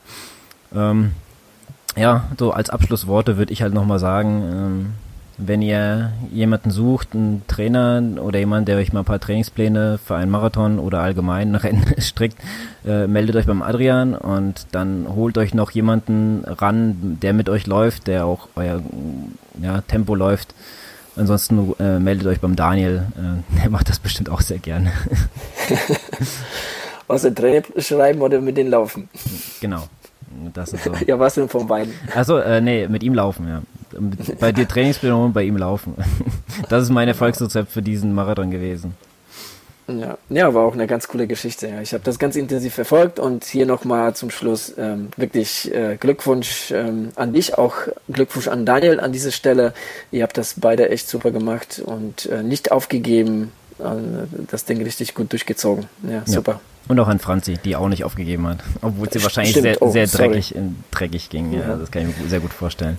ähm, 0.76 1.11
ja, 2.00 2.26
so 2.38 2.52
als 2.52 2.70
Abschlussworte 2.70 3.38
würde 3.38 3.54
ich 3.54 3.62
halt 3.62 3.74
nochmal 3.74 4.00
sagen, 4.00 4.43
ähm, 4.52 4.86
wenn 5.38 5.62
ihr 5.62 6.12
jemanden 6.34 6.70
sucht, 6.70 7.14
einen 7.14 7.43
Trainer 7.47 8.04
oder 8.22 8.39
jemand, 8.39 8.68
der 8.68 8.78
euch 8.78 8.91
mal 8.91 9.02
ein 9.02 9.06
paar 9.06 9.22
Trainingspläne 9.22 10.00
für 10.04 10.16
einen 10.16 10.32
Marathon 10.32 10.80
oder 10.80 11.00
allgemein 11.00 11.56
Rennen 11.56 11.86
strickt, 11.97 12.38
äh, 12.86 13.08
meldet 13.08 13.38
euch 13.38 13.45
beim 13.45 13.62
Adrian 13.62 14.16
und 14.16 14.68
dann 14.72 15.08
holt 15.16 15.38
euch 15.38 15.54
noch 15.54 15.72
jemanden 15.72 16.43
ran, 16.45 17.18
der 17.22 17.34
mit 17.34 17.50
euch 17.50 17.68
läuft, 17.68 18.08
der 18.08 18.26
auch 18.26 18.50
euer 18.56 18.82
ja, 19.62 19.82
Tempo 19.82 20.16
läuft. 20.16 20.54
Ansonsten 21.16 21.74
äh, 21.80 22.00
meldet 22.00 22.28
euch 22.28 22.39
beim 22.39 22.56
Daniel, 22.56 23.06
äh, 23.18 23.62
der 23.62 23.70
macht 23.70 23.89
das 23.89 24.00
bestimmt 24.00 24.30
auch 24.30 24.41
sehr 24.41 24.60
gerne. 24.60 24.91
Was 27.08 27.24
den 27.24 27.36
Trainer 27.36 27.64
schreiben 27.78 28.22
oder 28.22 28.39
mit 28.39 28.58
denen 28.58 28.70
laufen? 28.70 29.10
Genau. 29.62 29.88
Das 30.54 30.74
ist 30.74 30.84
so. 30.86 30.94
ja, 31.06 31.20
was 31.20 31.36
denn 31.36 31.50
von 31.50 31.68
beiden? 31.68 31.94
Achso, 32.16 32.38
äh, 32.38 32.62
nee, 32.62 32.88
mit 32.88 33.04
ihm 33.04 33.14
laufen, 33.14 33.48
ja. 33.48 33.62
Bei 34.40 34.52
dir 34.52 34.68
Trainingspläne 34.68 35.16
und 35.16 35.34
bei 35.34 35.44
ihm 35.44 35.58
laufen. 35.58 35.96
Das 36.68 36.84
ist 36.84 36.90
mein 36.90 37.08
Erfolgsrezept 37.08 37.72
für 37.72 37.82
diesen 37.82 38.14
Marathon 38.14 38.52
gewesen. 38.52 38.94
Ja, 39.88 40.18
ja, 40.30 40.54
war 40.54 40.66
auch 40.66 40.74
eine 40.74 40.88
ganz 40.88 41.08
coole 41.08 41.26
Geschichte. 41.26 41.68
Ja. 41.68 41.82
Ich 41.82 41.94
habe 41.94 42.04
das 42.04 42.20
ganz 42.20 42.36
intensiv 42.36 42.76
verfolgt 42.76 43.20
und 43.20 43.44
hier 43.46 43.66
nochmal 43.66 44.14
zum 44.14 44.30
Schluss 44.30 44.74
ähm, 44.78 45.10
wirklich 45.18 45.74
äh, 45.74 45.98
Glückwunsch 46.00 46.72
ähm, 46.72 47.10
an 47.16 47.34
dich, 47.34 47.58
auch 47.58 47.76
Glückwunsch 48.10 48.48
an 48.48 48.66
Daniel 48.66 49.00
an 49.00 49.12
dieser 49.12 49.32
Stelle. 49.32 49.74
Ihr 50.12 50.24
habt 50.24 50.38
das 50.38 50.56
beide 50.58 50.90
echt 50.90 51.08
super 51.08 51.32
gemacht 51.32 51.82
und 51.84 52.28
äh, 52.28 52.44
nicht 52.44 52.72
aufgegeben, 52.72 53.52
äh, 53.80 53.84
das 54.50 54.66
Ding 54.66 54.82
richtig 54.84 55.16
gut 55.16 55.32
durchgezogen. 55.32 55.88
Ja, 56.04 56.22
super. 56.26 56.54
Ja. 56.54 56.60
Und 56.88 57.00
auch 57.00 57.08
an 57.08 57.20
Franzi, 57.20 57.58
die 57.64 57.76
auch 57.76 57.88
nicht 57.88 58.04
aufgegeben 58.04 58.48
hat. 58.48 58.60
Obwohl 58.82 59.12
sie 59.12 59.22
wahrscheinlich 59.22 59.52
Stimmt. 59.52 59.64
sehr, 59.64 59.82
oh, 59.82 59.92
sehr 59.92 60.08
dreckig, 60.08 60.56
dreckig 60.90 61.30
ging. 61.30 61.54
Ja. 61.54 61.60
ja. 61.60 61.76
das 61.76 61.92
kann 61.92 62.10
ich 62.10 62.18
mir 62.18 62.28
sehr 62.28 62.40
gut 62.40 62.54
vorstellen. 62.54 62.98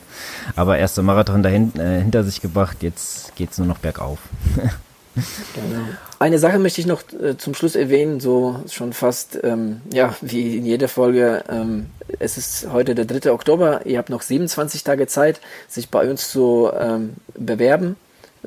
Aber 0.54 0.78
erster 0.78 1.02
Marathon 1.02 1.42
dahin, 1.42 1.72
äh, 1.76 2.00
hinter 2.00 2.22
sich 2.22 2.40
gebracht, 2.40 2.78
jetzt 2.82 3.34
geht 3.34 3.50
es 3.50 3.58
nur 3.58 3.66
noch 3.66 3.78
bergauf. 3.78 4.18
Genau. 5.14 5.82
Eine 6.18 6.38
Sache 6.38 6.58
möchte 6.58 6.80
ich 6.80 6.86
noch 6.86 7.02
äh, 7.12 7.36
zum 7.36 7.54
Schluss 7.54 7.74
erwähnen, 7.74 8.20
so 8.20 8.62
schon 8.70 8.92
fast, 8.92 9.38
ähm, 9.42 9.80
ja, 9.92 10.14
wie 10.20 10.58
in 10.58 10.66
jeder 10.66 10.88
Folge. 10.88 11.42
Ähm, 11.48 11.86
es 12.18 12.38
ist 12.38 12.68
heute 12.70 12.94
der 12.94 13.06
3. 13.06 13.32
Oktober. 13.32 13.86
Ihr 13.86 13.98
habt 13.98 14.10
noch 14.10 14.22
27 14.22 14.84
Tage 14.84 15.06
Zeit, 15.06 15.40
sich 15.68 15.88
bei 15.88 16.08
uns 16.08 16.30
zu 16.30 16.70
ähm, 16.78 17.14
bewerben 17.34 17.96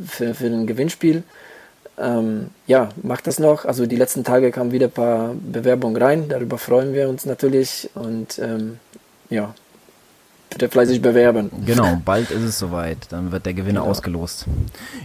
für, 0.06 0.34
für 0.34 0.46
ein 0.46 0.68
Gewinnspiel 0.68 1.24
ähm, 1.98 2.50
ja, 2.68 2.90
macht 3.02 3.28
das 3.28 3.40
noch. 3.40 3.66
Also 3.66 3.86
die 3.86 3.96
letzten 3.96 4.24
Tage 4.24 4.52
kamen 4.52 4.72
wieder 4.72 4.88
ein 4.88 4.92
paar 4.92 5.36
Bewerbungen 5.36 6.02
rein. 6.02 6.30
Darüber 6.30 6.58
freuen 6.58 6.94
wir 6.94 7.10
uns 7.10 7.26
natürlich. 7.26 7.90
Und 7.96 8.40
ähm, 8.40 8.80
ja, 9.30 9.54
bitte 10.50 10.70
fleißig 10.70 11.02
bewerben. 11.02 11.52
Genau, 11.66 12.00
bald 12.04 12.32
ist 12.32 12.44
es 12.44 12.60
soweit. 12.60 12.98
Dann 13.10 13.32
wird 13.32 13.46
der 13.46 13.54
Gewinner 13.54 13.82
genau. 13.82 13.92
ausgelost. 13.92 14.46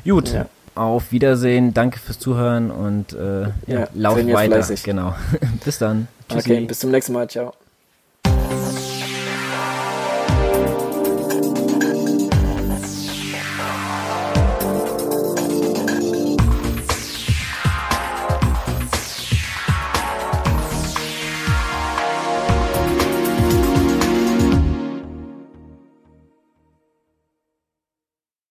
Gut. 0.04 0.32
Ja. 0.32 0.46
Auf 0.74 1.10
Wiedersehen, 1.10 1.74
danke 1.74 1.98
fürs 1.98 2.20
Zuhören 2.20 2.70
und 2.70 3.12
äh, 3.12 3.42
ja, 3.42 3.50
ja, 3.66 3.88
lauf 3.94 4.16
weiter. 4.16 4.56
Fleißig. 4.56 4.84
Genau. 4.84 5.12
bis 5.64 5.78
dann. 5.78 6.06
Tschüssi. 6.28 6.52
Okay, 6.52 6.64
bis 6.66 6.78
zum 6.78 6.92
nächsten 6.92 7.12
Mal. 7.12 7.28
Ciao. 7.28 7.52